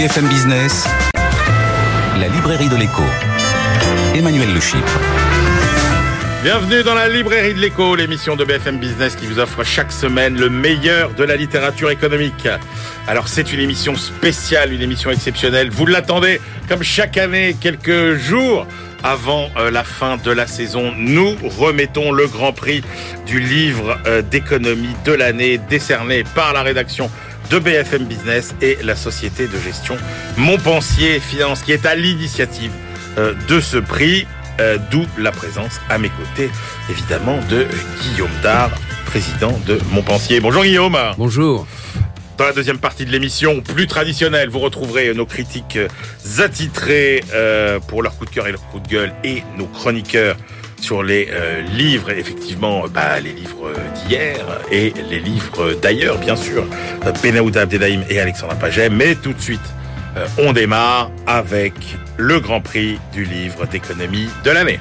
BFM 0.00 0.28
Business, 0.28 0.86
la 2.18 2.28
librairie 2.28 2.70
de 2.70 2.76
l'écho. 2.76 3.02
Emmanuel 4.14 4.48
Le 4.54 4.60
Bienvenue 6.42 6.82
dans 6.82 6.94
la 6.94 7.06
librairie 7.06 7.52
de 7.52 7.58
l'écho, 7.58 7.94
l'émission 7.96 8.34
de 8.34 8.46
BFM 8.46 8.78
Business 8.78 9.14
qui 9.14 9.26
vous 9.26 9.38
offre 9.38 9.62
chaque 9.62 9.92
semaine 9.92 10.38
le 10.38 10.48
meilleur 10.48 11.12
de 11.12 11.22
la 11.22 11.36
littérature 11.36 11.90
économique. 11.90 12.48
Alors 13.06 13.28
c'est 13.28 13.52
une 13.52 13.60
émission 13.60 13.94
spéciale, 13.94 14.72
une 14.72 14.80
émission 14.80 15.10
exceptionnelle. 15.10 15.68
Vous 15.68 15.84
l'attendez 15.84 16.40
comme 16.66 16.82
chaque 16.82 17.18
année, 17.18 17.54
quelques 17.60 18.14
jours 18.14 18.66
avant 19.02 19.50
euh, 19.58 19.70
la 19.70 19.84
fin 19.84 20.16
de 20.16 20.30
la 20.30 20.46
saison. 20.46 20.94
Nous 20.96 21.36
remettons 21.58 22.10
le 22.10 22.26
grand 22.26 22.54
prix 22.54 22.82
du 23.26 23.38
livre 23.38 23.98
euh, 24.06 24.22
d'économie 24.22 24.96
de 25.04 25.12
l'année 25.12 25.58
décerné 25.58 26.24
par 26.34 26.54
la 26.54 26.62
rédaction 26.62 27.10
de 27.50 27.58
BFM 27.58 28.04
Business 28.04 28.54
et 28.62 28.78
la 28.82 28.94
société 28.94 29.48
de 29.48 29.58
gestion 29.58 29.96
Montpensier 30.36 31.18
Finance 31.18 31.62
qui 31.62 31.72
est 31.72 31.84
à 31.84 31.96
l'initiative 31.96 32.70
euh, 33.18 33.34
de 33.48 33.60
ce 33.60 33.76
prix, 33.76 34.26
euh, 34.60 34.78
d'où 34.90 35.04
la 35.18 35.32
présence 35.32 35.80
à 35.88 35.98
mes 35.98 36.10
côtés 36.10 36.48
évidemment 36.88 37.38
de 37.50 37.66
Guillaume 38.02 38.30
Dard, 38.42 38.70
président 39.04 39.58
de 39.66 39.78
Montpensier. 39.90 40.38
Bonjour 40.38 40.62
Guillaume. 40.62 40.96
Bonjour. 41.18 41.66
Dans 42.38 42.44
la 42.46 42.52
deuxième 42.52 42.78
partie 42.78 43.04
de 43.04 43.10
l'émission, 43.10 43.60
plus 43.60 43.86
traditionnelle, 43.88 44.48
vous 44.48 44.60
retrouverez 44.60 45.12
nos 45.12 45.26
critiques 45.26 45.78
attitrés 46.38 47.24
euh, 47.34 47.80
pour 47.80 48.02
leur 48.02 48.16
coup 48.16 48.26
de 48.26 48.30
cœur 48.30 48.46
et 48.46 48.52
leur 48.52 48.64
coup 48.68 48.78
de 48.78 48.88
gueule 48.88 49.12
et 49.24 49.42
nos 49.58 49.66
chroniqueurs 49.66 50.36
sur 50.80 51.02
les 51.02 51.28
euh, 51.30 51.62
livres, 51.62 52.10
effectivement, 52.10 52.84
bah, 52.88 53.20
les 53.20 53.32
livres 53.32 53.72
d'hier 53.94 54.36
et 54.70 54.92
les 55.08 55.20
livres 55.20 55.74
d'ailleurs, 55.80 56.18
bien 56.18 56.36
sûr, 56.36 56.66
Benaouda 57.22 57.62
Abdedaïm 57.62 58.04
et 58.08 58.20
Alexandra 58.20 58.56
Paget. 58.56 58.88
Mais 58.88 59.14
tout 59.14 59.32
de 59.32 59.40
suite, 59.40 59.60
euh, 60.16 60.26
on 60.38 60.52
démarre 60.52 61.10
avec 61.26 61.74
le 62.16 62.40
Grand 62.40 62.60
Prix 62.60 62.98
du 63.12 63.24
livre 63.24 63.66
d'économie 63.66 64.28
de 64.44 64.50
l'année. 64.50 64.80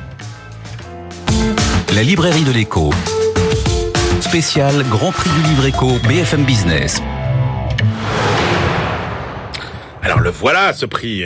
La 1.93 2.03
librairie 2.03 2.43
de 2.43 2.51
l'écho. 2.51 2.91
Spécial 4.21 4.83
Grand 4.89 5.11
Prix 5.11 5.29
du 5.29 5.49
livre 5.49 5.65
éco 5.65 5.99
BFM 6.07 6.43
Business. 6.43 7.01
Alors 10.01 10.19
le 10.19 10.29
voilà, 10.29 10.73
ce 10.73 10.85
prix. 10.85 11.25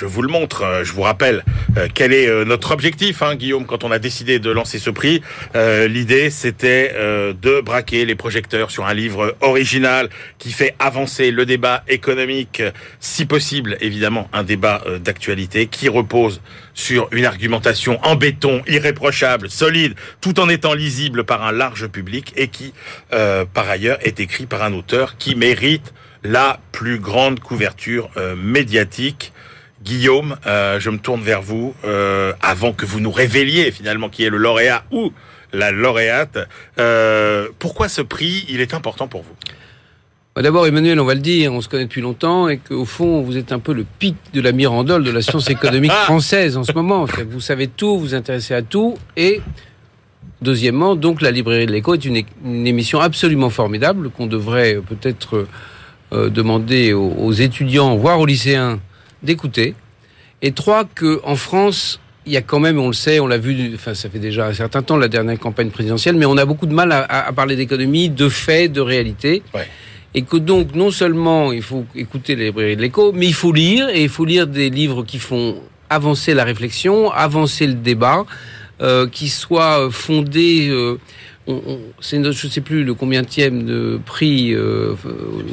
Je 0.00 0.06
vous 0.06 0.22
le 0.22 0.28
montre, 0.28 0.62
euh, 0.62 0.82
je 0.82 0.94
vous 0.94 1.02
rappelle 1.02 1.44
euh, 1.76 1.86
quel 1.92 2.14
est 2.14 2.26
euh, 2.26 2.46
notre 2.46 2.70
objectif, 2.70 3.20
hein, 3.20 3.34
Guillaume, 3.34 3.66
quand 3.66 3.84
on 3.84 3.90
a 3.90 3.98
décidé 3.98 4.38
de 4.38 4.50
lancer 4.50 4.78
ce 4.78 4.88
prix. 4.88 5.20
L'idée, 5.54 6.30
c'était 6.30 6.94
de 6.94 7.60
braquer 7.60 8.04
les 8.06 8.14
projecteurs 8.14 8.70
sur 8.70 8.86
un 8.86 8.94
livre 8.94 9.36
original 9.40 10.08
qui 10.38 10.52
fait 10.52 10.74
avancer 10.78 11.30
le 11.30 11.44
débat 11.44 11.82
économique, 11.88 12.62
si 12.98 13.26
possible, 13.26 13.76
évidemment, 13.80 14.28
un 14.32 14.42
débat 14.42 14.82
d'actualité 15.02 15.66
qui 15.66 15.88
repose 15.88 16.40
sur 16.74 17.08
une 17.12 17.24
argumentation 17.24 17.98
en 18.04 18.16
béton, 18.16 18.62
irréprochable, 18.66 19.50
solide, 19.50 19.94
tout 20.20 20.40
en 20.40 20.48
étant 20.48 20.74
lisible 20.74 21.24
par 21.24 21.44
un 21.44 21.52
large 21.52 21.88
public 21.88 22.32
et 22.36 22.48
qui, 22.48 22.72
par 23.10 23.68
ailleurs, 23.68 23.98
est 24.02 24.20
écrit 24.20 24.46
par 24.46 24.62
un 24.62 24.72
auteur 24.72 25.16
qui 25.18 25.34
mérite 25.34 25.92
la 26.22 26.60
plus 26.72 26.98
grande 26.98 27.40
couverture 27.40 28.10
médiatique 28.36 29.32
Guillaume, 29.82 30.36
euh, 30.46 30.78
je 30.78 30.90
me 30.90 30.98
tourne 30.98 31.22
vers 31.22 31.40
vous 31.40 31.74
euh, 31.84 32.34
avant 32.42 32.72
que 32.72 32.84
vous 32.84 33.00
nous 33.00 33.10
révéliez 33.10 33.70
finalement 33.70 34.10
qui 34.10 34.24
est 34.24 34.30
le 34.30 34.36
lauréat 34.36 34.84
ou 34.90 35.12
la 35.52 35.70
lauréate. 35.70 36.38
Euh, 36.78 37.48
pourquoi 37.58 37.88
ce 37.88 38.02
prix 38.02 38.44
Il 38.48 38.60
est 38.60 38.74
important 38.74 39.08
pour 39.08 39.22
vous? 39.22 39.34
Bah, 40.36 40.42
D'abord, 40.42 40.66
Emmanuel, 40.66 41.00
on 41.00 41.06
va 41.06 41.14
le 41.14 41.20
dire, 41.20 41.52
on 41.52 41.62
se 41.62 41.68
connaît 41.68 41.86
depuis 41.86 42.02
longtemps 42.02 42.48
et 42.48 42.58
qu'au 42.58 42.84
fond, 42.84 43.22
vous 43.22 43.38
êtes 43.38 43.52
un 43.52 43.58
peu 43.58 43.72
le 43.72 43.86
pic 43.98 44.16
de 44.34 44.42
la 44.42 44.52
mirandole 44.52 45.02
de 45.02 45.10
la 45.10 45.22
science 45.22 45.48
économique 45.50 45.92
française 45.92 46.58
en 46.58 46.64
ce 46.64 46.72
moment. 46.72 47.06
Vous 47.30 47.40
savez 47.40 47.66
tout, 47.66 47.94
vous 47.94 48.00
vous 48.00 48.14
intéressez 48.14 48.54
à 48.54 48.62
tout 48.62 48.98
et 49.16 49.40
Deuxièmement, 50.42 50.96
donc 50.96 51.20
la 51.20 51.30
librairie 51.30 51.66
de 51.66 51.72
l'écho 51.72 51.92
est 51.92 52.04
une, 52.06 52.16
émission 52.66 52.98
absolument 52.98 53.50
formidable 53.50 54.08
qu'on 54.08 54.26
devrait 54.26 54.78
peut-être 54.88 55.46
demander 56.12 56.94
aux, 56.94 57.10
aux, 57.10 57.32
étudiants, 57.32 57.94
voire 57.96 58.18
aux 58.20 58.24
lycéens, 58.24 58.80
d'écouter. 59.22 59.74
Et 60.42 60.52
trois, 60.52 60.84
que 60.84 61.20
en 61.24 61.36
France, 61.36 62.00
il 62.26 62.32
y 62.32 62.36
a 62.36 62.42
quand 62.42 62.60
même, 62.60 62.78
on 62.78 62.88
le 62.88 62.94
sait, 62.94 63.20
on 63.20 63.26
l'a 63.26 63.38
vu, 63.38 63.72
enfin 63.74 63.94
ça 63.94 64.08
fait 64.08 64.18
déjà 64.18 64.46
un 64.46 64.52
certain 64.52 64.82
temps 64.82 64.96
la 64.96 65.08
dernière 65.08 65.38
campagne 65.38 65.70
présidentielle, 65.70 66.16
mais 66.16 66.26
on 66.26 66.36
a 66.36 66.44
beaucoup 66.44 66.66
de 66.66 66.74
mal 66.74 66.92
à, 66.92 67.32
parler 67.32 67.56
d'économie, 67.56 68.08
de 68.08 68.28
faits, 68.28 68.72
de 68.72 68.80
réalité. 68.80 69.42
Et 70.12 70.22
que 70.22 70.36
donc 70.36 70.74
non 70.74 70.90
seulement 70.90 71.52
il 71.52 71.62
faut 71.62 71.86
écouter 71.94 72.36
les 72.36 72.46
librairies 72.46 72.76
de 72.76 72.82
l'écho, 72.82 73.12
mais 73.12 73.26
il 73.26 73.34
faut 73.34 73.52
lire 73.52 73.88
et 73.88 74.02
il 74.02 74.08
faut 74.08 74.24
lire 74.24 74.46
des 74.46 74.68
livres 74.68 75.02
qui 75.04 75.18
font 75.18 75.56
avancer 75.88 76.34
la 76.34 76.44
réflexion, 76.44 77.10
avancer 77.10 77.66
le 77.66 77.74
débat, 77.74 78.24
euh, 78.80 79.08
qui 79.08 79.28
soient 79.28 79.88
fondés. 79.90 80.68
Euh, 80.70 80.98
c'est 82.00 82.22
je 82.32 82.46
sais 82.48 82.60
plus 82.60 82.84
le 82.84 82.94
combienième 82.94 83.64
de 83.64 84.00
prix 84.04 84.54
euh, 84.54 84.94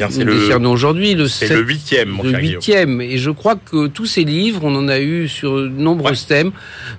c'est 0.10 0.24
le 0.24 0.68
aujourd'hui 0.68 1.14
le 1.14 1.28
c'est 1.28 1.50
le 1.50 1.62
huitième 1.62 2.18
le 2.24 2.38
huitième. 2.40 3.02
Et 3.02 3.18
je 3.18 3.32
crois 3.32 3.56
que 3.56 3.88
tous 3.88 4.06
ces 4.06 4.24
livres 4.24 4.62
on 4.64 4.76
en 4.76 4.88
a 4.88 5.00
eu 5.00 5.28
sur 5.28 5.56
nombreux 5.56 6.16
thèmes 6.16 6.52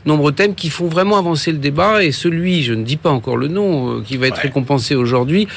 nombreux 0.07 0.33
thèmes 0.33 0.55
qui 0.55 0.71
font 0.71 0.87
vraiment 0.87 1.19
avancer 1.19 1.53
le 1.53 1.59
débat. 1.59 2.05
Et 2.05 2.13
celui 2.13 2.63
je 2.63 2.75
ne 2.75 2.85
dis 2.85 2.97
pas 2.97 3.11
encore 3.11 3.37
le 3.37 3.49
nom 3.49 3.99
euh, 3.99 4.03
qui 4.03 4.17
va 4.17 4.29
être 4.29 4.39
récompensé 4.39 4.95
aujourd'hui 4.95 5.49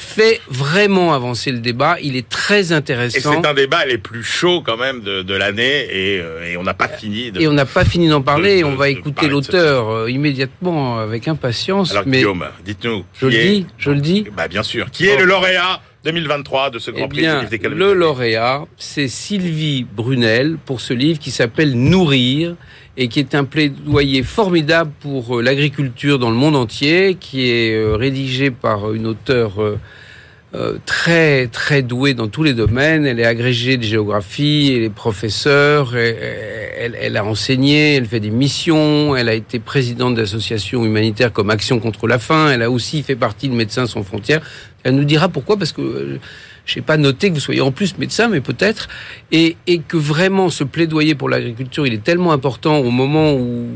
fait 0.00 0.40
vraiment 0.48 1.14
avancer 1.14 1.52
le 1.52 1.58
débat. 1.58 1.96
Il 2.02 2.16
est 2.16 2.28
très 2.28 2.72
intéressant. 2.72 3.32
Et 3.32 3.36
c'est 3.36 3.46
un 3.46 3.54
débat 3.54 3.84
les 3.84 3.98
plus 3.98 4.22
chauds 4.22 4.62
quand 4.62 4.76
même 4.76 5.02
de, 5.02 5.22
de 5.22 5.34
l'année 5.34 5.86
et, 5.90 6.20
euh, 6.20 6.50
et, 6.50 6.56
on 6.56 6.62
n'a 6.62 6.74
pas 6.74 6.88
fini. 6.88 7.30
De, 7.30 7.40
et 7.40 7.46
on 7.46 7.52
n'a 7.52 7.66
pas 7.66 7.84
fini 7.84 8.08
d'en 8.08 8.22
parler. 8.22 8.64
on 8.64 8.74
va 8.74 8.88
écouter 8.88 9.28
l'auteur 9.28 9.90
euh, 9.90 10.10
immédiatement 10.10 10.98
avec 10.98 11.28
impatience. 11.28 11.92
Alors 11.92 12.04
mais 12.06 12.18
Guillaume, 12.18 12.46
dites-nous. 12.64 13.04
Je 13.14 13.26
le 13.26 13.32
dis, 13.32 13.66
je 13.78 13.90
le 13.90 14.00
dis. 14.00 14.26
Bah 14.36 14.48
bien 14.48 14.62
sûr. 14.62 14.90
Qui 14.90 15.06
est 15.06 15.18
le 15.18 15.24
lauréat 15.24 15.80
2023 16.04 16.70
de 16.70 16.78
ce 16.78 16.90
Grand 16.90 17.04
eh 17.04 17.08
Prix 17.08 17.20
bien, 17.20 17.46
Le 17.68 17.92
lauréat, 17.92 18.64
c'est 18.78 19.08
Sylvie 19.08 19.84
Brunel 19.84 20.56
pour 20.64 20.80
ce 20.80 20.94
livre 20.94 21.18
qui 21.18 21.30
s'appelle 21.30 21.74
Nourrir 21.74 22.56
et 23.00 23.08
qui 23.08 23.18
est 23.18 23.34
un 23.34 23.44
plaidoyer 23.44 24.22
formidable 24.22 24.92
pour 25.00 25.38
euh, 25.38 25.42
l'agriculture 25.42 26.18
dans 26.18 26.28
le 26.28 26.36
monde 26.36 26.54
entier, 26.54 27.16
qui 27.18 27.48
est 27.48 27.74
euh, 27.74 27.96
rédigé 27.96 28.50
par 28.50 28.92
une 28.92 29.06
auteure 29.06 29.54
euh, 30.54 30.76
très 30.84 31.46
très 31.46 31.80
douée 31.80 32.12
dans 32.12 32.28
tous 32.28 32.42
les 32.42 32.52
domaines. 32.52 33.06
Elle 33.06 33.18
est 33.18 33.24
agrégée 33.24 33.78
de 33.78 33.84
géographie, 33.84 34.74
elle 34.76 34.82
est 34.82 34.90
professeure, 34.90 35.96
elle, 35.96 36.94
elle, 37.00 37.16
a 37.16 37.24
enseigné, 37.24 37.94
elle 37.94 38.04
fait 38.04 38.20
des 38.20 38.30
missions, 38.30 39.16
elle 39.16 39.30
a 39.30 39.34
été 39.34 39.60
présidente 39.60 40.14
d'associations 40.14 40.84
humanitaires 40.84 41.32
comme 41.32 41.48
Action 41.48 41.80
contre 41.80 42.06
la 42.06 42.18
faim, 42.18 42.50
elle 42.52 42.62
a 42.62 42.70
aussi 42.70 43.02
fait 43.02 43.16
partie 43.16 43.48
de 43.48 43.54
Médecins 43.54 43.86
sans 43.86 44.02
frontières. 44.02 44.42
Elle 44.82 44.94
nous 44.94 45.04
dira 45.04 45.30
pourquoi, 45.30 45.56
parce 45.56 45.72
que 45.72 46.18
je 46.66 46.78
n'ai 46.78 46.82
pas 46.82 46.96
noté 46.96 47.28
que 47.28 47.34
vous 47.34 47.40
soyez 47.40 47.60
en 47.60 47.72
plus 47.72 47.98
médecin, 47.98 48.28
mais 48.28 48.40
peut-être, 48.40 48.88
et, 49.32 49.56
que 49.88 49.96
vraiment 49.96 50.50
ce 50.50 50.64
plaidoyer 50.64 51.14
pour 51.14 51.28
l'agriculture, 51.28 51.86
il 51.86 51.94
est 51.94 52.04
tellement 52.04 52.32
important 52.32 52.78
au 52.78 52.90
moment 52.90 53.34
où, 53.34 53.68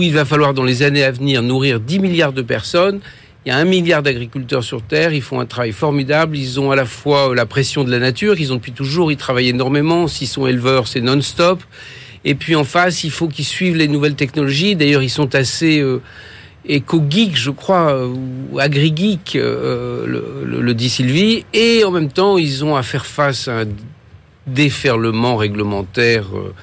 il 0.00 0.12
va 0.12 0.24
falloir 0.24 0.54
dans 0.54 0.62
les 0.62 0.82
années 0.82 1.02
à 1.02 1.10
venir 1.10 1.42
nourrir 1.42 1.80
10 1.80 1.98
milliards 1.98 2.32
de 2.32 2.42
personnes. 2.42 3.00
Il 3.44 3.48
y 3.48 3.52
a 3.52 3.56
un 3.56 3.64
milliard 3.64 4.02
d'agriculteurs 4.02 4.62
sur 4.62 4.82
Terre, 4.82 5.12
ils 5.12 5.22
font 5.22 5.40
un 5.40 5.46
travail 5.46 5.72
formidable, 5.72 6.36
ils 6.36 6.60
ont 6.60 6.70
à 6.70 6.76
la 6.76 6.84
fois 6.84 7.34
la 7.34 7.46
pression 7.46 7.82
de 7.82 7.90
la 7.90 7.98
nature, 7.98 8.36
qu'ils 8.36 8.52
ont 8.52 8.56
depuis 8.56 8.72
toujours, 8.72 9.10
ils 9.10 9.16
travaillent 9.16 9.48
énormément, 9.48 10.06
s'ils 10.06 10.28
sont 10.28 10.46
éleveurs, 10.46 10.86
c'est 10.86 11.00
non-stop. 11.00 11.62
Et 12.24 12.34
puis 12.34 12.54
en 12.54 12.64
face, 12.64 13.02
il 13.02 13.10
faut 13.10 13.28
qu'ils 13.28 13.46
suivent 13.46 13.76
les 13.76 13.88
nouvelles 13.88 14.14
technologies. 14.14 14.76
D'ailleurs, 14.76 15.02
ils 15.02 15.10
sont 15.10 15.34
assez... 15.34 15.80
Euh, 15.80 16.00
éco-geek, 16.70 17.36
je 17.36 17.50
crois, 17.50 18.06
ou 18.06 18.58
agri-geek, 18.58 19.36
euh, 19.36 20.06
le, 20.06 20.60
le, 20.60 20.74
dit 20.74 20.88
Sylvie, 20.88 21.44
et 21.52 21.84
en 21.84 21.90
même 21.90 22.10
temps, 22.10 22.38
ils 22.38 22.64
ont 22.64 22.76
à 22.76 22.82
faire 22.82 23.06
face 23.06 23.48
à 23.48 23.60
un 23.60 23.66
déferlement 24.46 25.36
réglementaire 25.36 26.26
euh, 26.34 26.54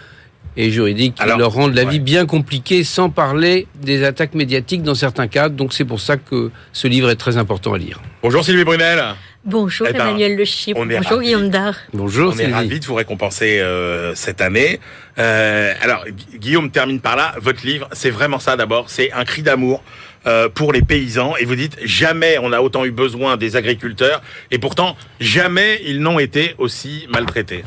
et 0.55 0.71
juridique 0.71 1.15
qui 1.15 1.25
leur 1.37 1.51
rend 1.51 1.67
la 1.67 1.83
vie 1.85 1.99
bien 1.99 2.25
compliquée, 2.25 2.83
sans 2.83 3.09
parler 3.09 3.67
des 3.75 4.03
attaques 4.03 4.33
médiatiques 4.33 4.81
dans 4.81 4.95
certains 4.95 5.27
cas. 5.27 5.49
Donc 5.49 5.73
c'est 5.73 5.85
pour 5.85 5.99
ça 5.99 6.17
que 6.17 6.51
ce 6.73 6.87
livre 6.87 7.09
est 7.09 7.15
très 7.15 7.37
important 7.37 7.73
à 7.73 7.77
lire. 7.77 8.01
Bonjour 8.23 8.43
Sylvie 8.43 8.63
Brunel. 8.63 9.03
Bonjour 9.47 9.87
eh 9.89 9.93
ben, 9.93 10.01
Emmanuel 10.01 10.35
Le 10.35 10.43
Chip. 10.43 10.75
Bonjour 10.75 11.21
Guillaume 11.21 11.49
Dard. 11.49 11.75
Bonjour. 11.93 12.33
On 12.35 12.37
est 12.37 12.51
ravis 12.51 12.81
de 12.81 12.85
vous 12.85 12.95
récompenser 12.95 13.61
euh, 13.61 14.13
cette 14.13 14.41
année. 14.41 14.81
Euh, 15.19 15.73
alors 15.81 16.03
Guillaume 16.35 16.69
termine 16.69 16.99
par 16.99 17.15
là. 17.15 17.33
Votre 17.39 17.65
livre, 17.65 17.87
c'est 17.93 18.09
vraiment 18.09 18.39
ça 18.39 18.57
d'abord. 18.57 18.89
C'est 18.89 19.13
un 19.13 19.23
cri 19.23 19.43
d'amour 19.43 19.81
euh, 20.25 20.49
pour 20.49 20.73
les 20.73 20.81
paysans. 20.81 21.37
Et 21.37 21.45
vous 21.45 21.55
dites 21.55 21.77
jamais 21.81 22.37
on 22.41 22.51
a 22.51 22.59
autant 22.59 22.83
eu 22.83 22.91
besoin 22.91 23.37
des 23.37 23.55
agriculteurs. 23.55 24.21
Et 24.51 24.59
pourtant 24.59 24.97
jamais 25.21 25.79
ils 25.85 26.01
n'ont 26.01 26.19
été 26.19 26.53
aussi 26.57 27.07
maltraités. 27.09 27.63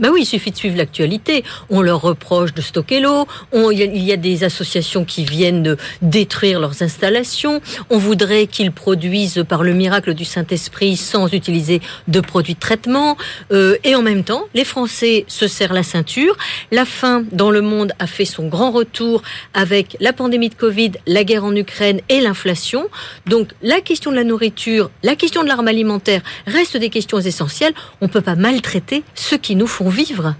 Ben 0.00 0.08
oui, 0.10 0.22
il 0.22 0.26
suffit 0.26 0.50
de 0.50 0.56
suivre 0.56 0.78
l'actualité. 0.78 1.44
On 1.68 1.82
leur 1.82 2.00
reproche 2.00 2.54
de 2.54 2.62
stocker 2.62 3.00
l'eau. 3.00 3.26
Il 3.52 4.02
y 4.02 4.12
a 4.12 4.16
des 4.16 4.44
associations 4.44 5.04
qui 5.04 5.24
viennent 5.24 5.62
de 5.62 5.76
détruire 6.00 6.58
leurs 6.58 6.82
installations. 6.82 7.60
On 7.90 7.98
voudrait 7.98 8.46
qu'ils 8.46 8.72
produisent 8.72 9.44
par 9.46 9.62
le 9.62 9.74
miracle 9.74 10.14
du 10.14 10.24
Saint-Esprit 10.24 10.96
sans 10.96 11.28
utiliser 11.34 11.82
de 12.08 12.20
produits 12.20 12.54
de 12.54 12.58
traitement. 12.58 13.18
Euh, 13.52 13.76
et 13.84 13.94
en 13.94 14.00
même 14.00 14.24
temps, 14.24 14.44
les 14.54 14.64
Français 14.64 15.26
se 15.28 15.46
serrent 15.46 15.74
la 15.74 15.82
ceinture. 15.82 16.34
La 16.72 16.86
faim 16.86 17.24
dans 17.30 17.50
le 17.50 17.60
monde 17.60 17.92
a 17.98 18.06
fait 18.06 18.24
son 18.24 18.48
grand 18.48 18.70
retour 18.70 19.20
avec 19.52 19.98
la 20.00 20.14
pandémie 20.14 20.48
de 20.48 20.54
Covid, 20.54 20.92
la 21.06 21.24
guerre 21.24 21.44
en 21.44 21.54
Ukraine 21.54 22.00
et 22.08 22.22
l'inflation. 22.22 22.88
Donc 23.26 23.50
la 23.60 23.82
question 23.82 24.10
de 24.10 24.16
la 24.16 24.24
nourriture, 24.24 24.90
la 25.02 25.14
question 25.14 25.42
de 25.42 25.48
l'arme 25.48 25.68
alimentaire 25.68 26.22
restent 26.46 26.78
des 26.78 26.88
questions 26.88 27.20
essentielles. 27.20 27.74
On 28.00 28.06
ne 28.06 28.10
peut 28.10 28.22
pas 28.22 28.34
maltraiter 28.34 29.02
ceux 29.14 29.36
qui 29.36 29.56
nous 29.56 29.66
font 29.66 29.89
vivre. 29.90 30.34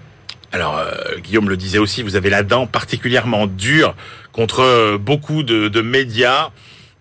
Alors, 0.52 0.78
euh, 0.78 1.18
Guillaume 1.22 1.48
le 1.48 1.56
disait 1.56 1.78
aussi, 1.78 2.02
vous 2.02 2.16
avez 2.16 2.30
la 2.30 2.42
dent 2.42 2.66
particulièrement 2.66 3.46
dure 3.46 3.94
contre 4.32 4.60
euh, 4.60 4.98
beaucoup 4.98 5.42
de, 5.42 5.80
médias 5.80 6.50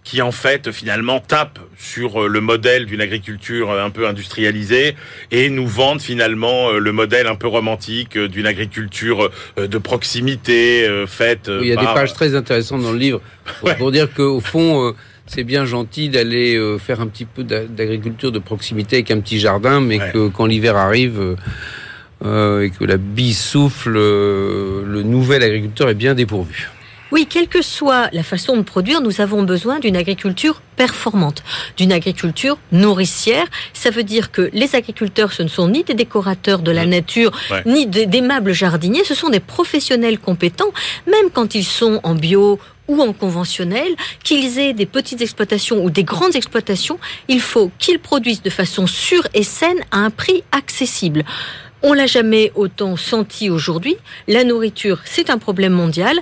qui 0.04 0.22
en 0.22 0.32
fait 0.32 0.72
finalement 0.72 1.20
tapent 1.20 1.60
sur 1.78 2.24
euh, 2.24 2.28
le 2.28 2.42
modèle 2.42 2.86
d'une 2.86 3.02
agriculture 3.02 3.72
un 3.72 3.90
peu 3.90 4.08
industrialisée 4.08 4.96
et 5.32 5.50
nous 5.50 5.68
vendent 5.68 6.02
finalement 6.02 6.72
le 6.72 6.92
modèle 6.92 7.28
un 7.28 7.36
peu 7.36 7.48
romantique 7.48 8.18
d'une 8.18 8.46
agriculture 8.46 9.30
de 9.58 9.78
proximité 9.78 10.88
faite. 11.08 11.52
il 11.62 11.68
y 11.68 11.74
a 11.74 11.76
des 11.76 11.86
pages 11.86 12.14
très 12.14 12.36
intéressantes 12.36 12.82
dans 12.82 12.94
le 12.94 12.98
livre 12.98 13.22
pour, 13.60 13.76
pour 13.76 13.92
dire 13.92 14.12
qu'au 14.14 14.40
fond 14.40 14.96
c'est 15.28 15.44
bien 15.44 15.66
gentil 15.66 16.10
d'aller 16.10 16.58
faire 16.80 17.02
un 17.02 17.08
petit 17.08 17.26
peu 17.26 17.44
d'agriculture 17.44 18.32
de 18.32 18.40
proximité 18.40 18.98
avec 18.98 19.12
un 19.12 19.20
petit 19.20 19.40
jardin, 19.40 19.82
mais 19.82 20.00
que 20.00 20.30
quand 20.30 20.46
l'hiver 20.46 20.76
arrive, 20.76 21.36
euh, 22.24 22.64
et 22.64 22.70
que 22.70 22.84
la 22.84 22.98
bise 22.98 23.40
souffle, 23.40 23.96
euh, 23.96 24.84
le 24.86 25.04
nouvel 25.04 25.44
agriculteur 25.44 25.90
est 25.90 25.96
bien 25.96 26.16
dépourvu. 26.16 26.70
Oui, 27.12 27.26
quelle 27.28 27.48
que 27.48 27.64
soit 27.64 28.10
la 28.14 28.22
façon 28.22 28.56
de 28.56 28.62
produire, 28.62 29.02
nous 29.02 29.20
avons 29.20 29.42
besoin 29.42 29.80
d'une 29.80 29.96
agriculture 29.96 30.62
performante, 30.76 31.44
d'une 31.76 31.92
agriculture 31.92 32.60
nourricière. 32.72 33.48
Ça 33.74 33.90
veut 33.90 34.04
dire 34.04 34.32
que 34.32 34.50
les 34.54 34.76
agriculteurs, 34.76 35.34
ce 35.34 35.42
ne 35.42 35.48
sont 35.48 35.70
ni 35.70 35.84
des 35.84 35.96
décorateurs 35.96 36.60
de 36.60 36.72
la 36.72 36.86
nature, 36.86 37.32
ni 37.66 37.88
d'aimables 37.88 38.54
jardiniers, 38.54 39.04
ce 39.04 39.16
sont 39.16 39.30
des 39.30 39.40
professionnels 39.40 40.20
compétents, 40.20 40.72
même 41.08 41.32
quand 41.34 41.56
ils 41.56 41.66
sont 41.66 42.00
en 42.04 42.14
bio 42.14 42.60
ou 42.88 43.02
en 43.02 43.14
conventionnel, 43.14 43.96
qu'ils 44.24 44.60
aient 44.60 44.74
des 44.74 44.86
petites 44.86 45.22
exploitations 45.22 45.84
ou 45.84 45.90
des 45.90 46.04
grandes 46.04 46.36
exploitations, 46.36 47.00
il 47.28 47.40
faut 47.40 47.72
qu'ils 47.80 48.00
produisent 48.00 48.42
de 48.42 48.50
façon 48.50 48.88
sûre 48.88 49.28
et 49.34 49.44
saine 49.44 49.80
à 49.92 50.00
un 50.00 50.10
prix 50.10 50.44
accessible. 50.52 51.24
On 51.82 51.94
l'a 51.94 52.08
jamais 52.08 52.52
autant 52.56 52.98
senti 52.98 53.50
aujourd'hui. 53.50 53.96
La 54.28 54.44
nourriture, 54.44 55.00
c'est 55.06 55.30
un 55.30 55.38
problème 55.38 55.72
mondial. 55.72 56.20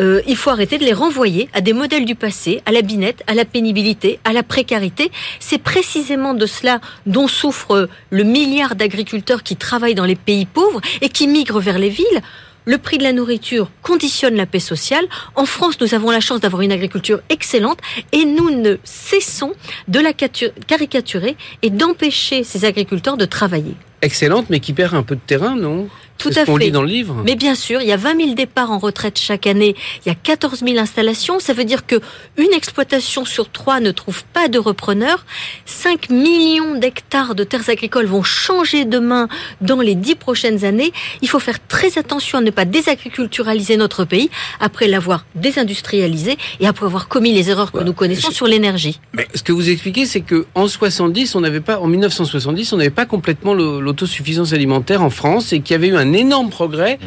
Euh, 0.00 0.22
il 0.28 0.36
faut 0.36 0.50
arrêter 0.50 0.78
de 0.78 0.84
les 0.84 0.92
renvoyer 0.92 1.48
à 1.52 1.60
des 1.60 1.72
modèles 1.72 2.04
du 2.04 2.14
passé, 2.14 2.62
à 2.64 2.70
la 2.70 2.80
binette, 2.80 3.24
à 3.26 3.34
la 3.34 3.44
pénibilité, 3.44 4.20
à 4.22 4.32
la 4.32 4.44
précarité. 4.44 5.10
C'est 5.40 5.58
précisément 5.58 6.32
de 6.32 6.46
cela 6.46 6.80
dont 7.06 7.26
souffre 7.26 7.88
le 8.10 8.22
milliard 8.22 8.76
d'agriculteurs 8.76 9.42
qui 9.42 9.56
travaillent 9.56 9.96
dans 9.96 10.04
les 10.04 10.14
pays 10.14 10.46
pauvres 10.46 10.80
et 11.00 11.08
qui 11.08 11.26
migrent 11.26 11.60
vers 11.60 11.80
les 11.80 11.88
villes. 11.90 12.22
Le 12.64 12.78
prix 12.78 12.98
de 12.98 13.02
la 13.02 13.12
nourriture 13.12 13.68
conditionne 13.82 14.36
la 14.36 14.46
paix 14.46 14.60
sociale. 14.60 15.06
En 15.34 15.44
France, 15.44 15.80
nous 15.80 15.92
avons 15.92 16.12
la 16.12 16.20
chance 16.20 16.38
d'avoir 16.38 16.62
une 16.62 16.70
agriculture 16.70 17.20
excellente 17.30 17.78
et 18.12 18.24
nous 18.24 18.50
ne 18.50 18.76
cessons 18.84 19.54
de 19.88 19.98
la 19.98 20.12
caricaturer 20.12 21.36
et 21.62 21.70
d'empêcher 21.70 22.44
ces 22.44 22.64
agriculteurs 22.64 23.16
de 23.16 23.24
travailler 23.24 23.74
excellente, 24.02 24.50
mais 24.50 24.60
qui 24.60 24.72
perd 24.72 24.94
un 24.94 25.02
peu 25.02 25.16
de 25.16 25.20
terrain, 25.20 25.56
non? 25.56 25.88
Tout 26.20 26.30
à 26.36 26.44
fait. 26.44 26.58
lit 26.58 26.70
dans 26.70 26.82
le 26.82 26.88
livre. 26.88 27.22
Mais 27.24 27.34
bien 27.34 27.54
sûr, 27.54 27.80
il 27.80 27.88
y 27.88 27.92
a 27.92 27.96
20 27.96 28.16
000 28.16 28.34
départs 28.34 28.70
en 28.70 28.78
retraite 28.78 29.18
chaque 29.18 29.46
année. 29.46 29.74
Il 30.04 30.08
y 30.08 30.12
a 30.12 30.14
14 30.14 30.60
000 30.60 30.78
installations. 30.78 31.40
Ça 31.40 31.54
veut 31.54 31.64
dire 31.64 31.86
que 31.86 31.96
une 32.36 32.52
exploitation 32.52 33.24
sur 33.24 33.50
trois 33.50 33.80
ne 33.80 33.90
trouve 33.90 34.24
pas 34.24 34.48
de 34.48 34.58
repreneur. 34.58 35.24
5 35.66 36.10
millions 36.10 36.74
d'hectares 36.76 37.34
de 37.34 37.44
terres 37.44 37.68
agricoles 37.68 38.06
vont 38.06 38.22
changer 38.22 38.84
de 38.84 38.98
main 38.98 39.28
dans 39.60 39.80
les 39.80 39.94
10 39.94 40.16
prochaines 40.16 40.64
années. 40.64 40.92
Il 41.22 41.28
faut 41.28 41.38
faire 41.38 41.58
très 41.66 41.98
attention 41.98 42.38
à 42.38 42.40
ne 42.42 42.50
pas 42.50 42.64
désagriculturaliser 42.64 43.76
notre 43.76 44.04
pays 44.04 44.30
après 44.60 44.88
l'avoir 44.88 45.24
désindustrialisé 45.34 46.36
et 46.60 46.66
après 46.66 46.86
avoir 46.86 47.08
commis 47.08 47.32
les 47.32 47.50
erreurs 47.50 47.72
que 47.72 47.82
nous 47.82 47.94
connaissons 47.94 48.30
sur 48.30 48.46
l'énergie. 48.46 49.00
Mais 49.14 49.26
ce 49.34 49.42
que 49.42 49.52
vous 49.52 49.70
expliquez, 49.70 50.06
c'est 50.06 50.20
que 50.20 50.46
en 50.54 50.68
70, 50.68 51.34
on 51.34 51.40
n'avait 51.40 51.60
pas, 51.60 51.80
en 51.80 51.86
1970, 51.86 52.72
on 52.72 52.76
n'avait 52.76 52.90
pas 52.90 53.06
complètement 53.06 53.54
l'autosuffisance 53.54 54.52
alimentaire 54.52 55.02
en 55.02 55.10
France 55.10 55.52
et 55.52 55.60
qu'il 55.60 55.72
y 55.72 55.76
avait 55.76 55.88
eu 55.88 55.96
un 55.96 56.09
énorme 56.14 56.50
progrès 56.50 56.96
mm. 57.00 57.06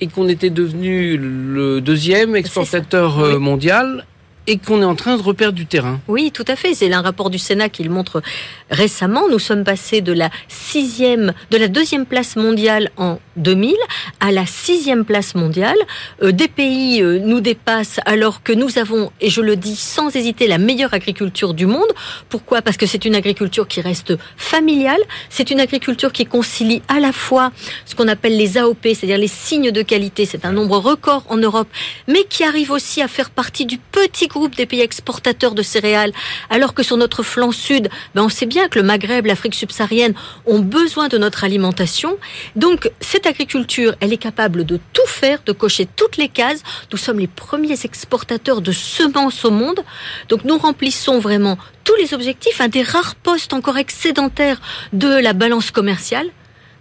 et 0.00 0.06
qu'on 0.08 0.28
était 0.28 0.50
devenu 0.50 1.16
le 1.16 1.80
deuxième 1.80 2.36
exportateur 2.36 3.18
euh, 3.20 3.38
mondial 3.38 4.06
et 4.46 4.58
qu'on 4.58 4.82
est 4.82 4.86
en 4.86 4.94
train 4.94 5.16
de 5.16 5.22
reperdre 5.22 5.54
du 5.54 5.66
terrain. 5.66 6.00
Oui, 6.08 6.30
tout 6.32 6.44
à 6.48 6.56
fait. 6.56 6.74
C'est 6.74 6.92
un 6.92 7.02
rapport 7.02 7.30
du 7.30 7.38
Sénat 7.38 7.68
qui 7.68 7.82
le 7.82 7.90
montre 7.90 8.22
récemment. 8.70 9.28
Nous 9.28 9.38
sommes 9.38 9.64
passés 9.64 10.00
de 10.00 10.12
la 10.12 10.30
sixième, 10.48 11.32
de 11.50 11.56
la 11.56 11.68
deuxième 11.68 12.06
place 12.06 12.36
mondiale 12.36 12.90
en 12.96 13.18
2000 13.36 13.74
à 14.20 14.32
la 14.32 14.46
sixième 14.46 15.04
place 15.04 15.34
mondiale. 15.34 15.76
Euh, 16.22 16.32
des 16.32 16.48
pays 16.48 17.02
euh, 17.02 17.18
nous 17.18 17.40
dépassent 17.40 18.00
alors 18.06 18.42
que 18.42 18.52
nous 18.52 18.78
avons, 18.78 19.12
et 19.20 19.30
je 19.30 19.40
le 19.40 19.56
dis 19.56 19.76
sans 19.76 20.14
hésiter, 20.14 20.46
la 20.46 20.58
meilleure 20.58 20.94
agriculture 20.94 21.54
du 21.54 21.66
monde. 21.66 21.88
Pourquoi? 22.28 22.62
Parce 22.62 22.76
que 22.76 22.86
c'est 22.86 23.04
une 23.04 23.14
agriculture 23.14 23.68
qui 23.68 23.80
reste 23.80 24.14
familiale. 24.36 25.00
C'est 25.28 25.50
une 25.50 25.60
agriculture 25.60 26.12
qui 26.12 26.24
concilie 26.26 26.82
à 26.88 27.00
la 27.00 27.12
fois 27.12 27.52
ce 27.84 27.94
qu'on 27.94 28.08
appelle 28.08 28.36
les 28.36 28.58
AOP, 28.58 28.82
c'est-à-dire 28.82 29.18
les 29.18 29.28
signes 29.28 29.70
de 29.70 29.82
qualité. 29.82 30.26
C'est 30.26 30.44
un 30.44 30.52
nombre 30.52 30.78
record 30.78 31.24
en 31.28 31.36
Europe, 31.36 31.68
mais 32.08 32.24
qui 32.24 32.44
arrive 32.44 32.70
aussi 32.70 33.02
à 33.02 33.08
faire 33.08 33.30
partie 33.30 33.66
du 33.66 33.78
petit 33.78 34.28
des 34.48 34.66
pays 34.66 34.80
exportateurs 34.80 35.54
de 35.54 35.62
céréales, 35.62 36.12
alors 36.50 36.74
que 36.74 36.82
sur 36.82 36.96
notre 36.96 37.22
flanc 37.22 37.52
sud, 37.52 37.88
ben 38.14 38.22
on 38.22 38.28
sait 38.28 38.46
bien 38.46 38.68
que 38.68 38.78
le 38.78 38.84
Maghreb, 38.84 39.26
l'Afrique 39.26 39.54
subsaharienne 39.54 40.14
ont 40.46 40.60
besoin 40.60 41.08
de 41.08 41.18
notre 41.18 41.44
alimentation. 41.44 42.18
Donc 42.54 42.90
cette 43.00 43.26
agriculture, 43.26 43.94
elle 44.00 44.12
est 44.12 44.18
capable 44.18 44.64
de 44.64 44.78
tout 44.92 45.06
faire, 45.06 45.40
de 45.44 45.52
cocher 45.52 45.86
toutes 45.96 46.16
les 46.16 46.28
cases. 46.28 46.62
Nous 46.92 46.98
sommes 46.98 47.18
les 47.18 47.26
premiers 47.26 47.84
exportateurs 47.84 48.60
de 48.60 48.72
semences 48.72 49.44
au 49.44 49.50
monde. 49.50 49.80
Donc 50.28 50.44
nous 50.44 50.58
remplissons 50.58 51.18
vraiment 51.18 51.58
tous 51.84 51.96
les 51.96 52.14
objectifs, 52.14 52.60
un 52.60 52.68
des 52.68 52.82
rares 52.82 53.14
postes 53.14 53.52
encore 53.52 53.78
excédentaires 53.78 54.60
de 54.92 55.08
la 55.08 55.32
balance 55.32 55.70
commerciale. 55.70 56.28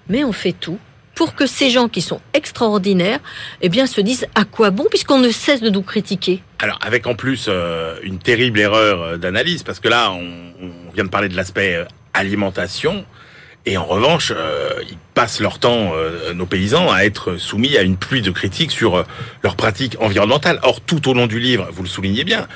Mais 0.10 0.24
on 0.24 0.32
fait 0.32 0.54
tout 0.54 0.78
pour 1.16 1.34
que 1.34 1.48
ces 1.48 1.70
gens 1.70 1.88
qui 1.88 2.02
sont 2.02 2.22
extraordinaires 2.34 3.20
eh 3.62 3.70
bien, 3.70 3.88
se 3.88 4.02
disent 4.02 4.28
à 4.36 4.44
quoi 4.44 4.70
bon 4.70 4.86
puisqu'on 4.90 5.18
ne 5.18 5.30
cesse 5.30 5.62
de 5.62 5.70
nous 5.70 5.82
critiquer. 5.82 6.44
Alors 6.60 6.78
avec 6.82 7.08
en 7.08 7.16
plus 7.16 7.46
euh, 7.48 7.98
une 8.04 8.20
terrible 8.20 8.60
erreur 8.60 9.02
euh, 9.02 9.18
d'analyse 9.18 9.64
parce 9.64 9.80
que 9.80 9.88
là 9.88 10.12
on, 10.12 10.26
vient 10.94 11.04
de 11.04 11.10
parler 11.10 11.30
de 11.30 11.36
l'aspect 11.36 11.76
euh, 11.76 11.86
alimentation 12.14 13.06
et 13.66 13.78
en 13.78 13.86
revanche 13.86 14.32
ils 14.88 14.98
passent 15.16 15.40
leur 15.40 15.58
temps 15.58 15.94
nos 16.36 16.46
paysans 16.46 16.92
à 16.92 17.04
être 17.04 17.38
soumis 17.38 17.78
à 17.78 17.82
une 17.82 17.98
pluie 17.98 18.22
de 18.22 18.30
critiques 18.30 18.72
sur 18.72 19.04
leurs 19.42 19.56
pratiques 19.56 19.98
environnementales. 20.00 20.60
Or 20.62 20.82
tout 20.82 21.10
au 21.10 21.16
long 21.16 21.26
du 21.26 21.40
livre 21.40 21.68
vous 21.72 21.82
le 21.82 21.90
soulignez 21.90 22.24
bien 22.24 22.48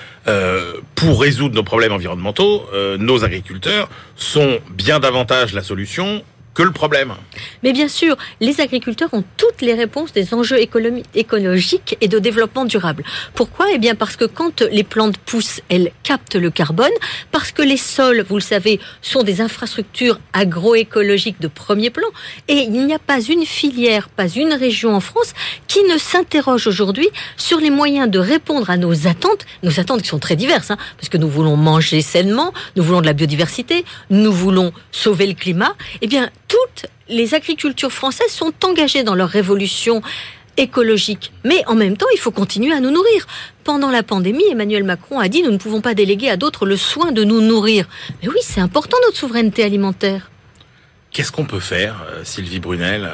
pour 0.94 1.20
résoudre 1.20 1.56
nos 1.56 1.64
problèmes 1.64 1.94
environnementaux 1.94 2.64
nos 3.00 3.24
agriculteurs 3.24 3.90
sont 4.16 4.60
bien 4.70 5.00
davantage 5.00 5.54
la 5.54 5.64
solution 5.64 6.24
que 6.60 6.64
le 6.64 6.72
problème. 6.72 7.14
Mais 7.64 7.72
bien 7.72 7.88
sûr, 7.88 8.18
les 8.42 8.60
agriculteurs 8.60 9.14
ont 9.14 9.24
toutes 9.38 9.62
les 9.62 9.76
réponses 9.76 10.12
des 10.12 10.34
enjeux 10.34 10.60
écologiques 10.60 11.98
et 12.02 12.10
de 12.10 12.20
développement 12.20 12.66
durable. 12.66 13.06
Pourquoi? 13.34 13.68
Eh 13.74 13.78
bien 13.78 13.96
parce 13.96 14.18
que 14.18 14.26
quand 14.26 14.62
les 14.64 14.84
plantes 14.84 15.18
poussent, 15.20 15.62
elles 15.70 15.94
captent 16.04 16.36
le 16.36 16.50
carbone, 16.52 16.92
parce 17.32 17.54
que 17.54 17.62
les 17.62 17.78
sols, 17.78 18.26
vous 18.28 18.36
le 18.36 18.42
savez, 18.42 18.82
sont 19.02 19.24
des 19.24 19.40
infrastructures 19.40 20.20
agroécologiques 20.34 21.40
de 21.40 21.48
premier 21.48 21.92
plan, 21.92 22.10
et 22.50 22.56
il 22.56 22.86
n'y 22.86 22.94
a 22.94 23.00
pas 23.00 23.22
une 23.22 23.46
filière, 23.46 24.10
pas 24.10 24.28
une 24.28 24.52
région 24.52 24.94
en 24.94 25.00
France 25.00 25.32
qui 25.68 25.82
ne 25.84 25.98
s'interroge 25.98 26.68
aujourd'hui 26.68 27.08
sur 27.38 27.60
les 27.62 27.70
moyens 27.70 28.12
de 28.12 28.20
répondre 28.20 28.70
à 28.70 28.76
nos 28.76 29.08
attentes, 29.08 29.46
nos 29.64 29.80
attentes 29.80 30.02
qui 30.02 30.10
sont 30.10 30.20
très 30.20 30.36
diverses, 30.36 30.72
hein, 30.72 30.78
parce 30.98 31.08
que 31.08 31.18
nous 31.18 31.30
voulons 31.30 31.56
manger 31.56 32.02
sainement, 32.02 32.54
nous 32.76 32.84
voulons 32.84 33.00
de 33.00 33.06
la 33.06 33.14
biodiversité, 33.14 33.86
nous 34.10 34.34
voulons 34.34 34.74
sauver 34.92 35.26
le 35.26 35.36
climat. 35.36 35.74
Eh 36.02 36.08
bien, 36.08 36.30
toutes 36.50 36.88
les 37.08 37.34
agricultures 37.34 37.94
françaises 37.94 38.32
sont 38.32 38.54
engagées 38.66 39.04
dans 39.04 39.16
leur 39.16 39.30
révolution 39.30 40.02
écologique. 40.58 41.32
Mais 41.46 41.64
en 41.68 41.76
même 41.76 41.96
temps, 41.96 42.08
il 42.14 42.20
faut 42.20 42.32
continuer 42.32 42.74
à 42.74 42.82
nous 42.82 42.92
nourrir. 42.92 43.28
Pendant 43.64 43.90
la 43.90 44.04
pandémie, 44.04 44.44
Emmanuel 44.52 44.84
Macron 44.84 45.20
a 45.20 45.30
dit 45.30 45.42
nous 45.42 45.52
ne 45.52 45.58
pouvons 45.58 45.80
pas 45.80 45.94
déléguer 45.94 46.30
à 46.30 46.36
d'autres 46.36 46.66
le 46.66 46.76
soin 46.76 47.14
de 47.14 47.24
nous 47.24 47.40
nourrir. 47.40 47.88
Mais 48.22 48.28
oui, 48.28 48.40
c'est 48.42 48.60
important 48.60 48.98
notre 49.06 49.18
souveraineté 49.18 49.64
alimentaire. 49.64 50.30
Qu'est-ce 51.12 51.32
qu'on 51.32 51.46
peut 51.46 51.62
faire, 51.62 52.06
euh, 52.12 52.24
Sylvie 52.24 52.60
Brunel 52.60 53.10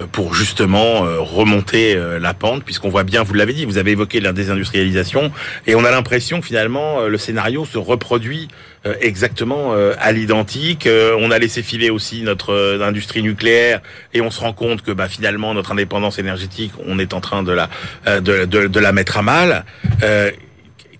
euh, 0.00 0.06
pour 0.12 0.32
justement 0.32 1.04
euh, 1.04 1.20
remonter 1.20 1.94
la 2.18 2.32
pente, 2.32 2.64
puisqu'on 2.64 2.88
voit 2.88 3.04
bien, 3.04 3.22
vous 3.22 3.34
l'avez 3.34 3.52
dit, 3.52 3.66
vous 3.66 3.76
avez 3.76 3.90
évoqué 3.90 4.20
la 4.20 4.32
désindustrialisation, 4.32 5.30
et 5.66 5.74
on 5.74 5.84
a 5.84 5.90
l'impression 5.90 6.40
finalement 6.40 7.02
le 7.02 7.18
scénario 7.18 7.66
se 7.66 7.76
reproduit 7.76 8.48
euh, 8.48 8.69
exactement 9.00 9.74
euh, 9.74 9.94
à 9.98 10.12
l'identique. 10.12 10.86
Euh, 10.86 11.16
on 11.18 11.30
a 11.30 11.38
laissé 11.38 11.62
filer 11.62 11.90
aussi 11.90 12.22
notre 12.22 12.80
industrie 12.82 13.22
nucléaire 13.22 13.80
et 14.14 14.20
on 14.20 14.30
se 14.30 14.40
rend 14.40 14.52
compte 14.52 14.82
que 14.82 14.92
bah, 14.92 15.08
finalement 15.08 15.52
notre 15.54 15.72
indépendance 15.72 16.18
énergétique, 16.18 16.72
on 16.86 16.98
est 16.98 17.12
en 17.14 17.20
train 17.20 17.42
de 17.42 17.52
la 17.52 17.68
de 18.20 18.80
la 18.80 18.92
mettre 18.92 19.18
à 19.18 19.22
mal. 19.22 19.64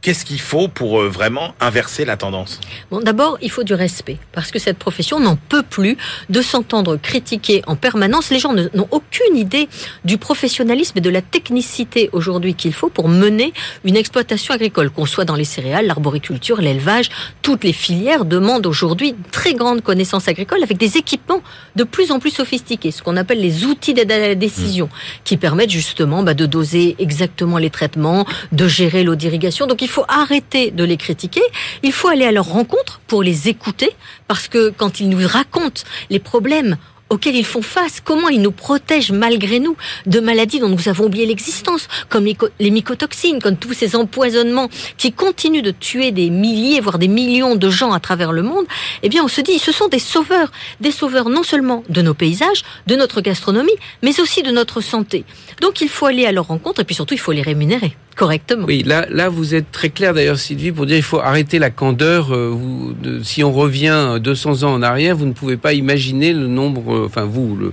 Qu'est-ce 0.02 0.24
qu'il 0.24 0.40
faut 0.40 0.66
pour 0.66 0.98
euh, 0.98 1.10
vraiment 1.10 1.54
inverser 1.60 2.06
la 2.06 2.16
tendance? 2.16 2.58
Bon, 2.90 3.00
d'abord, 3.00 3.36
il 3.42 3.50
faut 3.50 3.64
du 3.64 3.74
respect, 3.74 4.16
parce 4.32 4.50
que 4.50 4.58
cette 4.58 4.78
profession 4.78 5.20
n'en 5.20 5.36
peut 5.36 5.62
plus 5.62 5.98
de 6.30 6.40
s'entendre 6.40 6.96
critiquer 6.96 7.62
en 7.66 7.76
permanence. 7.76 8.30
Les 8.30 8.38
gens 8.38 8.54
n'ont 8.54 8.88
aucune 8.92 9.36
idée 9.36 9.68
du 10.06 10.16
professionnalisme 10.16 10.96
et 10.96 11.00
de 11.02 11.10
la 11.10 11.20
technicité 11.20 12.08
aujourd'hui 12.12 12.54
qu'il 12.54 12.72
faut 12.72 12.88
pour 12.88 13.10
mener 13.10 13.52
une 13.84 13.94
exploitation 13.94 14.54
agricole, 14.54 14.88
qu'on 14.88 15.04
soit 15.04 15.26
dans 15.26 15.36
les 15.36 15.44
céréales, 15.44 15.86
l'arboriculture, 15.86 16.62
l'élevage. 16.62 17.10
Toutes 17.42 17.62
les 17.62 17.74
filières 17.74 18.24
demandent 18.24 18.66
aujourd'hui 18.66 19.10
une 19.10 19.30
très 19.30 19.52
grande 19.52 19.82
connaissance 19.82 20.28
agricole 20.28 20.62
avec 20.62 20.78
des 20.78 20.96
équipements 20.96 21.42
de 21.76 21.84
plus 21.84 22.10
en 22.10 22.20
plus 22.20 22.30
sophistiqués, 22.30 22.90
ce 22.90 23.02
qu'on 23.02 23.18
appelle 23.18 23.40
les 23.42 23.66
outils 23.66 23.92
d'aide 23.92 24.12
à 24.12 24.18
la 24.18 24.34
décision, 24.34 24.86
mmh. 24.86 25.20
qui 25.24 25.36
permettent 25.36 25.70
justement 25.70 26.22
bah, 26.22 26.32
de 26.32 26.46
doser 26.46 26.96
exactement 26.98 27.58
les 27.58 27.68
traitements, 27.68 28.24
de 28.52 28.66
gérer 28.66 29.04
l'eau 29.04 29.14
d'irrigation. 29.14 29.66
Donc 29.66 29.82
il 29.82 29.89
faut 29.90 30.04
arrêter 30.08 30.70
de 30.70 30.84
les 30.84 30.96
critiquer, 30.96 31.42
il 31.82 31.92
faut 31.92 32.08
aller 32.08 32.24
à 32.24 32.32
leur 32.32 32.46
rencontre 32.46 33.00
pour 33.06 33.22
les 33.22 33.48
écouter, 33.48 33.90
parce 34.28 34.48
que 34.48 34.70
quand 34.70 35.00
ils 35.00 35.08
nous 35.08 35.26
racontent 35.26 35.82
les 36.08 36.18
problèmes 36.18 36.76
auxquels 37.10 37.34
ils 37.34 37.44
font 37.44 37.60
face, 37.60 38.00
comment 38.00 38.28
ils 38.28 38.40
nous 38.40 38.52
protègent 38.52 39.12
malgré 39.12 39.58
nous 39.58 39.76
de 40.06 40.20
maladies 40.20 40.60
dont 40.60 40.68
nous 40.68 40.88
avons 40.88 41.06
oublié 41.06 41.26
l'existence, 41.26 41.88
comme 42.08 42.24
les 42.24 42.70
mycotoxines, 42.70 43.42
comme 43.42 43.56
tous 43.56 43.74
ces 43.74 43.96
empoisonnements 43.96 44.68
qui 44.96 45.12
continuent 45.12 45.62
de 45.62 45.72
tuer 45.72 46.12
des 46.12 46.30
milliers, 46.30 46.80
voire 46.80 46.98
des 46.98 47.08
millions 47.08 47.56
de 47.56 47.68
gens 47.68 47.92
à 47.92 48.00
travers 48.00 48.32
le 48.32 48.42
monde, 48.42 48.64
eh 49.02 49.08
bien 49.08 49.24
on 49.24 49.28
se 49.28 49.40
dit, 49.40 49.58
ce 49.58 49.72
sont 49.72 49.88
des 49.88 49.98
sauveurs, 49.98 50.52
des 50.80 50.92
sauveurs 50.92 51.28
non 51.28 51.42
seulement 51.42 51.82
de 51.88 52.00
nos 52.00 52.14
paysages, 52.14 52.62
de 52.86 52.94
notre 52.94 53.20
gastronomie, 53.20 53.76
mais 54.02 54.20
aussi 54.20 54.42
de 54.42 54.52
notre 54.52 54.80
santé. 54.80 55.24
Donc 55.60 55.80
il 55.80 55.88
faut 55.88 56.06
aller 56.06 56.26
à 56.26 56.32
leur 56.32 56.46
rencontre 56.46 56.80
et 56.80 56.84
puis 56.84 56.94
surtout 56.94 57.14
il 57.14 57.20
faut 57.20 57.32
les 57.32 57.42
rémunérer 57.42 57.96
Oui, 58.66 58.82
là, 58.84 59.06
là 59.10 59.28
vous 59.28 59.54
êtes 59.54 59.70
très 59.72 59.90
clair 59.90 60.14
d'ailleurs 60.14 60.38
Sylvie 60.38 60.72
pour 60.72 60.86
dire 60.86 60.96
qu'il 60.96 61.04
faut 61.04 61.20
arrêter 61.20 61.58
la 61.58 61.70
candeur. 61.70 62.34
Euh, 62.34 62.54
si 63.22 63.42
on 63.42 63.52
revient 63.52 64.18
200 64.22 64.62
ans 64.62 64.74
en 64.74 64.82
arrière, 64.82 65.16
vous 65.16 65.26
ne 65.26 65.32
pouvez 65.32 65.56
pas 65.56 65.72
imaginer 65.72 66.32
le 66.32 66.46
nombre, 66.46 66.94
euh, 66.94 67.06
enfin 67.06 67.24
vous, 67.24 67.56
le, 67.56 67.72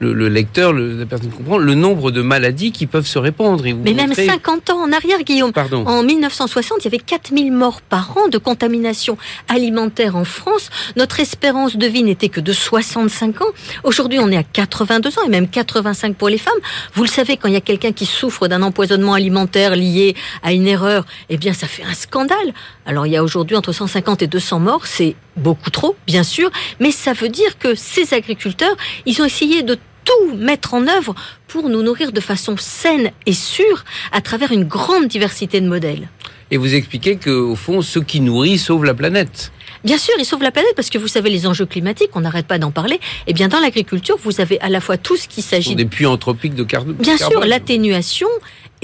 le, 0.00 0.28
lecteur, 0.28 0.72
la 0.72 1.06
personne 1.06 1.30
comprend, 1.30 1.56
le 1.56 1.74
nombre 1.74 2.10
de 2.10 2.20
maladies 2.20 2.72
qui 2.72 2.86
peuvent 2.86 3.06
se 3.06 3.18
répandre. 3.18 3.64
Mais 3.64 3.94
même 3.94 4.12
50 4.12 4.70
ans 4.70 4.82
en 4.82 4.92
arrière, 4.92 5.22
Guillaume. 5.22 5.52
Pardon. 5.52 5.86
En 5.86 6.02
1960, 6.02 6.78
il 6.80 6.84
y 6.84 6.88
avait 6.88 6.98
4000 6.98 7.52
morts 7.52 7.80
par 7.80 8.16
an 8.16 8.28
de 8.28 8.38
contamination 8.38 9.16
alimentaire 9.48 10.16
en 10.16 10.24
France. 10.24 10.70
Notre 10.96 11.20
espérance 11.20 11.76
de 11.76 11.86
vie 11.86 12.02
n'était 12.02 12.28
que 12.28 12.40
de 12.40 12.52
65 12.52 13.42
ans. 13.42 13.46
Aujourd'hui, 13.84 14.18
on 14.18 14.30
est 14.30 14.36
à 14.36 14.42
82 14.42 15.18
ans 15.18 15.22
et 15.26 15.30
même 15.30 15.48
85 15.48 16.16
pour 16.16 16.28
les 16.28 16.38
femmes. 16.38 16.52
Vous 16.94 17.02
le 17.02 17.08
savez, 17.08 17.36
quand 17.36 17.48
il 17.48 17.54
y 17.54 17.58
a 17.58 17.62
quelqu'un 17.62 17.92
qui 17.92 18.06
souffre 18.06 18.48
d'un 18.48 18.62
empoisonnement 18.62 19.14
alimentaire 19.14 19.76
lié 19.76 20.14
à 20.42 20.52
une 20.52 20.66
erreur, 20.66 21.06
eh 21.30 21.36
bien, 21.36 21.52
ça 21.52 21.66
fait 21.66 21.84
un 21.84 21.94
scandale. 21.94 22.52
Alors, 22.86 23.06
il 23.06 23.12
y 23.12 23.16
a 23.16 23.22
aujourd'hui 23.22 23.56
entre 23.56 23.72
150 23.72 24.22
et 24.22 24.26
200 24.26 24.58
morts. 24.58 24.86
C'est 24.86 25.16
beaucoup 25.36 25.70
trop, 25.70 25.96
bien 26.06 26.22
sûr, 26.22 26.50
mais 26.80 26.90
ça 26.90 27.12
veut 27.12 27.28
dire 27.28 27.58
que 27.58 27.74
ces 27.74 28.14
agriculteurs, 28.14 28.76
ils 29.06 29.20
ont 29.22 29.24
essayé 29.24 29.62
de 29.62 29.78
tout 30.04 30.34
mettre 30.36 30.74
en 30.74 30.86
œuvre 30.86 31.14
pour 31.48 31.68
nous 31.68 31.82
nourrir 31.82 32.12
de 32.12 32.20
façon 32.20 32.56
saine 32.58 33.10
et 33.26 33.32
sûre 33.32 33.84
à 34.12 34.20
travers 34.20 34.52
une 34.52 34.64
grande 34.64 35.08
diversité 35.08 35.60
de 35.60 35.68
modèles. 35.68 36.08
Et 36.50 36.56
vous 36.56 36.74
expliquez 36.74 37.16
qu'au 37.16 37.56
fond, 37.56 37.80
ceux 37.80 38.02
qui 38.02 38.20
nourrissent 38.20 38.66
sauvent 38.66 38.84
la 38.84 38.94
planète. 38.94 39.50
Bien 39.82 39.98
sûr, 39.98 40.14
ils 40.18 40.24
sauvent 40.24 40.42
la 40.42 40.50
planète 40.50 40.72
parce 40.76 40.88
que 40.88 40.98
vous 40.98 41.08
savez 41.08 41.30
les 41.30 41.46
enjeux 41.46 41.66
climatiques, 41.66 42.10
on 42.14 42.20
n'arrête 42.20 42.46
pas 42.46 42.58
d'en 42.58 42.70
parler. 42.70 42.96
Et 42.96 43.00
eh 43.28 43.32
bien 43.32 43.48
dans 43.48 43.60
l'agriculture, 43.60 44.16
vous 44.22 44.40
avez 44.40 44.60
à 44.60 44.68
la 44.68 44.80
fois 44.80 44.96
tout 44.96 45.16
ce 45.16 45.28
qui 45.28 45.42
s'agit 45.42 45.74
des 45.74 45.84
puits 45.84 46.06
anthropiques 46.06 46.54
de 46.54 46.64
carbone. 46.64 46.96
Bien 46.96 47.16
sûr, 47.16 47.40
l'atténuation 47.44 48.28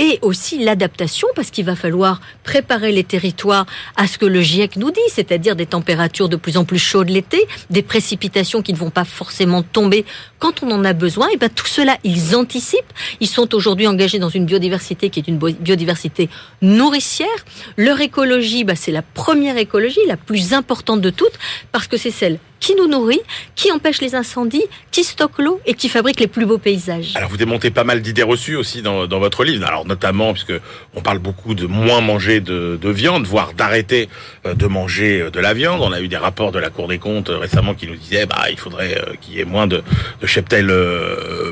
et 0.01 0.19
aussi 0.23 0.59
l'adaptation, 0.59 1.29
parce 1.37 1.51
qu'il 1.51 1.67
va 1.67 1.77
falloir 1.77 2.23
préparer 2.43 2.91
les 2.91 3.05
territoires 3.05 3.67
à 3.97 4.07
ce 4.07 4.17
que 4.17 4.25
le 4.25 4.41
GIEC 4.41 4.77
nous 4.77 4.91
dit, 4.91 5.01
c'est-à-dire 5.11 5.55
des 5.57 5.67
températures 5.67 6.31
de 6.31 6.37
plus 6.37 6.57
en 6.57 6.65
plus 6.65 6.79
chaudes 6.79 7.11
l'été, 7.11 7.47
des 7.69 7.83
précipitations 7.83 8.63
qui 8.63 8.73
ne 8.73 8.79
vont 8.79 8.89
pas 8.89 9.05
forcément 9.05 9.63
tomber 9.63 10.07
quand 10.41 10.65
on 10.65 10.71
en 10.73 10.85
a 10.85 10.93
besoin. 10.93 11.29
Et 11.29 11.37
bien 11.37 11.49
tout 11.49 11.67
cela, 11.67 11.97
ils 12.03 12.35
anticipent. 12.35 12.93
Ils 13.21 13.29
sont 13.29 13.55
aujourd'hui 13.55 13.87
engagés 13.87 14.19
dans 14.19 14.29
une 14.29 14.47
biodiversité 14.47 15.11
qui 15.11 15.21
est 15.21 15.29
une 15.29 15.39
biodiversité 15.39 16.29
nourricière. 16.63 17.29
Leur 17.77 18.01
écologie, 18.01 18.65
bah, 18.65 18.75
c'est 18.75 18.91
la 18.91 19.03
première 19.03 19.57
écologie, 19.57 20.01
la 20.09 20.17
plus 20.17 20.53
importante 20.53 21.01
de 21.01 21.11
toutes, 21.11 21.39
parce 21.71 21.87
que 21.87 21.97
c'est 21.97 22.11
celle 22.11 22.39
qui 22.61 22.75
nous 22.75 22.87
nourrit, 22.87 23.21
qui 23.57 23.73
empêche 23.73 24.01
les 24.01 24.15
incendies, 24.15 24.65
qui 24.91 25.03
stocke 25.03 25.39
l'eau 25.39 25.61
et 25.65 25.75
qui 25.75 25.89
fabrique 25.89 26.21
les 26.21 26.27
plus 26.27 26.45
beaux 26.45 26.59
paysages. 26.59 27.13
Alors 27.17 27.31
vous 27.31 27.39
démontez 27.39 27.71
pas 27.71 27.85
mal 27.85 28.03
d'idées 28.03 28.23
reçues 28.23 28.55
aussi 28.55 28.83
dans, 28.83 29.07
dans, 29.07 29.19
votre 29.19 29.45
livre, 29.45 29.67
alors 29.67 29.87
notamment 29.87 30.33
puisque 30.33 30.53
on 30.95 31.01
parle 31.01 31.19
beaucoup 31.19 31.55
de 31.55 31.67
moins 31.67 32.03
manger 32.03 32.41
de, 32.41 32.79
de 32.81 32.91
viande, 32.91 33.27
voire 33.27 33.55
d'arrêter 33.55 34.09
euh, 34.45 34.55
de 34.55 34.67
manger 34.67 35.23
euh, 35.23 35.31
de 35.31 35.41
la 35.41 35.55
viande. 35.55 35.81
On 35.83 35.93
a 35.93 36.01
eu 36.01 36.09
des 36.09 36.19
rapports 36.19 36.53
de 36.53 36.59
la 36.59 36.69
Cour 36.69 36.87
des 36.87 36.99
comptes 36.99 37.31
euh, 37.31 37.39
récemment 37.39 37.75
qui 37.75 37.87
nous 37.87 37.97
disaient 37.97 38.27
bah 38.27 38.45
il 38.51 38.59
faudrait 38.59 39.03
qu'il 39.23 39.35
y 39.35 39.41
ait 39.41 39.45
moins 39.45 39.67
de, 39.67 39.83
de 40.21 40.27
cheptel 40.31 40.73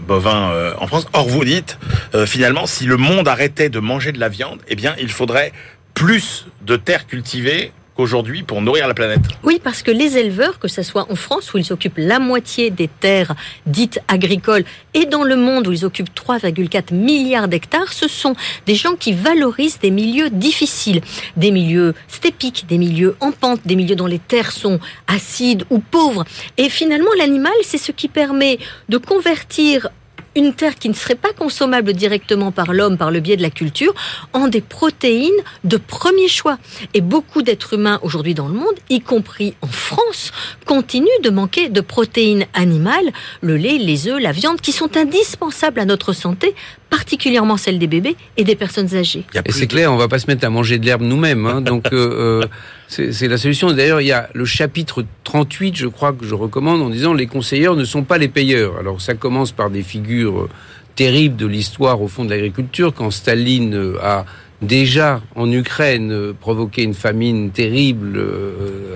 bovin 0.07 0.75
en 0.79 0.87
France. 0.87 1.07
Or 1.13 1.29
vous 1.29 1.45
dites 1.45 1.79
finalement 2.27 2.67
si 2.67 2.87
le 2.87 2.97
monde 2.97 3.29
arrêtait 3.29 3.69
de 3.69 3.81
manger 3.81 4.13
de 4.13 4.21
la 4.21 4.29
viande, 4.29 4.61
eh 4.69 4.77
bien 4.77 4.95
il 4.99 5.11
faudrait 5.11 5.53
plus 5.95 6.47
de 6.63 6.77
terres 6.77 7.07
cultivées 7.07 7.73
aujourd'hui 7.99 8.45
pour 8.45 8.63
nourrir 8.63 8.87
la 8.87 8.95
planète. 8.95 9.21
Oui, 9.43 9.61
parce 9.63 9.83
que 9.83 9.91
les 9.91 10.17
éleveurs, 10.17 10.59
que 10.59 10.69
ce 10.69 10.83
soit 10.83 11.07
en 11.11 11.17
France 11.17 11.53
où 11.53 11.59
ils 11.59 11.73
occupent 11.73 11.99
la 11.99 12.21
moitié 12.21 12.71
des 12.71 12.89
terres 12.89 13.35
dites 13.67 14.01
agricoles 14.09 14.65
et 14.95 15.05
dans 15.05 15.25
le 15.25 15.37
monde 15.37 15.67
où 15.67 15.73
ils 15.73 15.85
occupent 15.85 16.15
3,4 16.15 16.95
milliards 16.95 17.49
d'hectares, 17.49 17.93
ce 17.93 18.09
sont 18.09 18.35
des 18.67 18.77
gens 18.77 18.95
qui 18.95 19.13
valorisent 19.13 19.81
des 19.81 19.91
milieux 19.91 20.31
difficiles, 20.31 21.01
des 21.37 21.51
milieux 21.51 21.95
stépiques, 22.07 22.67
des 22.69 22.79
milieux 22.79 23.17
en 23.21 23.33
pente, 23.33 23.61
des 23.67 23.77
milieux 23.77 23.97
dont 23.97 24.07
les 24.07 24.21
terres 24.21 24.53
sont 24.53 24.79
acides 25.09 25.65
ou 25.71 25.81
pauvres. 25.81 26.25
Et 26.57 26.69
finalement, 26.69 27.11
l'animal, 27.19 27.53
c'est 27.63 27.79
ce 27.79 27.93
qui 27.93 28.09
permet 28.09 28.59
de 28.89 28.97
convertir 28.99 29.89
une 30.35 30.55
terre 30.55 30.77
qui 30.77 30.89
ne 30.89 30.95
serait 30.95 31.15
pas 31.15 31.33
consommable 31.33 31.93
directement 31.93 32.53
par 32.53 32.73
l'homme 32.73 32.97
par 32.97 33.11
le 33.11 33.21
biais 33.21 33.37
de 33.37 33.43
la 33.43 33.51
culture 33.51 33.95
en 34.33 34.49
des 34.49 34.61
protéines 34.61 35.31
de 35.65 35.77
premier 35.77 36.29
choix. 36.29 36.59
Et 36.95 37.01
beaucoup 37.01 37.43
d'êtres 37.43 37.75
humains 37.75 37.99
aujourd'hui 38.03 38.35
dans 38.35 38.49
le 38.49 38.55
monde, 38.55 38.75
y 38.91 39.01
compris 39.01 39.55
en 39.63 39.69
France, 39.69 40.33
continuent 40.65 41.23
de 41.23 41.31
manquer 41.31 41.69
de 41.69 41.81
protéines 41.81 42.47
animales, 42.55 43.13
le 43.41 43.57
lait, 43.57 43.79
les 43.79 44.09
œufs, 44.09 44.21
la 44.21 44.33
viande, 44.33 44.61
qui 44.61 44.73
sont 44.73 44.97
indispensables 44.97 45.81
à 45.81 45.85
notre 45.85 46.13
santé 46.13 46.55
particulièrement 46.91 47.57
celle 47.57 47.79
des 47.79 47.87
bébés 47.87 48.17
et 48.37 48.45
des 48.45 48.57
personnes 48.57 48.95
âgées. 48.95 49.25
Et 49.45 49.53
c'est 49.53 49.67
clair, 49.67 49.93
on 49.93 49.97
va 49.97 50.09
pas 50.09 50.19
se 50.19 50.27
mettre 50.27 50.47
à 50.47 50.51
manger 50.51 50.79
de 50.79 50.87
l'herbe 50.87 51.03
nous-mêmes. 51.03 51.47
Hein, 51.47 51.61
donc 51.61 51.93
euh, 51.93 52.43
euh 52.43 52.47
c'est 52.89 53.29
la 53.29 53.37
solution. 53.37 53.71
D'ailleurs, 53.71 54.01
il 54.01 54.07
y 54.07 54.13
a 54.13 54.31
le 54.33 54.47
chapitre 54.47 55.05
38, 55.25 55.77
je 55.77 55.87
crois, 55.87 56.15
que 56.15 56.25
je 56.25 56.35
recommande 56.35 56.81
en 56.81 56.89
disant 56.89 57.13
les 57.13 57.27
conseilleurs 57.27 57.77
ne 57.77 57.85
sont 57.85 58.03
pas 58.03 58.17
les 58.17 58.29
payeurs. 58.29 58.79
Alors 58.79 59.03
ça 59.03 59.15
commence 59.15 59.53
par 59.53 59.69
des 59.69 59.83
figures 59.83 60.41
euh, 60.41 60.49
terribles 60.95 61.37
de 61.37 61.47
l'histoire 61.47 62.01
au 62.01 62.09
fond 62.09 62.25
de 62.25 62.31
l'agriculture, 62.31 62.95
quand 62.95 63.11
Staline 63.11 63.95
a 64.03 64.25
déjà 64.63 65.21
en 65.37 65.53
Ukraine 65.53 66.33
provoqué 66.41 66.83
une 66.83 66.95
famine 66.95 67.51
terrible 67.51 68.21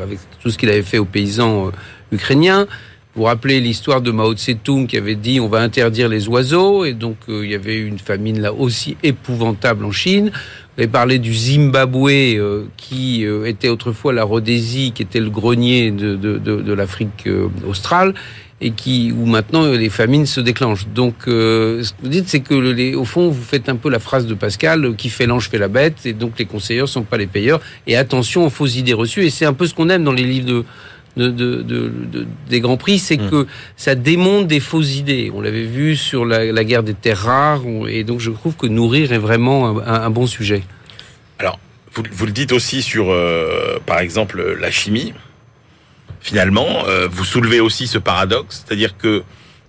avec 0.03 0.19
tout 0.43 0.51
ce 0.51 0.59
qu'il 0.59 0.69
avait 0.71 0.83
fait 0.83 0.99
aux 0.99 1.05
paysans 1.05 1.71
ukrainiens. 2.11 2.67
Vous 3.15 3.25
rappelez 3.25 3.61
l'histoire 3.61 4.01
de 4.01 4.11
Mao 4.11 4.33
Tse-tung 4.33 4.87
qui 4.87 4.97
avait 4.97 5.17
dit 5.17 5.39
on 5.39 5.47
va 5.47 5.59
interdire 5.59 6.09
les 6.09 6.29
oiseaux 6.29 6.87
et 6.87 6.95
donc 6.95 7.17
euh, 7.29 7.45
il 7.45 7.51
y 7.51 7.55
avait 7.55 7.77
une 7.77 7.99
famine 7.99 8.41
là 8.41 8.55
aussi 8.55 8.97
épouvantable 9.03 9.85
en 9.85 9.93
Chine. 9.93 10.31
Vous 10.33 10.83
avez 10.83 10.89
parlé 10.89 11.19
du 11.19 11.35
Zimbabwe 11.35 12.09
euh, 12.09 12.65
qui 12.79 13.27
euh, 13.27 13.45
était 13.45 13.69
autrefois 13.69 14.15
la 14.15 14.25
Rhodésie, 14.25 14.93
qui 14.95 15.03
était 15.03 15.21
le 15.21 15.29
grenier 15.29 15.91
de, 15.91 16.17
de, 16.17 16.39
de, 16.39 16.63
de 16.63 16.73
l'Afrique 16.73 17.29
australe 17.69 18.15
et 18.63 18.71
qui 18.71 19.13
où 19.13 19.27
maintenant 19.27 19.67
les 19.67 19.91
famines 19.91 20.25
se 20.25 20.41
déclenchent. 20.41 20.87
Donc 20.89 21.15
ce 21.27 21.83
que 21.93 22.03
vous 22.03 22.09
dites 22.09 22.29
c'est 22.29 22.41
que 22.41 22.55
les, 22.55 22.95
au 22.95 23.05
fond 23.05 23.29
vous 23.29 23.43
faites 23.43 23.69
un 23.69 23.77
peu 23.77 23.91
la 23.91 23.99
phrase 23.99 24.25
de 24.27 24.33
Pascal 24.33 24.97
qui 24.97 25.11
fait 25.11 25.27
l'ange 25.27 25.51
fait 25.51 25.59
la 25.59 25.69
bête 25.69 26.07
et 26.07 26.15
donc 26.15 26.39
les 26.39 26.47
conseilleurs 26.47 26.89
sont 26.89 27.03
pas 27.03 27.19
les 27.19 27.27
payeurs 27.27 27.61
et 27.87 27.95
attention 27.95 28.47
aux 28.47 28.51
fausses 28.51 28.77
idées 28.77 28.95
reçues 28.95 29.25
et 29.27 29.31
c'est 29.31 29.45
un 29.45 29.53
peu 29.53 29.67
ce 29.67 29.75
qu'on 29.75 29.91
aime 29.91 30.05
dans 30.05 30.13
les 30.13 30.25
livres 30.25 30.47
de 30.47 30.65
de, 31.17 31.31
de, 31.31 32.27
des 32.49 32.61
grands 32.61 32.77
prix, 32.77 32.99
c'est 32.99 33.17
mmh. 33.17 33.31
que 33.31 33.47
ça 33.77 33.95
démonte 33.95 34.47
des 34.47 34.61
fausses 34.61 34.97
idées. 34.97 35.31
On 35.35 35.41
l'avait 35.41 35.65
vu 35.65 35.97
sur 35.97 36.25
la, 36.25 36.65
guerre 36.65 36.83
des 36.83 36.95
terres 36.95 37.19
rares, 37.19 37.63
et 37.89 38.05
donc 38.05 38.21
je 38.21 38.31
trouve 38.31 38.57
que 38.57 38.67
nourrir 38.67 39.13
est 39.13 39.19
vraiment 39.19 39.81
un, 39.81 40.11
bon 40.11 40.27
sujet. 40.27 40.63
Alors, 41.39 41.59
vous, 41.95 42.03
vous, 42.11 42.27
le 42.27 42.33
dites 42.33 42.53
aussi 42.53 42.83
sur, 42.83 43.11
euh, 43.11 43.79
par 43.85 44.01
exemple, 44.01 44.57
la 44.59 44.71
chimie. 44.71 45.13
Finalement, 46.21 46.87
euh, 46.87 47.09
vous 47.11 47.25
soulevez 47.25 47.61
aussi 47.61 47.87
ce 47.87 47.99
paradoxe, 47.99 48.65
c'est-à-dire 48.65 48.97
que 48.97 49.23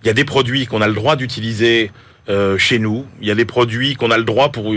il 0.04 0.08
y 0.08 0.10
a 0.10 0.14
des 0.14 0.26
produits 0.26 0.66
qu'on 0.66 0.82
a 0.82 0.88
le 0.88 0.94
droit 0.94 1.16
d'utiliser 1.16 1.90
euh, 2.30 2.58
chez 2.58 2.78
nous, 2.78 3.06
il 3.22 3.28
y 3.28 3.32
a 3.32 3.36
des 3.36 3.46
produits 3.46 3.96
qu'on 3.96 4.12
a 4.12 4.18
le 4.18 4.24
droit 4.24 4.52
pour 4.52 4.74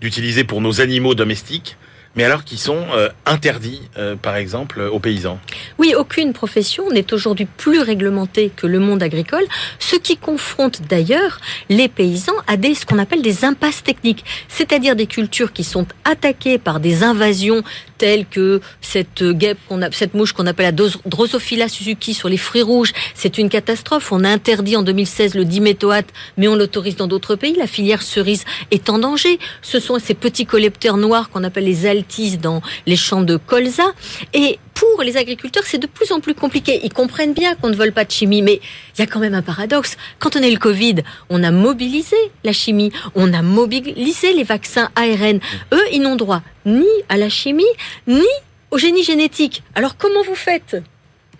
d'utiliser 0.00 0.44
pour 0.44 0.60
nos 0.60 0.80
animaux 0.80 1.14
domestiques, 1.14 1.76
mais 2.16 2.24
alors 2.24 2.44
qui 2.44 2.56
sont 2.56 2.84
euh, 2.94 3.10
interdits, 3.26 3.82
euh, 3.98 4.16
par 4.16 4.36
exemple, 4.36 4.80
aux 4.80 4.98
paysans. 4.98 5.38
Oui, 5.78 5.94
aucune 5.96 6.32
profession 6.32 6.90
n'est 6.90 7.12
aujourd'hui 7.12 7.46
plus 7.46 7.80
réglementée 7.80 8.50
que 8.54 8.66
le 8.66 8.80
monde 8.80 9.02
agricole, 9.02 9.44
ce 9.78 9.96
qui 9.96 10.16
confronte 10.16 10.82
d'ailleurs 10.88 11.40
les 11.68 11.88
paysans 11.88 12.32
à 12.46 12.56
des, 12.56 12.74
ce 12.74 12.86
qu'on 12.86 12.98
appelle 12.98 13.22
des 13.22 13.44
impasses 13.44 13.82
techniques, 13.82 14.24
c'est-à-dire 14.48 14.96
des 14.96 15.06
cultures 15.06 15.52
qui 15.52 15.64
sont 15.64 15.86
attaquées 16.04 16.58
par 16.58 16.80
des 16.80 17.04
invasions 17.04 17.62
telles 17.98 18.26
que 18.26 18.60
cette 18.80 19.22
guêpe, 19.22 19.58
qu'on 19.68 19.82
a, 19.82 19.90
cette 19.90 20.14
mouche 20.14 20.32
qu'on 20.32 20.46
appelle 20.46 20.66
la 20.66 20.88
Drosophila 21.06 21.68
Suzuki 21.68 22.14
sur 22.14 22.28
les 22.28 22.36
fruits 22.36 22.62
rouges. 22.62 22.92
C'est 23.14 23.38
une 23.38 23.48
catastrophe. 23.48 24.12
On 24.12 24.24
a 24.24 24.28
interdit 24.28 24.76
en 24.76 24.82
2016 24.82 25.34
le 25.34 25.44
diméthoate, 25.44 26.06
mais 26.36 26.48
on 26.48 26.54
l'autorise 26.54 26.96
dans 26.96 27.06
d'autres 27.06 27.36
pays. 27.36 27.54
La 27.56 27.66
filière 27.66 28.02
cerise 28.02 28.44
est 28.70 28.90
en 28.90 28.98
danger. 28.98 29.38
Ce 29.62 29.80
sont 29.80 29.98
ces 29.98 30.14
petits 30.14 30.46
collecteurs 30.46 30.96
noirs 30.96 31.30
qu'on 31.30 31.44
appelle 31.44 31.64
les 31.64 31.86
altis 31.86 32.38
dans 32.38 32.62
les 32.86 32.96
champs 32.96 33.22
de 33.22 33.36
colza. 33.36 33.92
Et 34.34 34.58
pour 34.76 35.02
les 35.02 35.16
agriculteurs, 35.16 35.64
c'est 35.66 35.78
de 35.78 35.86
plus 35.86 36.12
en 36.12 36.20
plus 36.20 36.34
compliqué. 36.34 36.80
Ils 36.84 36.92
comprennent 36.92 37.32
bien 37.32 37.54
qu'on 37.56 37.70
ne 37.70 37.74
vole 37.74 37.92
pas 37.92 38.04
de 38.04 38.10
chimie, 38.10 38.42
mais 38.42 38.60
il 38.94 39.00
y 39.00 39.02
a 39.02 39.06
quand 39.06 39.20
même 39.20 39.34
un 39.34 39.42
paradoxe. 39.42 39.96
Quand 40.18 40.36
on 40.36 40.40
est 40.40 40.50
le 40.50 40.58
Covid, 40.58 40.96
on 41.30 41.42
a 41.42 41.50
mobilisé 41.50 42.16
la 42.44 42.52
chimie, 42.52 42.92
on 43.14 43.32
a 43.32 43.40
mobilisé 43.40 44.34
les 44.34 44.44
vaccins 44.44 44.90
ARN. 44.94 45.40
Eux, 45.72 45.86
ils 45.92 46.02
n'ont 46.02 46.16
droit 46.16 46.42
ni 46.66 46.86
à 47.08 47.16
la 47.16 47.30
chimie, 47.30 47.64
ni 48.06 48.26
au 48.70 48.76
génie 48.76 49.02
génétique. 49.02 49.62
Alors 49.74 49.96
comment 49.96 50.22
vous 50.22 50.34
faites? 50.34 50.76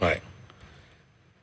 Ouais. 0.01 0.23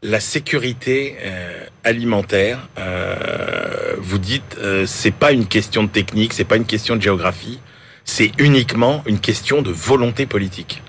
La 0.01 0.19
sécurité 0.19 1.15
euh, 1.21 1.65
alimentaire, 1.83 2.67
euh, 2.79 3.95
vous 3.99 4.17
dites, 4.17 4.57
euh, 4.57 4.85
c'est 4.87 5.13
pas 5.13 5.31
une 5.31 5.45
question 5.45 5.83
de 5.83 5.89
technique, 5.89 6.33
c'est 6.33 6.43
pas 6.43 6.57
une 6.57 6.65
question 6.65 6.95
de 6.95 7.01
géographie, 7.01 7.59
c'est 8.03 8.31
uniquement 8.39 9.03
une 9.05 9.19
question 9.19 9.61
de 9.61 9.71
volonté 9.71 10.25
politique. 10.25 10.81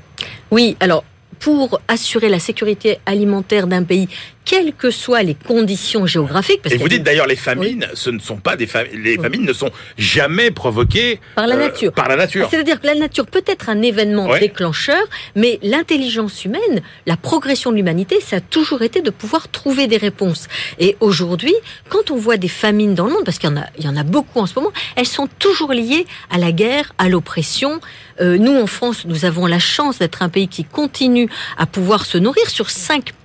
Oui, 0.54 0.76
alors 0.78 1.02
pour 1.40 1.80
assurer 1.88 2.28
la 2.28 2.38
sécurité 2.38 3.00
alimentaire 3.06 3.66
d'un 3.66 3.82
pays, 3.82 4.08
quelles 4.44 4.72
que 4.72 4.90
soient 4.90 5.22
les 5.22 5.34
conditions 5.34 6.06
géographiques. 6.06 6.60
et 6.70 6.76
vous 6.76 6.88
dites 6.88 7.02
d'ailleurs 7.02 7.26
les 7.26 7.36
famines, 7.36 7.86
ce 7.94 8.10
ne 8.10 8.18
sont 8.18 8.36
pas 8.36 8.56
des 8.56 8.66
famines. 8.66 9.02
Les 9.02 9.16
famines 9.16 9.44
ne 9.44 9.52
sont 9.52 9.70
jamais 9.96 10.50
provoquées 10.50 11.20
par 11.34 11.46
la 11.46 11.56
euh, 11.56 11.58
nature. 11.58 11.92
par 11.92 12.08
la 12.08 12.16
nature. 12.16 12.48
C'est-à-dire 12.50 12.80
que 12.80 12.86
la 12.86 12.94
nature 12.94 13.26
peut 13.26 13.44
être 13.46 13.68
un 13.68 13.82
événement 13.82 14.38
déclencheur, 14.38 15.02
mais 15.34 15.58
l'intelligence 15.62 16.44
humaine, 16.44 16.82
la 17.06 17.16
progression 17.16 17.70
de 17.70 17.76
l'humanité, 17.76 18.20
ça 18.20 18.36
a 18.36 18.40
toujours 18.40 18.82
été 18.82 19.00
de 19.00 19.10
pouvoir 19.10 19.48
trouver 19.48 19.86
des 19.86 19.96
réponses. 19.96 20.48
Et 20.78 20.96
aujourd'hui, 21.00 21.54
quand 21.88 22.10
on 22.10 22.16
voit 22.16 22.36
des 22.36 22.48
famines 22.48 22.94
dans 22.94 23.06
le 23.06 23.12
monde, 23.12 23.24
parce 23.24 23.38
qu'il 23.38 23.48
y 23.48 23.52
en 23.52 23.56
a, 23.56 23.66
il 23.78 23.84
y 23.84 23.88
en 23.88 23.96
a 23.96 24.02
beaucoup 24.02 24.40
en 24.40 24.46
ce 24.46 24.54
moment, 24.56 24.72
elles 24.96 25.06
sont 25.06 25.28
toujours 25.38 25.72
liées 25.72 26.06
à 26.30 26.38
la 26.38 26.52
guerre, 26.52 26.92
à 26.98 27.08
l'oppression. 27.08 27.80
Euh, 28.20 28.36
nous, 28.38 28.56
en 28.56 28.66
France, 28.66 29.04
nous 29.06 29.24
avons 29.24 29.46
la 29.46 29.58
chance 29.58 29.98
d'être 29.98 30.22
un 30.22 30.28
pays 30.28 30.48
qui 30.48 30.64
continue 30.64 31.28
à 31.56 31.66
pouvoir 31.66 32.04
se 32.04 32.18
nourrir 32.18 32.48
sur 32.48 32.66
5% 32.66 33.23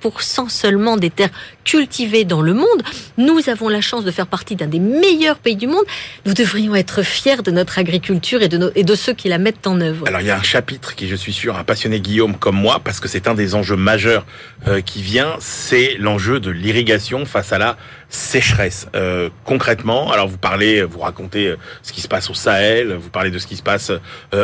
seulement 0.50 0.98
des 0.98 1.10
terres 1.10 1.30
cultivées 1.64 2.26
dans 2.26 2.42
le 2.42 2.54
monde. 2.54 2.84
Nous 3.18 3.50
avons 3.50 3.70
la 3.70 3.82
chance 3.82 4.04
de 4.04 4.12
faire 4.12 4.28
partie 4.28 4.56
d'un 4.56 4.68
des 4.68 4.80
meilleurs 4.80 5.38
pays 5.38 5.56
du 5.56 5.68
monde. 5.68 5.84
Nous 6.26 6.34
devrions 6.34 6.76
être 6.76 7.04
fiers 7.04 7.42
de 7.44 7.52
notre 7.52 7.80
agriculture 7.80 8.42
et 8.42 8.48
de, 8.48 8.72
et 8.76 8.84
de 8.84 8.96
ceux 8.96 9.14
qui 9.14 9.30
la 9.30 9.38
mettent 9.38 9.68
en 9.68 9.80
œuvre. 9.82 10.08
Alors 10.08 10.22
il 10.22 10.28
y 10.28 10.32
a 10.32 10.38
un 10.38 10.44
chapitre 10.44 10.96
qui, 10.96 11.08
je 11.08 11.16
suis 11.16 11.34
sûr, 11.34 11.58
a 11.58 11.64
passionné 11.64 12.00
Guillaume 12.00 12.36
comme 12.38 12.56
moi, 12.56 12.82
parce 12.84 13.00
que 13.00 13.08
c'est 13.08 13.28
un 13.28 13.34
des 13.34 13.56
enjeux 13.56 13.76
majeurs 13.76 14.26
euh, 14.68 14.82
qui 14.82 15.02
vient, 15.02 15.36
c'est 15.40 15.96
l'enjeu 16.00 16.40
de 16.40 16.50
l'irrigation 16.50 17.26
face 17.26 17.54
à 17.54 17.58
la 17.58 17.78
sécheresse. 18.10 18.88
Euh, 18.96 19.30
concrètement, 19.46 20.12
alors 20.12 20.28
vous 20.28 20.38
parlez, 20.38 20.84
vous 20.84 21.00
racontez 21.00 21.48
euh, 21.48 21.58
ce 21.84 21.94
qui 21.94 22.02
se 22.02 22.08
passe 22.08 22.30
au 22.30 22.34
Sahel, 22.34 22.94
vous 22.94 23.10
parlez 23.10 23.32
de 23.32 23.40
ce 23.40 23.48
qui 23.48 23.56
se 23.56 23.64
passe 23.64 23.92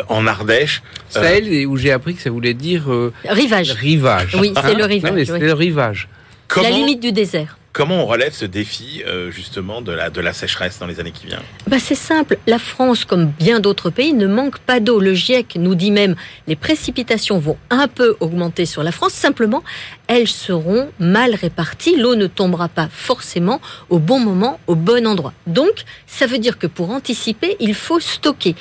en 0.09 0.27
Ardèche. 0.27 0.81
Sahel, 1.09 1.65
où 1.67 1.77
j'ai 1.77 1.91
appris 1.91 2.15
que 2.15 2.21
ça 2.21 2.29
voulait 2.29 2.53
dire 2.53 2.83
rivage. 3.27 3.71
Rivage. 3.71 4.35
Oui, 4.39 4.53
c'est 4.55 4.75
le 4.75 4.85
rivage. 4.85 5.25
c'est 5.25 5.39
le 5.39 5.53
rivage 5.53 6.07
la 6.55 6.69
limite 6.69 7.01
du 7.01 7.11
désert. 7.11 7.57
Comment 7.75 8.03
on 8.03 8.05
relève 8.05 8.31
ce 8.31 8.45
défi 8.45 9.03
euh, 9.05 9.31
justement 9.31 9.81
de 9.81 9.91
la, 9.91 10.31
sécheresse 10.31 10.79
dans 10.79 10.87
les 10.87 11.01
années 11.01 11.11
qui 11.11 11.25
viennent? 11.27 11.41
Bah 11.67 11.77
C'est 11.77 11.93
simple. 11.93 12.37
La 12.47 12.57
France, 12.57 13.03
comme 13.03 13.25
bien 13.25 13.59
d'autres 13.59 13.89
pays, 13.89 14.13
ne 14.13 14.27
manque 14.27 14.59
pas 14.59 14.79
d'eau. 14.79 15.01
Le 15.01 15.13
GIEC 15.13 15.57
nous 15.57 15.75
dit 15.75 15.91
même 15.91 16.15
les 16.47 16.55
précipitations 16.55 17.37
vont 17.37 17.57
un 17.69 17.89
peu 17.89 18.15
augmenter 18.21 18.65
sur 18.65 18.81
la 18.81 18.93
France. 18.93 19.11
Simplement, 19.11 19.61
elles 20.07 20.29
seront 20.29 20.87
mal 20.99 21.35
réparties. 21.35 21.97
L'eau 21.97 22.15
ne 22.15 22.27
tombera 22.27 22.69
pas 22.69 22.87
forcément 22.89 23.59
au 23.89 23.99
bon 23.99 24.21
moment, 24.21 24.57
au 24.67 24.75
bon 24.75 25.05
endroit. 25.05 25.33
Donc, 25.45 25.83
ça 26.07 26.27
veut 26.27 26.37
dire 26.37 26.57
que 26.57 26.67
pour 26.67 26.91
anticiper, 26.91 27.57
il 27.59 27.75
faut 27.75 27.99
stocker 27.99 28.55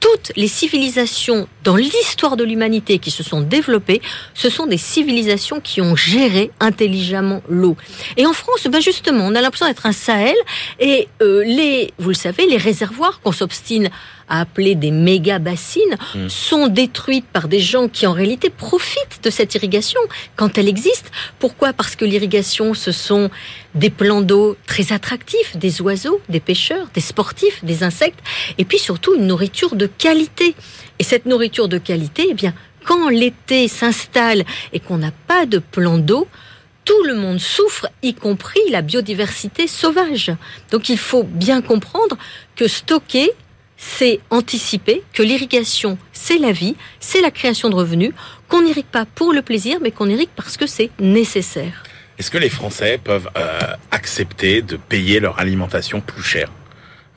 toutes 0.00 0.32
les 0.34 0.48
civilisations 0.48 1.46
dans 1.62 1.76
l'histoire 1.76 2.36
de 2.36 2.44
l'humanité 2.44 2.98
qui 2.98 3.10
se 3.10 3.22
sont 3.22 3.42
développées, 3.42 4.00
ce 4.34 4.48
sont 4.48 4.66
des 4.66 4.78
civilisations 4.78 5.60
qui 5.60 5.80
ont 5.80 5.94
géré 5.94 6.50
intelligemment 6.58 7.42
l'eau. 7.48 7.76
Et 8.16 8.26
en 8.26 8.32
France, 8.32 8.66
ben 8.66 8.80
justement, 8.80 9.26
on 9.26 9.34
a 9.34 9.40
l'impression 9.40 9.66
d'être 9.66 9.86
un 9.86 9.92
Sahel 9.92 10.36
et 10.78 11.08
euh, 11.22 11.44
les, 11.44 11.92
vous 11.98 12.08
le 12.08 12.14
savez, 12.14 12.46
les 12.46 12.56
réservoirs 12.56 13.20
qu'on 13.20 13.32
s'obstine 13.32 13.90
à 14.30 14.40
appeler 14.40 14.74
des 14.74 14.90
méga 14.90 15.38
bassines 15.38 15.98
mm. 16.14 16.28
sont 16.28 16.68
détruites 16.68 17.26
par 17.26 17.48
des 17.48 17.60
gens 17.60 17.88
qui 17.88 18.06
en 18.06 18.12
réalité 18.12 18.48
profitent 18.48 19.20
de 19.22 19.28
cette 19.28 19.54
irrigation 19.54 20.00
quand 20.36 20.56
elle 20.56 20.68
existe. 20.68 21.10
Pourquoi? 21.38 21.74
Parce 21.74 21.96
que 21.96 22.06
l'irrigation, 22.06 22.72
ce 22.72 22.92
sont 22.92 23.30
des 23.74 23.90
plans 23.90 24.22
d'eau 24.22 24.56
très 24.66 24.92
attractifs, 24.92 25.56
des 25.56 25.82
oiseaux, 25.82 26.20
des 26.28 26.40
pêcheurs, 26.40 26.88
des 26.94 27.00
sportifs, 27.00 27.62
des 27.64 27.82
insectes, 27.82 28.20
et 28.56 28.64
puis 28.64 28.78
surtout 28.78 29.14
une 29.14 29.26
nourriture 29.26 29.76
de 29.76 29.86
qualité. 29.86 30.54
Et 30.98 31.04
cette 31.04 31.26
nourriture 31.26 31.68
de 31.68 31.78
qualité, 31.78 32.28
eh 32.30 32.34
bien, 32.34 32.54
quand 32.84 33.08
l'été 33.08 33.68
s'installe 33.68 34.44
et 34.72 34.80
qu'on 34.80 34.98
n'a 34.98 35.12
pas 35.26 35.46
de 35.46 35.58
plan 35.58 35.98
d'eau, 35.98 36.26
tout 36.84 37.02
le 37.04 37.14
monde 37.14 37.38
souffre, 37.38 37.88
y 38.02 38.14
compris 38.14 38.60
la 38.70 38.82
biodiversité 38.82 39.66
sauvage. 39.66 40.32
Donc 40.70 40.88
il 40.88 40.98
faut 40.98 41.22
bien 41.22 41.62
comprendre 41.62 42.16
que 42.56 42.66
stocker, 42.66 43.30
c'est 43.80 44.20
anticiper 44.28 45.02
que 45.14 45.22
l'irrigation, 45.22 45.96
c'est 46.12 46.36
la 46.36 46.52
vie, 46.52 46.76
c'est 47.00 47.22
la 47.22 47.30
création 47.30 47.70
de 47.70 47.74
revenus, 47.74 48.12
qu'on 48.46 48.62
n'irrigue 48.62 48.84
pas 48.84 49.06
pour 49.06 49.32
le 49.32 49.40
plaisir, 49.40 49.78
mais 49.80 49.90
qu'on 49.90 50.08
irrigue 50.08 50.28
parce 50.36 50.58
que 50.58 50.66
c'est 50.66 50.90
nécessaire. 51.00 51.82
Est-ce 52.18 52.30
que 52.30 52.36
les 52.36 52.50
Français 52.50 53.00
peuvent 53.02 53.30
euh, 53.38 53.58
accepter 53.90 54.60
de 54.60 54.76
payer 54.76 55.18
leur 55.18 55.40
alimentation 55.40 56.02
plus 56.02 56.22
cher 56.22 56.52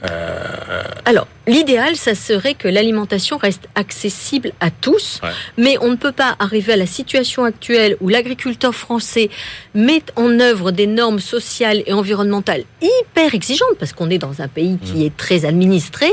euh, 0.06 0.84
Alors, 1.06 1.28
l'idéal, 1.48 1.96
ça 1.96 2.16
serait 2.16 2.54
que 2.54 2.68
l'alimentation 2.68 3.38
reste 3.38 3.68
accessible 3.76 4.52
à 4.60 4.72
tous, 4.72 5.22
mais 5.58 5.78
on 5.82 5.90
ne 5.90 5.96
peut 5.96 6.12
pas 6.12 6.36
arriver 6.40 6.74
à 6.74 6.78
la 6.78 6.86
situation 6.86 7.44
actuelle 7.44 7.98
où 8.02 8.10
l'agriculteur 8.10 8.74
français 8.74 9.30
met 9.74 10.04
en 10.16 10.40
œuvre 10.40 10.72
des 10.72 10.88
normes 10.88 11.20
sociales 11.20 11.84
et 11.86 11.94
environnementales 11.94 12.64
hyper 12.82 13.34
exigeantes, 13.34 13.78
parce 13.80 13.94
qu'on 13.94 14.10
est 14.10 14.18
dans 14.18 14.42
un 14.42 14.48
pays 14.48 14.78
qui 14.84 14.94
mmh. 14.94 15.06
est 15.06 15.18
très 15.18 15.46
administré, 15.46 16.08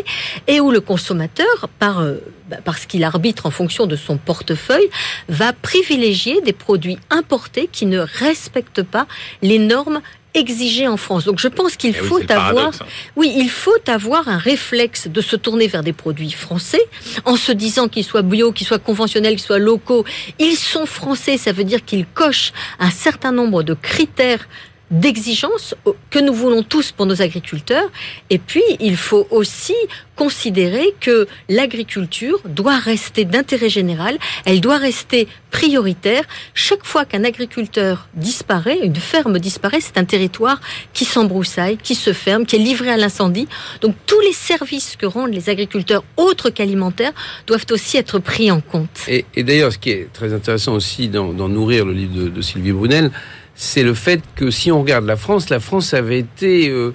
et 0.47 0.61
où 0.61 0.71
le 0.71 0.81
consommateur, 0.81 1.69
par, 1.79 2.01
euh, 2.01 2.15
bah, 2.49 2.59
parce 2.65 2.87
qu'il 2.87 3.05
arbitre 3.05 3.47
en 3.47 3.51
fonction 3.51 3.87
de 3.87 3.97
son 3.97 4.17
portefeuille, 4.17 4.91
va 5.29 5.53
privilégier 5.53 6.41
des 6.43 6.53
produits 6.53 6.99
importés 7.11 7.69
qui 7.71 7.87
ne 7.87 8.01
respectent 8.01 8.83
pas 8.83 9.07
les 9.43 9.59
normes 9.59 10.01
exigé 10.35 10.87
en 10.87 10.97
France. 10.97 11.25
Donc 11.25 11.39
je 11.39 11.49
pense 11.49 11.77
qu'il 11.77 11.91
eh 11.91 11.93
faut 11.93 12.21
avoir, 12.31 12.69
hein. 12.69 12.87
oui, 13.17 13.33
il 13.37 13.51
faut 13.51 13.71
avoir 13.87 14.29
un 14.29 14.39
réflexe 14.39 15.09
de 15.09 15.21
se 15.21 15.37
tourner 15.37 15.67
vers 15.67 15.83
des 15.83 15.93
produits 15.93 16.31
français, 16.31 16.83
en 17.25 17.37
se 17.37 17.53
disant 17.53 17.89
qu'ils 17.89 18.05
soient 18.05 18.23
bio, 18.23 18.53
qu'ils 18.53 18.67
soient 18.67 18.79
conventionnels, 18.79 19.35
qu'ils 19.35 19.47
soient 19.47 19.59
locaux. 19.59 20.05
Ils 20.39 20.57
sont 20.57 20.87
français, 20.87 21.37
ça 21.37 21.53
veut 21.53 21.65
dire 21.65 21.85
qu'ils 21.85 22.07
cochent 22.07 22.53
un 22.79 22.91
certain 22.91 23.33
nombre 23.33 23.63
de 23.63 23.75
critères 23.75 24.47
d'exigence 24.91 25.75
que 26.11 26.19
nous 26.19 26.33
voulons 26.33 26.63
tous 26.63 26.93
pour 26.93 27.07
nos 27.07 27.23
agriculteurs. 27.23 27.91
Et 28.29 28.39
puis, 28.39 28.63
il 28.81 28.97
faut 28.97 29.27
aussi 29.31 29.77
considérer 30.17 30.95
que 31.01 31.27
l'agriculture 31.49 32.41
doit 32.45 32.79
rester 32.79 33.25
d'intérêt 33.25 33.71
général, 33.71 34.19
elle 34.45 34.61
doit 34.61 34.77
rester 34.77 35.29
prioritaire. 35.51 36.25
Chaque 36.53 36.85
fois 36.85 37.05
qu'un 37.05 37.25
agriculteur 37.25 38.09
disparaît, 38.15 38.79
une 38.83 38.97
ferme 38.97 39.39
disparaît, 39.39 39.81
c'est 39.81 39.97
un 39.97 40.05
territoire 40.05 40.61
qui 40.93 41.07
s'embroussaille, 41.07 41.79
qui 41.79 41.95
se 41.95 42.13
ferme, 42.13 42.45
qui 42.45 42.57
est 42.57 42.59
livré 42.59 42.91
à 42.91 42.99
l'incendie. 42.99 43.49
Donc 43.81 43.95
tous 44.07 44.21
les 44.21 44.35
services 44.35 44.97
que 44.97 45.07
rendent 45.07 45.33
les 45.33 45.49
agriculteurs 45.49 46.05
autres 46.17 46.51
qu'alimentaires 46.51 47.13
doivent 47.47 47.67
aussi 47.71 47.97
être 47.97 48.19
pris 48.19 48.51
en 48.51 48.61
compte. 48.61 49.07
Et, 49.09 49.25
d'ailleurs, 49.43 49.73
ce 49.73 49.79
qui 49.79 49.91
est 49.91 50.13
très 50.13 50.35
intéressant 50.35 50.75
aussi 50.75 51.09
dans, 51.09 51.33
Nourrir, 51.33 51.87
le 51.87 51.93
livre 51.93 52.29
de 52.29 52.43
Sylvie 52.43 52.73
Brunel, 52.73 53.11
c'est 53.63 53.83
le 53.83 53.93
fait 53.93 54.23
que 54.37 54.51
si 54.51 54.73
on 54.73 54.81
regarde 54.81 55.05
la 55.05 55.17
France, 55.17 55.51
la 55.51 55.61
France 55.61 55.93
avait 55.93 56.19
été 56.19 56.71
euh, 56.71 56.95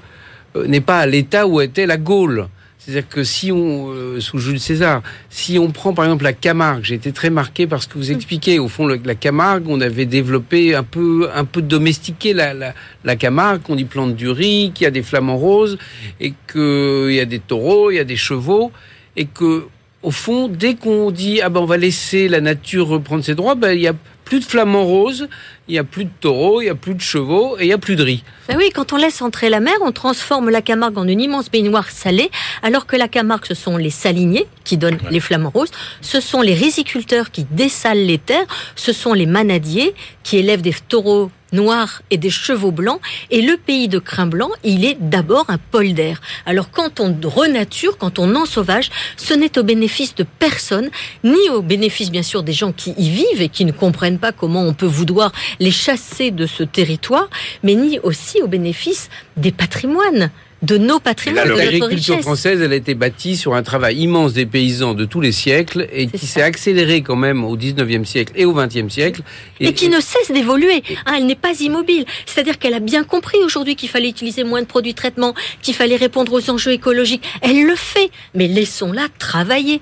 euh, 0.56 0.66
n'est 0.66 0.82
pas 0.82 0.98
à 0.98 1.06
l'état 1.06 1.46
où 1.46 1.62
était 1.62 1.86
la 1.86 1.98
Gaule. 1.98 2.48
C'est-à-dire 2.80 3.08
que 3.08 3.24
si 3.24 3.52
on, 3.52 3.92
euh, 3.92 4.20
sous 4.20 4.40
Jules 4.40 4.60
César, 4.60 5.04
si 5.30 5.60
on 5.60 5.70
prend 5.70 5.94
par 5.94 6.06
exemple 6.06 6.24
la 6.24 6.34
Camargue, 6.34 6.84
j'ai 6.84 6.96
été 6.96 7.12
très 7.12 7.30
marqué 7.30 7.68
parce 7.68 7.86
que 7.86 8.00
vous 8.00 8.12
expliquez, 8.12 8.58
au 8.58 8.68
fond, 8.68 8.88
la 8.88 9.14
Camargue, 9.14 9.66
on 9.68 9.80
avait 9.80 10.08
développé 10.08 10.74
un 10.74 10.82
peu, 10.82 11.30
un 11.36 11.46
peu 11.46 11.62
domestiqué 11.62 12.34
la, 12.34 12.56
la, 12.56 12.74
la 13.04 13.16
Camargue, 13.16 13.62
qu'on 13.62 13.78
y 13.78 13.86
plante 13.86 14.16
du 14.16 14.30
riz, 14.30 14.72
qu'il 14.74 14.86
y 14.86 14.88
a 14.88 14.92
des 14.92 15.04
flamants 15.04 15.38
roses, 15.38 15.78
et 16.20 16.34
qu'il 16.52 17.14
y 17.14 17.20
a 17.20 17.26
des 17.26 17.40
taureaux, 17.40 17.92
il 17.92 17.98
y 17.98 18.00
a 18.00 18.04
des 18.04 18.18
chevaux, 18.18 18.72
et 19.16 19.26
que 19.26 19.66
au 20.02 20.12
fond, 20.12 20.48
dès 20.48 20.76
qu'on 20.76 21.10
dit 21.12 21.42
ah 21.42 21.50
ben 21.50 21.62
on 21.62 21.66
va 21.66 21.78
laisser 21.78 22.28
la 22.28 22.42
nature 22.42 22.88
reprendre 22.88 23.24
ses 23.24 23.36
droits, 23.36 23.56
ben 23.56 23.74
il 23.74 23.82
y 23.82 23.88
a 23.88 23.94
plus 24.26 24.40
de 24.40 24.46
flamants 24.46 24.84
roses, 24.84 25.30
il 25.68 25.74
n'y 25.74 25.80
a 25.80 25.84
plus 25.84 26.06
de 26.06 26.10
taureaux, 26.20 26.62
il 26.62 26.66
n'y 26.66 26.70
a 26.70 26.76
plus 26.76 26.96
de 26.96 27.02
chevaux 27.02 27.58
et 27.58 27.64
il 27.64 27.68
n'y 27.68 27.74
a 27.74 27.78
plus 27.78 27.96
de 27.96 28.04
riz. 28.04 28.24
Ben 28.50 28.58
oui, 28.58 28.72
quand 28.74 28.92
on 28.92 28.98
laisse 28.98 29.22
entrer 29.22 29.50
la 29.50 29.60
mer, 29.60 29.76
on 29.82 29.92
transforme 29.92 30.50
la 30.50 30.62
Camargue 30.62 30.98
en 30.98 31.08
une 31.08 31.22
immense 31.22 31.50
baignoire 31.50 31.90
salée, 31.90 32.30
alors 32.64 32.88
que 32.88 32.96
la 32.96 33.08
Camargue, 33.08 33.46
ce 33.46 33.54
sont 33.54 33.78
les 33.78 33.92
saliniers 33.92 34.48
qui 34.64 34.78
donnent 34.78 35.00
les 35.12 35.20
flamants 35.20 35.52
roses, 35.52 35.72
ce 36.02 36.20
sont 36.20 36.42
les 36.42 36.56
riziculteurs 36.56 37.32
qui 37.32 37.46
dessalent 37.52 38.06
les 38.06 38.18
terres, 38.18 38.48
ce 38.76 38.92
sont 38.92 39.14
les 39.14 39.28
manadiers 39.28 39.94
qui 40.24 40.38
élèvent 40.38 40.64
des 40.64 40.74
taureaux 40.74 41.30
noirs 41.54 42.02
et 42.12 42.18
des 42.18 42.30
chevaux 42.30 42.72
blancs. 42.72 43.00
Et 43.32 43.42
le 43.42 43.58
pays 43.58 43.88
de 43.88 44.00
crin 44.00 44.28
blanc, 44.28 44.50
il 44.64 44.86
est 44.86 44.98
d'abord 45.00 45.46
un 45.50 45.58
polder. 45.58 46.14
Alors 46.46 46.72
quand 46.72 47.00
on 47.00 47.16
renature, 47.24 47.98
quand 47.98 48.20
on 48.20 48.36
ensauvage, 48.36 48.90
ce 49.18 49.34
n'est 49.34 49.58
au 49.58 49.64
bénéfice 49.64 50.16
de 50.16 50.26
personne, 50.40 50.90
ni 51.24 51.50
au 51.50 51.62
bénéfice 51.62 52.12
bien 52.12 52.24
sûr 52.24 52.44
des 52.44 52.54
gens 52.54 52.72
qui 52.72 52.94
y 52.98 53.10
vivent 53.10 53.42
et 53.42 53.50
qui 53.50 53.66
ne 53.66 53.72
comprennent 53.72 54.20
pas 54.20 54.32
comment 54.32 54.64
on 54.64 54.74
peut 54.74 54.86
vouloir 54.86 55.32
les 55.60 55.72
chasser 55.72 56.32
de 56.32 56.46
ce 56.46 56.64
territoire, 56.64 57.30
mais 57.64 57.76
ni 57.76 58.00
aussi 58.00 58.42
au 58.42 58.48
bénéfice 58.48 59.10
des 59.38 59.52
patrimoines 59.52 60.32
de 60.66 60.78
nos 60.78 61.00
patrimoines, 61.00 61.50
L'agriculture 61.50 62.20
française, 62.22 62.62
elle 62.62 62.74
a 62.74 62.76
été 62.76 62.96
bâtie 62.96 63.38
sur 63.38 63.54
un 63.54 63.64
travail 63.64 63.98
immense 63.98 64.34
des 64.34 64.46
paysans 64.46 64.94
de 64.94 65.06
tous 65.06 65.22
les 65.22 65.32
siècles 65.32 65.88
et 65.94 66.08
qui 66.08 66.26
s'est 66.26 66.42
accéléré 66.42 67.02
quand 67.02 67.16
même 67.16 67.44
au 67.44 67.56
19e 67.56 68.04
siècle 68.06 68.34
et 68.36 68.46
au 68.46 68.54
20e 68.54 68.90
siècle. 68.90 69.22
Et, 69.60 69.74
qui 69.74 69.90
ne 69.90 70.00
cesse 70.00 70.32
d'évoluer. 70.32 70.84
Hein, 71.06 71.16
elle 71.18 71.26
n'est 71.28 71.36
pas 71.36 71.60
immobile. 71.60 72.06
C'est-à-dire 72.26 72.58
qu'elle 72.58 72.74
a 72.74 72.80
bien 72.80 73.04
compris 73.04 73.38
aujourd'hui 73.44 73.76
qu'il 73.76 73.90
fallait 73.90 74.10
utiliser 74.10 74.44
moins 74.44 74.62
de 74.62 74.68
produits 74.68 74.94
de 74.94 74.98
traitement, 74.98 75.36
qu'il 75.62 75.76
fallait 75.76 75.96
répondre 75.96 76.34
aux 76.34 76.50
enjeux 76.50 76.72
écologiques. 76.72 77.24
Elle 77.42 77.66
le 77.66 77.76
fait. 77.76 78.10
Mais 78.34 78.48
laissons-la 78.48 79.08
travailler. 79.20 79.82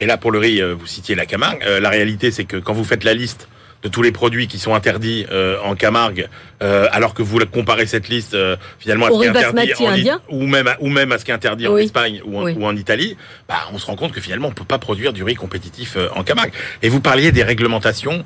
Et 0.00 0.06
là, 0.06 0.16
pour 0.16 0.32
le 0.32 0.38
riz, 0.38 0.60
euh, 0.60 0.74
vous 0.74 0.86
citiez 0.86 1.14
la 1.14 1.26
Camargue. 1.26 1.62
Euh, 1.64 1.78
la 1.78 1.90
réalité, 1.90 2.30
c'est 2.30 2.44
que 2.44 2.56
quand 2.56 2.72
vous 2.72 2.84
faites 2.84 3.04
la 3.04 3.14
liste 3.14 3.48
de 3.82 3.88
tous 3.88 4.02
les 4.02 4.12
produits 4.12 4.46
qui 4.46 4.58
sont 4.58 4.74
interdits 4.74 5.26
euh, 5.30 5.58
en 5.64 5.74
Camargue, 5.74 6.28
euh, 6.62 6.86
alors 6.92 7.14
que 7.14 7.22
vous 7.22 7.38
comparez 7.46 7.86
cette 7.86 8.08
liste 8.08 8.34
euh, 8.34 8.56
finalement 8.78 9.06
à 9.06 9.10
ce 9.10 9.18
qui 9.18 9.24
est 9.24 9.28
interdit 9.28 9.74
en 9.74 9.88
indien. 9.88 10.20
ou 10.28 10.46
même 10.46 10.68
à, 10.68 10.76
ou 10.80 10.88
même 10.88 11.10
à 11.12 11.18
ce 11.18 11.24
qui 11.24 11.30
est 11.30 11.34
interdit 11.34 11.66
en 11.66 11.76
Espagne 11.76 12.22
ou 12.24 12.38
en, 12.38 12.52
ou 12.52 12.64
en 12.64 12.76
Italie, 12.76 13.16
bah, 13.48 13.56
on 13.72 13.78
se 13.78 13.86
rend 13.86 13.96
compte 13.96 14.12
que 14.12 14.20
finalement 14.20 14.48
on 14.48 14.52
peut 14.52 14.64
pas 14.64 14.78
produire 14.78 15.12
du 15.12 15.24
riz 15.24 15.34
compétitif 15.34 15.96
en 16.14 16.22
Camargue. 16.22 16.52
Et 16.82 16.88
vous 16.88 17.00
parliez 17.00 17.32
des 17.32 17.42
réglementations. 17.42 18.24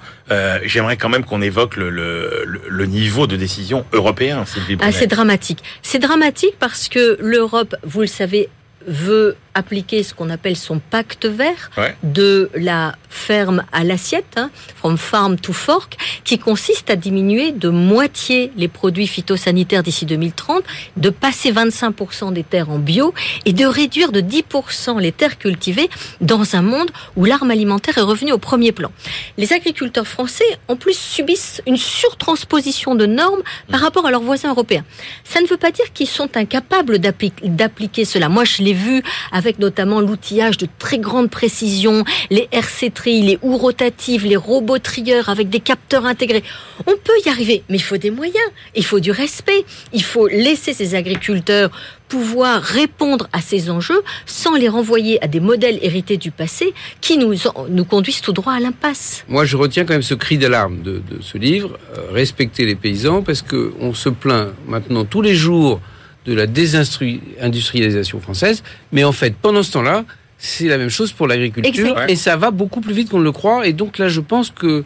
J'aimerais 0.64 0.96
quand 0.96 1.08
même 1.08 1.24
qu'on 1.24 1.40
évoque 1.42 1.76
le, 1.76 1.90
le, 1.90 2.44
le, 2.68 2.86
niveau 2.86 3.26
de 3.26 3.36
décision 3.36 3.84
européen. 3.92 4.44
Ah, 4.80 4.92
c'est 4.92 5.06
dramatique. 5.06 5.62
C'est 5.82 5.98
dramatique 5.98 6.54
parce 6.58 6.88
que 6.88 7.16
l'Europe, 7.20 7.74
vous 7.82 8.02
le 8.02 8.06
savez, 8.06 8.48
veut 8.86 9.36
appliquer 9.54 10.02
ce 10.02 10.14
qu'on 10.14 10.30
appelle 10.30 10.56
son 10.56 10.78
pacte 10.78 11.26
vert 11.26 11.70
de 12.02 12.50
la 12.54 12.94
ferme 13.16 13.64
à 13.72 13.82
l'assiette, 13.82 14.34
hein, 14.36 14.50
from 14.76 14.96
farm 14.96 15.36
to 15.36 15.52
fork, 15.52 15.96
qui 16.24 16.38
consiste 16.38 16.90
à 16.90 16.96
diminuer 16.96 17.52
de 17.52 17.68
moitié 17.68 18.52
les 18.56 18.68
produits 18.68 19.06
phytosanitaires 19.06 19.82
d'ici 19.82 20.06
2030, 20.06 20.62
de 20.96 21.10
passer 21.10 21.52
25% 21.52 22.32
des 22.32 22.44
terres 22.44 22.70
en 22.70 22.78
bio 22.78 23.14
et 23.44 23.52
de 23.52 23.64
réduire 23.64 24.12
de 24.12 24.20
10% 24.20 25.00
les 25.00 25.12
terres 25.12 25.38
cultivées 25.38 25.88
dans 26.20 26.54
un 26.54 26.62
monde 26.62 26.90
où 27.16 27.24
l'arme 27.24 27.50
alimentaire 27.50 27.98
est 27.98 28.02
revenue 28.02 28.32
au 28.32 28.38
premier 28.38 28.72
plan. 28.72 28.90
Les 29.36 29.52
agriculteurs 29.52 30.06
français, 30.06 30.44
en 30.68 30.76
plus, 30.76 30.96
subissent 30.96 31.62
une 31.66 31.76
surtransposition 31.76 32.94
de 32.94 33.06
normes 33.06 33.42
par 33.70 33.80
rapport 33.80 34.06
à 34.06 34.10
leurs 34.10 34.22
voisins 34.22 34.50
européens. 34.50 34.84
Ça 35.24 35.40
ne 35.40 35.46
veut 35.46 35.56
pas 35.56 35.70
dire 35.70 35.92
qu'ils 35.92 36.06
sont 36.06 36.36
incapables 36.36 36.98
d'appliquer 36.98 38.04
cela. 38.04 38.28
Moi, 38.28 38.44
je 38.44 38.62
l'ai 38.62 38.74
vu 38.74 39.02
avec 39.32 39.58
notamment 39.58 40.00
l'outillage 40.00 40.58
de 40.58 40.68
très 40.78 40.98
grande 40.98 41.30
précision, 41.30 42.04
les 42.30 42.48
RC 42.52 42.90
les 43.10 43.38
houes 43.42 43.56
rotatives, 43.56 44.26
les 44.26 44.36
robots 44.36 44.78
trieurs 44.78 45.28
avec 45.28 45.48
des 45.48 45.60
capteurs 45.60 46.06
intégrés. 46.06 46.42
On 46.86 46.92
peut 46.92 47.12
y 47.24 47.28
arriver, 47.28 47.62
mais 47.68 47.76
il 47.76 47.82
faut 47.82 47.96
des 47.96 48.10
moyens, 48.10 48.36
il 48.74 48.84
faut 48.84 49.00
du 49.00 49.10
respect, 49.10 49.64
il 49.92 50.02
faut 50.02 50.28
laisser 50.28 50.72
ces 50.72 50.94
agriculteurs 50.94 51.70
pouvoir 52.08 52.62
répondre 52.62 53.28
à 53.32 53.40
ces 53.40 53.70
enjeux 53.70 54.02
sans 54.26 54.54
les 54.54 54.68
renvoyer 54.68 55.22
à 55.24 55.28
des 55.28 55.40
modèles 55.40 55.78
hérités 55.82 56.16
du 56.16 56.30
passé 56.30 56.72
qui 57.00 57.18
nous, 57.18 57.34
nous 57.68 57.84
conduisent 57.84 58.20
tout 58.20 58.32
droit 58.32 58.52
à 58.52 58.60
l'impasse. 58.60 59.24
Moi, 59.28 59.44
je 59.44 59.56
retiens 59.56 59.84
quand 59.84 59.94
même 59.94 60.02
ce 60.02 60.14
cri 60.14 60.38
d'alarme 60.38 60.82
de, 60.82 61.02
de, 61.10 61.20
ce 61.20 61.36
livre, 61.38 61.78
euh, 61.96 62.12
respecter 62.12 62.64
les 62.64 62.76
paysans, 62.76 63.22
parce 63.22 63.42
qu'on 63.42 63.92
se 63.94 64.08
plaint 64.08 64.50
maintenant 64.68 65.04
tous 65.04 65.22
les 65.22 65.34
jours 65.34 65.80
de 66.26 66.34
la 66.34 66.46
désindustrialisation 66.46 68.20
française. 68.20 68.62
Mais 68.92 69.04
en 69.04 69.12
fait, 69.12 69.34
pendant 69.40 69.62
ce 69.62 69.72
temps-là, 69.72 70.04
c'est 70.38 70.68
la 70.68 70.78
même 70.78 70.90
chose 70.90 71.12
pour 71.12 71.26
l'agriculture 71.26 71.96
et 72.08 72.16
ça 72.16 72.36
va 72.36 72.50
beaucoup 72.50 72.80
plus 72.80 72.94
vite 72.94 73.10
qu'on 73.10 73.18
ne 73.18 73.24
le 73.24 73.32
croit. 73.32 73.66
Et 73.66 73.72
donc 73.72 73.98
là, 73.98 74.08
je 74.08 74.20
pense 74.20 74.50
que 74.50 74.84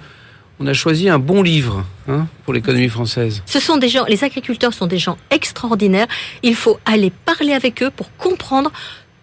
on 0.63 0.67
a 0.67 0.75
choisi 0.75 1.09
un 1.09 1.19
bon 1.19 1.43
livre 1.43 1.85
hein, 2.07 2.27
pour 2.45 2.53
l'économie 2.53 2.91
française. 2.91 3.43
Ce 3.47 3.59
sont 3.59 3.79
des 3.79 3.89
gens, 3.89 4.05
les 4.07 4.25
agriculteurs 4.25 4.75
sont 4.75 4.87
des 4.87 4.99
gens 4.99 5.17
extraordinaires. 5.31 6.07
Il 6.43 6.55
faut 6.55 6.79
aller 6.85 7.11
parler 7.11 7.55
avec 7.55 7.83
eux 7.83 7.91
pour 7.91 8.15
comprendre 8.19 8.71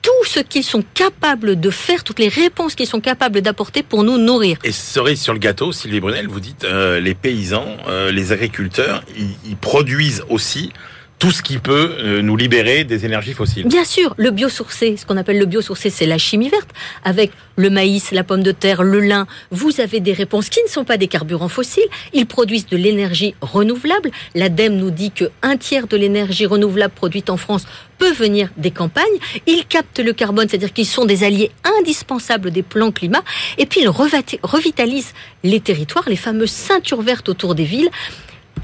tout 0.02 0.26
ce 0.26 0.40
qu'ils 0.40 0.64
sont 0.64 0.84
capables 0.96 1.60
de 1.60 1.70
faire, 1.70 2.04
toutes 2.04 2.20
les 2.20 2.28
réponses 2.28 2.74
qu'ils 2.74 2.88
sont 2.88 3.02
capables 3.02 3.42
d'apporter 3.42 3.84
pour 3.84 4.04
nous 4.04 4.18
nourrir. 4.18 4.58
Et 4.64 4.72
cerise 4.72 5.22
sur 5.22 5.34
le 5.34 5.40
gâteau, 5.40 5.72
Sylvie 5.72 6.00
Brunel, 6.00 6.28
vous 6.28 6.40
dites, 6.40 6.64
euh, 6.64 7.00
les 7.00 7.14
paysans, 7.14 7.68
euh, 7.88 8.12
les 8.12 8.32
agriculteurs, 8.32 9.04
ils 9.16 9.58
produisent 9.58 10.24
aussi 10.30 10.72
tout 11.20 11.32
ce 11.32 11.42
qui 11.42 11.58
peut 11.58 11.96
euh, 11.98 12.22
nous 12.22 12.36
libérer 12.36 12.84
des 12.84 13.06
énergies 13.06 13.34
fossiles. 13.34 13.68
Bien 13.68 13.86
sûr, 13.86 14.14
le 14.18 14.30
biosourcé, 14.30 14.98
ce 14.98 15.06
qu'on 15.06 15.18
appelle 15.18 15.40
le 15.40 15.46
biosourcé, 15.46 15.90
c'est 15.90 16.06
la 16.06 16.20
chimie 16.20 16.50
verte. 16.50 16.70
Avec 17.04 17.32
le 17.56 17.72
maïs, 17.72 18.12
la 18.12 18.24
pomme 18.24 18.44
de 18.44 18.52
terre, 18.52 18.84
le 18.84 19.00
lin, 19.00 19.26
vous 19.50 19.82
avez 19.82 20.00
des 20.00 20.14
réponses 20.14 20.50
qui 20.50 20.62
ne 20.62 20.70
sont 20.70 20.84
pas 20.84 20.98
des 20.98 21.08
carburants 21.08 21.50
fossiles. 21.50 21.88
Ils 22.14 22.28
produisent 22.28 22.68
de 22.68 22.78
l'énergie 22.78 23.34
renouvelable. 23.42 24.12
L'ADEME 24.36 24.76
nous 24.76 24.92
dit 24.92 25.12
que 25.12 25.26
un 25.42 25.58
tiers 25.58 25.88
de 25.88 25.98
l'énergie 25.98 26.46
renouvelable 26.46 26.94
produite 26.94 27.32
en 27.32 27.38
France 27.38 27.66
peut 27.98 28.14
venir 28.14 28.50
des 28.58 28.72
campagnes. 28.72 29.06
Ils 29.48 29.66
captent 29.66 30.00
le 30.00 30.14
carbone, 30.14 30.48
c'est-à-dire 30.48 30.72
qu'ils 30.72 30.86
sont 30.86 31.06
des 31.06 31.24
alliés 31.24 31.50
indispensables 31.80 32.52
des 32.52 32.62
plans 32.62 32.92
climat. 32.92 33.24
Et 33.58 33.66
puis 33.66 33.82
ils 33.82 33.90
revitalisent 33.90 35.14
les 35.44 35.60
territoires, 35.62 36.08
les 36.08 36.16
fameuses 36.16 36.52
ceintures 36.52 37.02
vertes 37.02 37.28
autour 37.28 37.56
des 37.56 37.66
villes. 37.66 37.90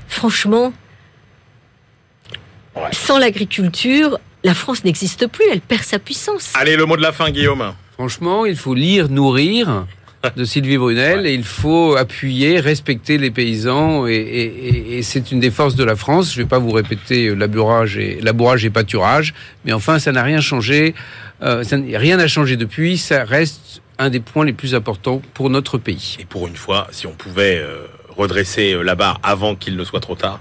Franchement, 0.07 0.71
sans 2.91 3.17
l'agriculture, 3.17 4.19
la 4.43 4.53
France 4.53 4.83
n'existe 4.83 5.27
plus, 5.27 5.45
elle 5.51 5.61
perd 5.61 5.83
sa 5.83 5.99
puissance. 5.99 6.53
Allez, 6.55 6.75
le 6.75 6.85
mot 6.85 6.97
de 6.97 7.01
la 7.01 7.11
fin, 7.11 7.29
Guillaume. 7.29 7.73
Franchement, 7.93 8.45
il 8.45 8.57
faut 8.57 8.73
lire, 8.73 9.09
nourrir 9.09 9.85
de 10.35 10.43
Sylvie 10.45 10.77
Brunel 10.77 11.25
et 11.25 11.33
il 11.33 11.43
faut 11.43 11.95
appuyer, 11.95 12.59
respecter 12.59 13.17
les 13.17 13.31
paysans 13.31 14.07
et, 14.07 14.99
c'est 15.03 15.31
une 15.31 15.39
des 15.39 15.51
forces 15.51 15.75
de 15.75 15.83
la 15.83 15.95
France. 15.95 16.33
Je 16.33 16.39
ne 16.39 16.43
vais 16.43 16.49
pas 16.49 16.59
vous 16.59 16.71
répéter 16.71 17.33
labourage 17.35 17.97
et, 17.97 18.19
labourage 18.21 18.65
et 18.65 18.69
pâturage, 18.69 19.33
mais 19.65 19.73
enfin, 19.73 19.99
ça 19.99 20.11
n'a 20.11 20.23
rien 20.23 20.41
changé. 20.41 20.95
Euh, 21.41 21.63
rien 21.93 22.17
n'a 22.17 22.27
changé 22.27 22.55
depuis. 22.55 22.97
Ça 22.97 23.23
reste 23.23 23.81
un 23.99 24.09
des 24.09 24.19
points 24.19 24.45
les 24.45 24.53
plus 24.53 24.75
importants 24.75 25.21
pour 25.33 25.49
notre 25.49 25.77
pays. 25.77 26.17
Et 26.19 26.25
pour 26.25 26.47
une 26.47 26.55
fois, 26.55 26.87
si 26.91 27.07
on 27.07 27.13
pouvait... 27.13 27.59
Euh, 27.59 27.85
redresser 28.17 28.73
euh, 28.73 28.81
la 28.81 28.95
barre 28.95 29.19
avant 29.23 29.55
qu'il 29.55 29.75
ne 29.75 29.83
soit 29.83 29.99
trop 29.99 30.15
tard. 30.15 30.39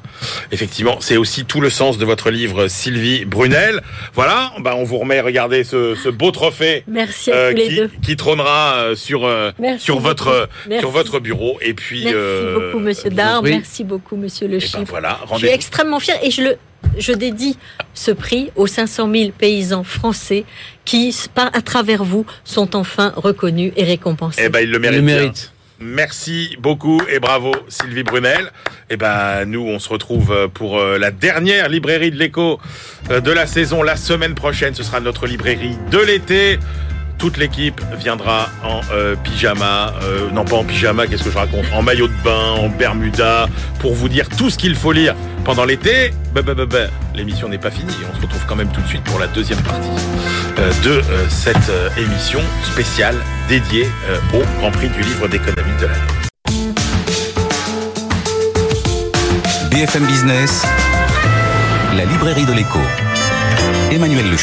Effectivement, 0.50 0.98
c'est 1.00 1.16
aussi 1.16 1.44
tout 1.44 1.60
le 1.60 1.70
sens 1.70 1.98
de 1.98 2.04
votre 2.04 2.30
livre, 2.30 2.68
Sylvie 2.68 3.24
Brunel. 3.24 3.82
Voilà, 4.14 4.52
bah 4.60 4.74
on 4.76 4.84
vous 4.84 4.98
remet, 4.98 5.20
regardez 5.20 5.64
ce, 5.64 5.94
ce 5.94 6.08
beau 6.08 6.30
trophée 6.30 6.84
Merci 6.86 7.30
euh, 7.32 7.52
qui, 7.52 7.80
qui, 8.02 8.16
trônera 8.16 8.74
euh, 8.76 8.94
sur 8.94 9.28
sur 9.78 9.98
votre 9.98 10.48
sur 10.78 10.90
votre 10.90 11.20
bureau. 11.20 11.58
Et 11.60 11.74
puis 11.74 12.04
merci 12.04 12.54
beaucoup, 12.54 12.78
Monsieur 12.78 13.10
Dar. 13.10 13.42
Merci 13.42 13.84
beaucoup, 13.84 14.16
Monsieur 14.16 14.48
Le 14.48 14.58
Chip. 14.58 14.80
Ben 14.80 14.84
voilà, 14.88 15.20
je 15.32 15.38
suis 15.38 15.48
extrêmement 15.48 16.00
fier 16.00 16.16
et 16.22 16.30
je 16.30 16.42
le 16.42 16.56
je 16.98 17.12
dédie 17.12 17.56
ce 17.94 18.10
prix 18.10 18.50
aux 18.56 18.66
500 18.66 19.10
000 19.12 19.30
paysans 19.36 19.84
français 19.84 20.44
qui, 20.84 21.16
à 21.36 21.62
travers 21.62 22.04
vous, 22.04 22.26
sont 22.44 22.76
enfin 22.76 23.12
reconnus 23.16 23.72
et 23.76 23.84
récompensés. 23.84 24.42
Eh 24.44 24.48
ben, 24.48 24.60
ils 24.60 24.70
le 24.70 24.78
méritent. 24.78 25.52
Merci 25.82 26.56
beaucoup 26.60 27.00
et 27.08 27.18
bravo 27.18 27.52
Sylvie 27.68 28.04
Brunel. 28.04 28.52
Et 28.88 28.94
eh 28.94 28.96
ben 28.96 29.44
nous 29.46 29.62
on 29.62 29.78
se 29.78 29.88
retrouve 29.88 30.48
pour 30.54 30.78
euh, 30.78 30.98
la 30.98 31.10
dernière 31.10 31.68
librairie 31.68 32.10
de 32.10 32.16
l'écho 32.16 32.60
euh, 33.10 33.20
de 33.20 33.32
la 33.32 33.46
saison 33.46 33.82
la 33.82 33.96
semaine 33.96 34.34
prochaine. 34.34 34.74
Ce 34.74 34.82
sera 34.82 35.00
notre 35.00 35.26
librairie 35.26 35.76
de 35.90 35.98
l'été. 35.98 36.58
Toute 37.22 37.36
l'équipe 37.36 37.80
viendra 38.00 38.48
en 38.64 38.80
euh, 38.92 39.14
pyjama, 39.14 39.94
non 40.32 40.44
pas 40.44 40.56
en 40.56 40.64
pyjama, 40.64 41.06
qu'est-ce 41.06 41.22
que 41.22 41.30
je 41.30 41.38
raconte, 41.38 41.66
en 41.72 41.80
maillot 41.80 42.08
de 42.08 42.22
bain, 42.24 42.50
en 42.58 42.68
bermuda, 42.68 43.46
pour 43.78 43.94
vous 43.94 44.08
dire 44.08 44.28
tout 44.28 44.50
ce 44.50 44.58
qu'il 44.58 44.74
faut 44.74 44.90
lire 44.90 45.14
pendant 45.44 45.64
l'été. 45.64 46.12
Bah, 46.34 46.42
bah, 46.42 46.54
bah, 46.56 46.78
l'émission 47.14 47.48
n'est 47.48 47.58
pas 47.58 47.70
finie. 47.70 47.94
On 48.12 48.16
se 48.16 48.22
retrouve 48.22 48.44
quand 48.48 48.56
même 48.56 48.72
tout 48.72 48.80
de 48.80 48.88
suite 48.88 49.04
pour 49.04 49.20
la 49.20 49.28
deuxième 49.28 49.60
partie 49.60 49.88
de 50.82 51.00
cette 51.28 51.70
émission 51.96 52.40
spéciale 52.64 53.14
dédiée 53.48 53.86
au 54.34 54.42
Grand 54.58 54.72
Prix 54.72 54.88
du 54.88 55.02
livre 55.02 55.28
d'économie 55.28 55.76
de 55.80 55.86
l'année. 55.86 56.22
BFM 59.70 60.06
Business, 60.06 60.66
la 61.96 62.04
librairie 62.04 62.46
de 62.46 62.52
l'écho. 62.52 62.80
Emmanuel 63.92 64.28
Le 64.28 64.36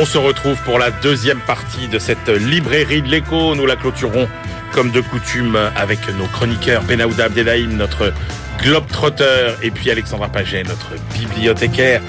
On 0.00 0.06
se 0.06 0.16
retrouve 0.16 0.56
pour 0.64 0.78
la 0.78 0.90
deuxième 0.90 1.40
partie 1.40 1.86
de 1.86 1.98
cette 1.98 2.28
librairie 2.28 3.02
de 3.02 3.08
l'écho. 3.08 3.54
Nous 3.54 3.66
la 3.66 3.76
clôturons 3.76 4.26
comme 4.72 4.90
de 4.90 5.02
coutume 5.02 5.58
avec 5.76 5.98
nos 6.16 6.24
chroniqueurs 6.26 6.82
Benaouda 6.84 7.26
Abdelhaim, 7.26 7.76
notre 7.76 8.14
globetrotter, 8.62 9.54
et 9.62 9.70
puis 9.70 9.90
Alexandra 9.90 10.28
Paget, 10.28 10.62
notre 10.62 10.92
bibliothécaire. 11.18 12.00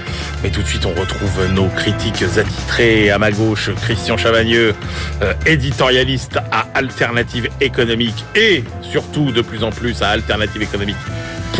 Mais 0.43 0.49
tout 0.49 0.61
de 0.61 0.67
suite, 0.67 0.85
on 0.85 0.93
retrouve 0.93 1.45
nos 1.51 1.67
critiques 1.67 2.23
attitrés 2.37 3.09
à 3.09 3.17
ma 3.17 3.31
gauche, 3.31 3.69
Christian 3.81 4.15
Chavagneux, 4.15 4.73
euh, 5.21 5.33
éditorialiste 5.45 6.37
à 6.51 6.67
Alternative 6.75 7.49
Économique 7.59 8.23
et 8.33 8.63
surtout 8.81 9.31
de 9.31 9.41
plus 9.41 9.63
en 9.63 9.71
plus 9.71 10.01
à 10.01 10.09
Alternative 10.09 10.61
Économique.fr, 10.61 11.57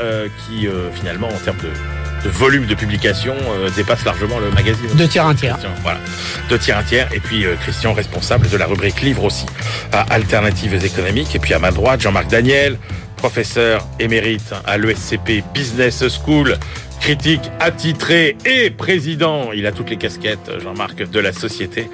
euh, 0.00 0.28
qui 0.46 0.68
euh, 0.68 0.90
finalement, 0.92 1.28
en 1.28 1.38
termes 1.44 1.58
de 1.58 1.99
de 2.24 2.28
volume 2.28 2.66
de 2.66 2.74
publication 2.74 3.34
euh, 3.34 3.70
dépasse 3.76 4.04
largement 4.04 4.38
le 4.38 4.50
magazine. 4.50 4.88
Deux 4.94 5.08
tiers 5.08 5.26
un 5.26 5.34
tiers. 5.34 5.58
Voilà, 5.82 6.00
deux 6.48 6.58
tiers 6.58 6.78
un 6.78 6.82
tiers. 6.82 7.08
Et 7.14 7.20
puis 7.20 7.44
euh, 7.44 7.54
Christian, 7.56 7.92
responsable 7.92 8.48
de 8.48 8.56
la 8.56 8.66
rubrique 8.66 9.00
livre 9.02 9.24
aussi 9.24 9.46
à 9.92 10.02
Alternatives 10.12 10.84
économiques. 10.84 11.34
Et 11.34 11.38
puis 11.38 11.54
à 11.54 11.58
ma 11.58 11.70
droite, 11.70 12.00
Jean-Marc 12.00 12.28
Daniel, 12.28 12.78
professeur 13.16 13.86
émérite 13.98 14.54
à 14.66 14.78
l'ESCP 14.78 15.42
Business 15.54 16.04
School, 16.08 16.56
critique 17.00 17.50
attitré 17.58 18.36
et 18.44 18.70
président. 18.70 19.52
Il 19.52 19.66
a 19.66 19.72
toutes 19.72 19.90
les 19.90 19.96
casquettes, 19.96 20.50
Jean-Marc, 20.62 21.10
de 21.10 21.20
la 21.20 21.32
Société 21.32 21.88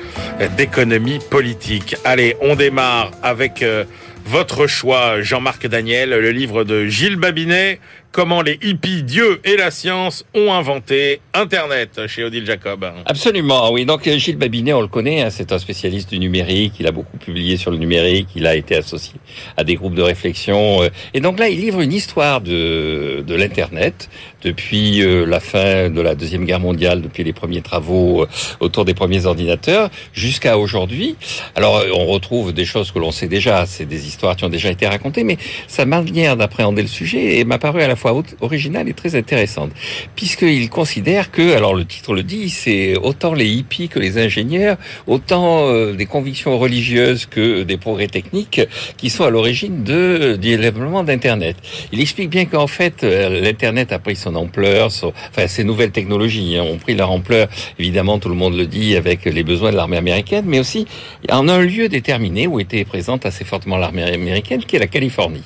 d'économie 0.56 1.20
politique. 1.30 1.96
Allez, 2.04 2.36
on 2.40 2.56
démarre 2.56 3.12
avec 3.22 3.62
euh, 3.62 3.84
votre 4.26 4.66
choix, 4.66 5.22
Jean-Marc 5.22 5.66
Daniel, 5.68 6.10
le 6.10 6.30
livre 6.30 6.64
de 6.64 6.86
Gilles 6.86 7.16
Babinet, 7.16 7.78
comment 8.16 8.40
les 8.40 8.58
hippies, 8.62 9.02
Dieu 9.02 9.42
et 9.44 9.58
la 9.58 9.70
science 9.70 10.24
ont 10.34 10.50
inventé 10.50 11.20
Internet 11.34 12.06
chez 12.06 12.24
Odile 12.24 12.46
Jacob. 12.46 12.90
Absolument, 13.04 13.70
oui. 13.70 13.84
Donc 13.84 14.08
Gilles 14.08 14.38
Babinet, 14.38 14.72
on 14.72 14.80
le 14.80 14.88
connaît, 14.88 15.20
hein, 15.20 15.28
c'est 15.28 15.52
un 15.52 15.58
spécialiste 15.58 16.08
du 16.08 16.18
numérique. 16.18 16.76
Il 16.80 16.86
a 16.86 16.92
beaucoup 16.92 17.18
publié 17.18 17.58
sur 17.58 17.70
le 17.70 17.76
numérique. 17.76 18.28
Il 18.34 18.46
a 18.46 18.56
été 18.56 18.74
associé 18.74 19.16
à 19.58 19.64
des 19.64 19.74
groupes 19.74 19.94
de 19.94 20.00
réflexion. 20.00 20.82
Euh. 20.82 20.88
Et 21.12 21.20
donc 21.20 21.38
là, 21.38 21.50
il 21.50 21.60
livre 21.60 21.82
une 21.82 21.92
histoire 21.92 22.40
de, 22.40 23.20
de 23.20 23.34
l'Internet 23.34 24.08
depuis 24.42 25.02
euh, 25.02 25.24
la 25.26 25.40
fin 25.40 25.90
de 25.90 26.00
la 26.00 26.14
Deuxième 26.14 26.44
Guerre 26.44 26.60
mondiale, 26.60 27.02
depuis 27.02 27.24
les 27.24 27.32
premiers 27.32 27.62
travaux 27.62 28.22
euh, 28.22 28.26
autour 28.60 28.84
des 28.84 28.94
premiers 28.94 29.26
ordinateurs, 29.26 29.90
jusqu'à 30.12 30.58
aujourd'hui. 30.58 31.16
Alors, 31.54 31.82
on 31.94 32.06
retrouve 32.06 32.52
des 32.52 32.64
choses 32.64 32.90
que 32.92 32.98
l'on 32.98 33.10
sait 33.10 33.28
déjà. 33.28 33.66
C'est 33.66 33.86
des 33.86 34.06
histoires 34.06 34.36
qui 34.36 34.44
ont 34.44 34.48
déjà 34.48 34.70
été 34.70 34.86
racontées, 34.86 35.24
mais 35.24 35.38
sa 35.66 35.86
manière 35.86 36.36
d'appréhender 36.36 36.82
le 36.82 36.88
sujet 36.88 37.44
m'a 37.44 37.58
paru 37.58 37.82
à 37.82 37.88
la 37.88 37.96
fois 37.96 38.22
originale 38.40 38.88
et 38.88 38.94
très 38.94 39.14
intéressante, 39.14 39.70
puisqu'il 40.14 40.68
considère 40.70 41.30
que, 41.30 41.54
alors 41.54 41.74
le 41.74 41.84
titre 41.84 42.14
le 42.14 42.22
dit, 42.22 42.50
c'est 42.50 42.96
autant 42.96 43.34
les 43.34 43.46
hippies 43.46 43.88
que 43.88 43.98
les 43.98 44.18
ingénieurs, 44.18 44.76
autant 45.06 45.68
euh, 45.68 45.92
des 45.92 46.06
convictions 46.06 46.58
religieuses 46.58 47.26
que 47.26 47.62
des 47.62 47.76
progrès 47.76 48.06
techniques 48.06 48.60
qui 48.96 49.10
sont 49.10 49.24
à 49.24 49.30
l'origine 49.30 49.84
de, 49.84 50.36
du 50.40 50.56
développement 50.56 51.04
d'Internet. 51.04 51.56
Il 51.92 52.00
explique 52.00 52.30
bien 52.30 52.44
qu'en 52.44 52.66
fait, 52.66 53.02
euh, 53.02 53.40
l'Internet 53.40 53.92
a 53.92 53.98
pris 53.98 54.16
son 54.16 54.35
ampleur, 54.36 54.86
enfin 54.86 55.46
ces 55.46 55.64
nouvelles 55.64 55.90
technologies 55.90 56.56
hein, 56.56 56.62
ont 56.62 56.78
pris 56.78 56.94
leur 56.94 57.10
ampleur, 57.10 57.48
évidemment 57.78 58.18
tout 58.18 58.28
le 58.28 58.34
monde 58.34 58.56
le 58.56 58.66
dit, 58.66 58.96
avec 58.96 59.24
les 59.24 59.42
besoins 59.42 59.70
de 59.70 59.76
l'armée 59.76 59.96
américaine, 59.96 60.44
mais 60.46 60.60
aussi 60.60 60.86
en 61.30 61.48
un 61.48 61.60
lieu 61.60 61.88
déterminé 61.88 62.46
où 62.46 62.60
était 62.60 62.84
présente 62.84 63.26
assez 63.26 63.44
fortement 63.44 63.76
l'armée 63.76 64.02
américaine, 64.02 64.64
qui 64.64 64.76
est 64.76 64.78
la 64.78 64.86
Californie. 64.86 65.42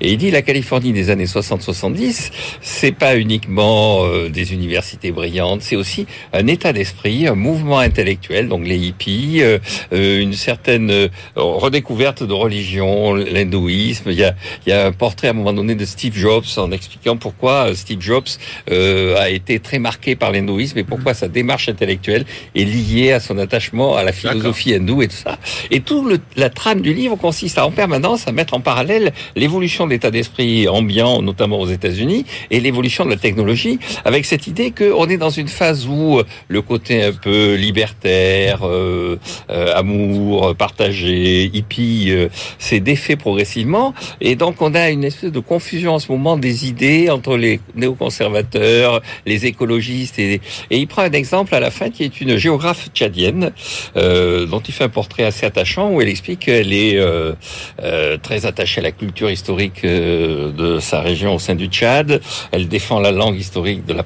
Et 0.00 0.12
il 0.12 0.18
dit 0.18 0.30
la 0.30 0.42
Californie 0.42 0.92
des 0.92 1.10
années 1.10 1.26
60-70, 1.26 2.30
c'est 2.60 2.92
pas 2.92 3.16
uniquement 3.16 4.04
euh, 4.04 4.28
des 4.28 4.52
universités 4.52 5.12
brillantes, 5.12 5.62
c'est 5.62 5.76
aussi 5.76 6.06
un 6.32 6.46
état 6.46 6.72
d'esprit, 6.72 7.26
un 7.26 7.34
mouvement 7.34 7.78
intellectuel, 7.78 8.48
donc 8.48 8.66
les 8.66 8.78
hippies, 8.78 9.42
euh, 9.42 9.58
euh, 9.92 10.20
une 10.20 10.32
certaine 10.32 11.08
redécouverte 11.36 12.22
de 12.22 12.32
religion, 12.32 13.14
l'hindouisme. 13.14 14.10
Il 14.10 14.18
y 14.18 14.24
a, 14.24 14.34
il 14.66 14.70
y 14.70 14.72
a 14.72 14.86
un 14.86 14.92
portrait 14.92 15.28
à 15.28 15.30
un 15.30 15.34
moment 15.34 15.52
donné 15.52 15.74
de 15.74 15.84
Steve 15.84 16.16
Jobs 16.16 16.44
en 16.56 16.72
expliquant 16.72 17.16
pourquoi 17.16 17.74
Steve 17.74 18.00
Jobs 18.00 18.19
a 18.70 19.30
été 19.30 19.58
très 19.58 19.78
marqué 19.78 20.16
par 20.16 20.30
l'hindouisme 20.32 20.78
et 20.78 20.84
pourquoi 20.84 21.14
sa 21.14 21.28
démarche 21.28 21.68
intellectuelle 21.68 22.24
est 22.54 22.64
liée 22.64 23.12
à 23.12 23.20
son 23.20 23.38
attachement 23.38 23.96
à 23.96 24.04
la 24.04 24.12
philosophie 24.12 24.74
hindoue 24.74 25.02
et 25.02 25.08
tout 25.08 25.16
ça. 25.16 25.38
Et 25.70 25.80
tout 25.80 26.04
le, 26.04 26.18
la 26.36 26.50
trame 26.50 26.80
du 26.80 26.94
livre 26.94 27.16
consiste 27.16 27.58
à, 27.58 27.66
en 27.66 27.70
permanence 27.70 28.28
à 28.28 28.32
mettre 28.32 28.54
en 28.54 28.60
parallèle 28.60 29.12
l'évolution 29.36 29.86
de 29.86 29.90
l'état 29.90 30.10
d'esprit 30.10 30.68
ambiant, 30.68 31.22
notamment 31.22 31.60
aux 31.60 31.68
États 31.68 31.90
unis 31.90 32.24
et 32.50 32.60
l'évolution 32.60 33.04
de 33.04 33.10
la 33.10 33.16
technologie 33.16 33.78
avec 34.04 34.24
cette 34.24 34.46
idée 34.46 34.70
qu'on 34.70 35.06
est 35.06 35.16
dans 35.16 35.30
une 35.30 35.48
phase 35.48 35.86
où 35.86 36.18
euh, 36.18 36.24
le 36.48 36.62
côté 36.62 37.02
un 37.02 37.12
peu 37.12 37.54
libertaire, 37.54 38.66
euh, 38.66 39.18
euh, 39.50 39.74
amour, 39.74 40.54
partagé, 40.56 41.50
hippie, 41.52 42.12
s'est 42.58 42.80
défait 42.80 43.16
progressivement 43.16 43.94
et 44.20 44.36
donc 44.36 44.60
on 44.62 44.74
a 44.74 44.90
une 44.90 45.04
espèce 45.04 45.32
de 45.32 45.40
confusion 45.40 45.94
en 45.94 45.98
ce 45.98 46.10
moment 46.10 46.36
des 46.36 46.66
idées 46.66 47.10
entre 47.10 47.36
les 47.36 47.60
néoconservateurs, 48.10 49.00
les 49.26 49.46
écologistes 49.46 50.18
et, 50.18 50.40
et 50.70 50.78
il 50.78 50.86
prend 50.86 51.02
un 51.02 51.12
exemple 51.12 51.54
à 51.54 51.60
la 51.60 51.70
fin 51.70 51.90
qui 51.90 52.04
est 52.04 52.20
une 52.20 52.36
géographe 52.36 52.88
tchadienne 52.94 53.52
dont 53.94 54.60
il 54.66 54.74
fait 54.74 54.84
un 54.84 54.88
portrait 54.88 55.24
assez 55.24 55.46
attachant 55.46 55.90
où 55.90 56.00
elle 56.00 56.08
explique 56.08 56.40
qu'elle 56.40 56.72
est 56.72 57.00
très 58.22 58.46
attachée 58.46 58.80
à 58.80 58.84
la 58.84 58.92
culture 58.92 59.30
historique 59.30 59.84
de 59.84 60.78
sa 60.80 61.00
région 61.00 61.34
au 61.34 61.38
sein 61.38 61.54
du 61.54 61.66
Tchad 61.66 62.20
elle 62.52 62.68
défend 62.68 63.00
la 63.00 63.12
langue 63.12 63.36
historique 63.36 63.84
de 63.84 63.94
la 63.94 64.04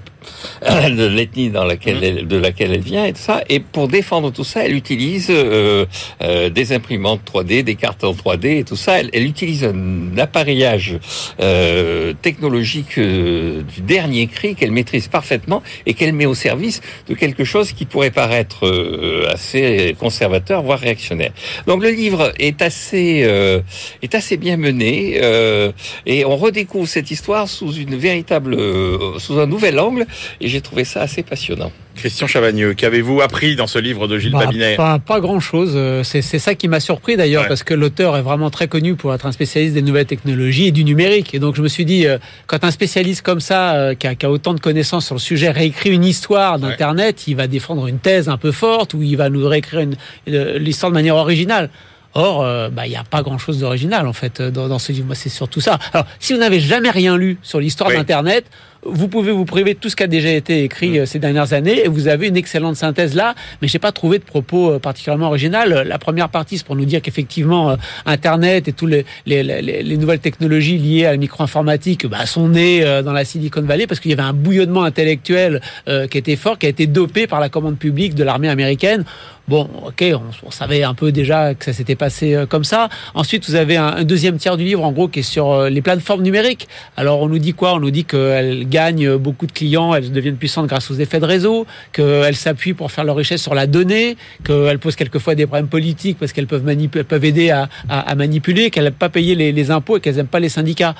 de 0.90 1.06
l'ethnie 1.06 1.50
dans 1.50 1.64
laquelle 1.64 1.98
mmh. 1.98 2.04
elle, 2.04 2.26
de 2.26 2.36
laquelle 2.36 2.72
elle 2.72 2.80
vient 2.80 3.04
et 3.04 3.12
tout 3.12 3.20
ça. 3.20 3.42
Et 3.48 3.60
pour 3.60 3.88
défendre 3.88 4.30
tout 4.32 4.44
ça, 4.44 4.64
elle 4.64 4.74
utilise 4.74 5.28
euh, 5.30 5.86
euh, 6.22 6.50
des 6.50 6.72
imprimantes 6.72 7.20
3D, 7.30 7.62
des 7.62 7.74
cartes 7.74 8.04
en 8.04 8.12
3D 8.12 8.58
et 8.58 8.64
tout 8.64 8.76
ça. 8.76 9.00
Elle, 9.00 9.10
elle 9.12 9.24
utilise 9.24 9.64
un 9.64 10.16
appareillage 10.18 10.98
euh, 11.40 12.12
technologique 12.22 12.98
euh, 12.98 13.62
du 13.62 13.82
dernier 13.96 14.26
cri 14.26 14.54
qu'elle 14.56 14.72
maîtrise 14.72 15.08
parfaitement 15.08 15.62
et 15.86 15.92
qu'elle 15.94 16.12
met 16.12 16.26
au 16.26 16.34
service 16.34 16.80
de 17.08 17.14
quelque 17.14 17.44
chose 17.44 17.72
qui 17.72 17.84
pourrait 17.84 18.10
paraître 18.10 18.66
euh, 18.66 19.36
assez 19.36 19.96
conservateur, 19.98 20.62
voire 20.62 20.80
réactionnaire. 20.80 21.32
Donc 21.66 21.82
le 21.82 21.90
livre 21.90 22.32
est 22.38 22.60
assez 22.62 23.04
est 24.02 24.14
assez 24.14 24.36
bien 24.36 24.56
mené 24.56 24.92
et 26.06 26.24
on 26.24 26.36
redécouvre 26.36 26.88
cette 26.88 27.10
histoire 27.10 27.48
sous 27.48 27.72
une 27.72 27.96
véritable 28.08 28.52
sous 29.18 29.38
un 29.38 29.46
nouvel 29.46 29.78
angle 29.78 30.06
et 30.40 30.48
j'ai 30.48 30.60
trouvé 30.60 30.84
ça 30.84 31.02
assez 31.02 31.22
passionnant. 31.22 31.72
Christian 31.94 32.26
Chavagneux, 32.26 32.74
qu'avez-vous 32.74 33.20
appris 33.20 33.56
dans 33.56 33.66
ce 33.66 33.78
livre 33.78 34.08
de 34.08 34.18
Gilles 34.18 34.32
bah, 34.32 34.46
Babinet? 34.46 34.76
Pas, 34.76 34.98
pas 34.98 35.20
grand-chose. 35.20 35.72
Euh, 35.74 36.02
c'est 36.02 36.22
ça 36.22 36.54
qui 36.54 36.68
m'a 36.68 36.80
surpris 36.80 37.16
d'ailleurs, 37.16 37.48
parce 37.48 37.62
que 37.62 37.74
l'auteur 37.74 38.16
est 38.16 38.22
vraiment 38.22 38.50
très 38.50 38.68
connu 38.68 38.94
pour 38.94 39.14
être 39.14 39.26
un 39.26 39.32
spécialiste 39.32 39.74
des 39.74 39.82
nouvelles 39.82 40.06
technologies 40.06 40.66
et 40.66 40.72
du 40.72 40.84
numérique. 40.84 41.34
Et 41.34 41.38
donc 41.38 41.54
je 41.54 41.62
me 41.62 41.68
suis 41.68 41.84
dit, 41.84 42.06
euh, 42.06 42.18
quand 42.46 42.64
un 42.64 42.70
spécialiste 42.70 43.22
comme 43.22 43.40
ça, 43.40 43.74
euh, 43.74 43.94
qui, 43.94 44.06
a, 44.06 44.14
qui, 44.14 44.26
a, 44.26 44.30
autant 44.30 44.54
de 44.54 44.60
connaissances 44.60 45.06
sur 45.06 45.14
le 45.14 45.20
sujet, 45.20 45.50
réécrit 45.50 45.90
une 45.90 46.04
histoire 46.04 46.58
d'Internet, 46.58 47.26
il 47.28 47.36
va 47.36 47.46
défendre 47.46 47.86
une 47.86 47.98
thèse 47.98 48.28
un 48.28 48.38
peu 48.38 48.52
forte 48.52 48.94
ou 48.94 49.02
il 49.02 49.16
va 49.16 49.28
nous 49.30 49.46
réécrire 49.46 49.86
l'histoire 50.26 50.90
de 50.90 50.94
manière 50.94 51.16
originale. 51.16 51.70
Or, 52.16 52.44
bah, 52.70 52.86
il 52.86 52.90
n'y 52.90 52.96
a 52.96 53.02
pas 53.02 53.22
grand-chose 53.22 53.58
d'original 53.58 54.06
en 54.06 54.12
fait 54.12 54.40
dans, 54.40 54.68
dans 54.68 54.78
ce 54.78 54.92
livre. 54.92 55.06
Moi, 55.06 55.16
c'est 55.16 55.28
surtout 55.28 55.60
ça. 55.60 55.80
Alors, 55.92 56.06
si 56.20 56.32
vous 56.32 56.38
n'avez 56.38 56.60
jamais 56.60 56.90
rien 56.90 57.16
lu 57.16 57.38
sur 57.42 57.58
l'histoire 57.58 57.90
d'Internet, 57.90 58.46
vous 58.86 59.08
pouvez 59.08 59.32
vous 59.32 59.44
priver 59.44 59.74
de 59.74 59.78
tout 59.78 59.88
ce 59.88 59.96
qui 59.96 60.02
a 60.02 60.06
déjà 60.06 60.30
été 60.30 60.64
écrit 60.64 60.90
mm. 60.90 60.98
euh, 60.98 61.06
ces 61.06 61.18
dernières 61.18 61.52
années 61.52 61.84
et 61.84 61.88
vous 61.88 62.08
avez 62.08 62.28
une 62.28 62.36
excellente 62.36 62.76
synthèse 62.76 63.14
là, 63.14 63.34
mais 63.60 63.68
j'ai 63.68 63.78
pas 63.78 63.92
trouvé 63.92 64.18
de 64.18 64.24
propos 64.24 64.72
euh, 64.72 64.78
particulièrement 64.78 65.26
original. 65.26 65.84
La 65.86 65.98
première 65.98 66.28
partie, 66.28 66.58
c'est 66.58 66.66
pour 66.66 66.76
nous 66.76 66.84
dire 66.84 67.02
qu'effectivement, 67.02 67.70
euh, 67.70 67.76
Internet 68.06 68.68
et 68.68 68.72
toutes 68.72 68.90
les, 68.90 69.04
les, 69.26 69.42
les, 69.42 69.96
nouvelles 69.96 70.20
technologies 70.20 70.78
liées 70.78 71.06
à 71.06 71.12
la 71.12 71.16
micro-informatique 71.16 72.06
bah, 72.06 72.26
sont 72.26 72.48
nées 72.48 72.84
dans 73.02 73.12
la 73.12 73.24
Silicon 73.24 73.62
Valley 73.62 73.86
parce 73.86 74.00
qu'il 74.00 74.10
y 74.10 74.14
avait 74.14 74.22
un 74.22 74.32
bouillonnement 74.32 74.82
intellectuel 74.82 75.60
qui 76.10 76.18
était 76.18 76.36
fort, 76.36 76.58
qui 76.58 76.66
a 76.66 76.68
été 76.68 76.86
dopé 76.86 77.26
par 77.26 77.40
la 77.40 77.48
commande 77.48 77.78
publique 77.78 78.14
de 78.14 78.24
l'armée 78.24 78.48
américaine. 78.48 79.04
Bon, 79.46 79.68
ok, 79.86 80.04
on, 80.44 80.50
savait 80.50 80.82
un 80.82 80.94
peu 80.94 81.12
déjà 81.12 81.54
que 81.54 81.64
ça 81.64 81.72
s'était 81.72 81.96
passé 81.96 82.44
comme 82.48 82.64
ça. 82.64 82.88
Ensuite, 83.14 83.46
vous 83.48 83.54
avez 83.54 83.76
un, 83.76 83.88
un, 83.88 84.04
deuxième 84.04 84.38
tiers 84.38 84.56
du 84.56 84.64
livre, 84.64 84.82
en 84.84 84.92
gros, 84.92 85.08
qui 85.08 85.20
est 85.20 85.22
sur 85.22 85.64
les 85.64 85.82
plateformes 85.82 86.22
numériques. 86.22 86.66
Alors, 86.96 87.20
on 87.20 87.28
nous 87.28 87.38
dit 87.38 87.52
quoi? 87.52 87.74
On 87.74 87.80
nous 87.80 87.90
dit 87.90 88.04
qu'elles 88.04 88.66
gagnent 88.74 89.16
beaucoup 89.16 89.46
de 89.46 89.52
clients, 89.52 89.94
elles 89.94 90.10
deviennent 90.10 90.36
puissantes 90.36 90.66
grâce 90.66 90.90
aux 90.90 90.98
effets 91.04 91.20
de 91.20 91.24
réseau, 91.24 91.64
qu'elles 91.92 92.34
s'appuient 92.34 92.74
pour 92.74 92.90
faire 92.90 93.04
leur 93.04 93.14
richesse 93.14 93.40
sur 93.40 93.54
la 93.54 93.66
donnée, 93.66 94.16
qu'elles 94.44 94.80
posent 94.80 94.96
quelquefois 94.96 95.36
des 95.36 95.46
problèmes 95.46 95.68
politiques 95.68 96.18
parce 96.18 96.32
qu'elles 96.32 96.48
peuvent, 96.48 96.64
peuvent 96.64 97.24
aider 97.24 97.50
à, 97.50 98.14
manipuler, 98.16 98.70
qu'elles 98.70 98.84
n'aiment 98.84 99.02
pas 99.06 99.08
payer 99.08 99.34
les, 99.34 99.70
impôts 99.70 99.96
et 99.96 100.00
qu'elles 100.00 100.16
n'aiment 100.16 100.26
pas 100.26 100.40
les 100.40 100.48
syndicats. 100.48 100.94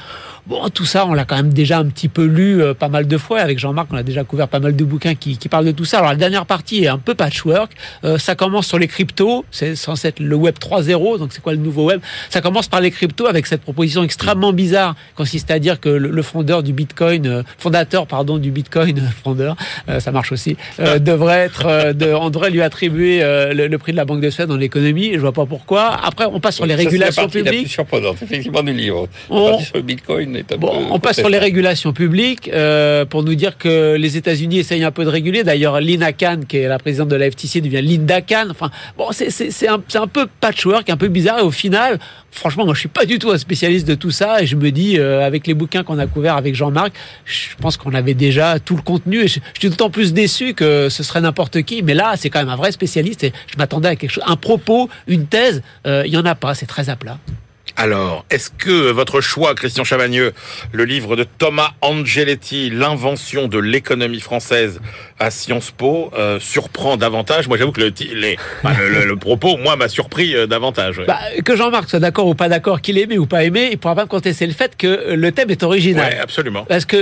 Bon, 0.47 0.69
tout 0.69 0.85
ça, 0.85 1.07
on 1.07 1.15
l'a 1.15 1.25
quand 1.25 1.37
même 1.37 1.53
déjà 1.53 1.79
un 1.79 1.87
petit 1.87 2.09
peu 2.09 2.25
lu 2.25 2.63
euh, 2.63 2.75
pas 2.75 2.89
mal 2.89 3.07
de 3.09 3.19
fois. 3.19 3.41
Avec 3.41 3.59
Jean-Marc, 3.59 3.89
on 3.91 3.97
a 3.97 4.03
déjà 4.03 4.25
couvert 4.25 4.47
pas 4.47 4.61
mal 4.61 4.77
de 4.77 4.85
bouquins 4.85 5.15
qui, 5.15 5.39
qui, 5.39 5.49
parlent 5.49 5.65
de 5.65 5.73
tout 5.73 5.87
ça. 5.87 5.99
Alors, 5.99 6.11
la 6.11 6.17
dernière 6.17 6.45
partie 6.45 6.85
est 6.85 6.89
un 6.89 6.99
peu 6.99 7.15
patchwork. 7.15 7.73
Euh, 8.05 8.19
ça 8.19 8.35
commence 8.35 8.67
sur 8.67 8.79
les 8.79 8.87
cryptos. 8.87 9.45
C'est 9.51 9.75
censé 9.75 10.09
être 10.09 10.21
le 10.21 10.37
web 10.37 10.57
3.0. 10.59 11.19
Donc, 11.19 11.33
c'est 11.33 11.41
quoi 11.41 11.53
le 11.53 11.59
nouveau 11.59 11.87
web? 11.87 12.01
Ça 12.29 12.43
commence 12.43 12.69
par 12.69 12.83
les 12.83 12.91
cryptos 12.91 13.27
avec 13.27 13.47
cette 13.47 13.63
proposition 13.63 14.03
extrêmement 14.03 14.53
bizarre, 14.53 14.95
consiste 15.15 15.51
à 15.51 15.59
dire 15.59 15.81
que 15.81 15.89
le, 15.89 16.11
le 16.11 16.23
fondeur 16.23 16.63
du 16.63 16.75
Bitcoin, 16.75 17.27
euh, 17.27 17.43
fondateur 17.64 18.07
pardon 18.07 18.37
du 18.37 18.50
Bitcoin, 18.50 19.00
fondeur, 19.24 19.57
ça 19.98 20.12
marche 20.12 20.33
aussi, 20.33 20.57
devrait 20.79 21.38
être, 21.38 21.92
de, 21.92 22.12
on 22.12 22.31
devrait 22.31 22.50
lui 22.50 22.61
attribuer 22.61 23.20
le, 23.20 23.77
prix 23.79 23.92
de 23.92 23.96
la 23.96 24.05
Banque 24.05 24.20
de 24.20 24.31
Suède 24.31 24.48
dans 24.48 24.57
l'économie. 24.57 25.12
Je 25.14 25.18
vois 25.18 25.33
pas 25.33 25.46
pourquoi. 25.46 25.98
Après, 26.05 26.27
on 26.27 26.40
passe 26.40 26.57
sur 26.57 26.66
les 26.66 26.74
régulations 26.74 27.29
publiques. 27.29 27.44
La 27.46 27.61
plus 27.61 27.68
surprenante, 27.68 28.22
effectivement, 28.22 28.62
du 28.62 28.72
livre. 28.72 29.09
On, 29.31 29.59
sur 29.59 29.77
le 29.77 29.83
Bitcoin. 29.83 30.42
bon, 30.59 30.88
on 30.90 30.98
passe 30.98 31.16
sur 31.16 31.29
les 31.29 31.38
régulations 31.38 31.92
publiques 31.92 32.50
pour 33.11 33.22
nous 33.22 33.35
dire 33.35 33.57
que 33.57 33.96
les 33.96 34.16
États-Unis 34.16 34.59
essayent 34.59 34.85
un 34.85 34.90
peu 34.90 35.05
de 35.05 35.11
réguler. 35.11 35.42
D'ailleurs, 35.42 35.81
Lina 35.81 36.12
Khan, 36.12 36.40
qui 36.46 36.59
est 36.59 36.68
la 36.68 36.79
présidente 36.79 37.09
de 37.09 37.16
la 37.16 37.31
FTC, 37.31 37.61
devient 37.61 37.83
Linda 37.83 38.20
Khan. 38.20 38.48
Enfin, 38.50 38.70
bon, 38.98 39.09
c'est 39.11 39.68
un, 39.68 39.83
un 39.94 40.07
peu 40.07 40.27
patchwork, 40.40 40.90
un 40.90 40.96
peu 40.96 41.09
bizarre. 41.09 41.38
Et 41.38 41.42
au 41.42 41.50
final, 41.50 41.98
franchement, 42.31 42.64
moi, 42.64 42.74
je 42.74 42.81
suis 42.81 42.88
pas 42.88 43.05
du 43.05 43.18
tout 43.18 43.31
un 43.31 43.38
spécialiste 43.38 43.87
de 43.87 43.94
tout 43.94 44.11
ça. 44.11 44.42
Et 44.42 44.46
je 44.46 44.57
me 44.57 44.70
dis, 44.70 44.98
euh, 44.98 45.24
avec 45.24 45.46
les 45.46 45.55
bouquins 45.55 45.83
qu'on 45.83 45.98
a 45.98 46.07
couverts 46.07 46.37
avec 46.37 46.55
Jean-Marc, 46.55 46.92
je 47.24 47.48
pense 47.57 47.77
qu'on 47.77 47.95
avait 47.95 48.14
déjà 48.14 48.59
tout 48.59 48.77
le 48.77 48.83
contenu. 48.83 49.23
Et 49.23 49.29
je, 49.29 49.40
suis 49.59 49.69
d'autant 49.71 49.90
plus 49.90 50.12
déçu 50.12 50.55
que 50.55 50.88
ce 50.88 51.03
serait 51.03 51.21
n'importe 51.21 51.62
qui. 51.62 51.83
Mais 51.83 51.95
là, 51.95 52.14
c'est 52.17 52.31
quand 52.31 52.40
même 52.40 52.49
un 52.49 52.57
vrai 52.57 52.73
spécialiste. 52.73 53.25
Et 53.25 53.33
je 53.47 53.57
m'attendais 53.57 53.88
à 53.88 53.97
quelque 53.97 54.11
chose, 54.11 54.25
un 54.27 54.37
propos, 54.37 54.88
une 55.07 55.27
thèse. 55.27 55.62
Euh, 55.87 56.03
il 56.07 56.12
y 56.12 56.17
en 56.17 56.25
a 56.25 56.35
pas. 56.35 56.55
C'est 56.55 56.67
très 56.67 56.90
à 56.90 56.97
plat. 56.97 57.19
Alors, 57.77 58.25
est-ce 58.31 58.51
que 58.51 58.93
votre 58.93 59.21
choix, 59.21 59.55
Christian 59.55 59.83
Chavagneux, 59.83 60.33
le 60.71 60.85
livre 60.85 61.17
de 61.17 61.25
Thomas 61.25 61.73
Angeletti, 61.81 62.71
L'invention 62.71 63.49
de 63.49 63.59
l'économie 63.59 64.21
française 64.21 64.81
à 65.19 65.33
Sciences 65.33 65.73
Po, 65.73 66.13
euh, 66.17 66.39
surprend 66.39 66.97
davantage? 66.97 67.49
Moi, 67.49 67.59
j'avoue 67.59 67.73
que 67.73 67.81
le, 67.81 67.93
bah, 68.63 68.71
le, 68.79 69.17
propos, 69.17 69.57
moi, 69.57 69.75
m'a 69.75 69.89
surpris 69.89 70.37
euh, 70.37 70.47
davantage. 70.47 71.03
Bah, 71.07 71.19
que 71.45 71.57
Jean-Marc 71.57 71.91
soit 71.91 71.99
d'accord 71.99 72.29
ou 72.29 72.37
pas 72.37 72.49
d'accord, 72.49 72.81
qu'il 72.81 72.97
aimait 72.97 73.19
ou 73.19 73.27
pas 73.27 73.43
aimé, 73.43 73.71
il 73.73 73.79
pourra 73.79 73.97
pas 73.97 74.05
me 74.05 74.09
contester 74.09 74.47
le 74.47 74.53
fait 74.53 74.77
que 74.77 75.13
le 75.15 75.33
thème 75.33 75.51
est 75.51 75.65
original. 75.65 76.13
Oui, 76.13 76.21
absolument. 76.21 76.65
Parce 76.69 76.85
que 76.85 76.97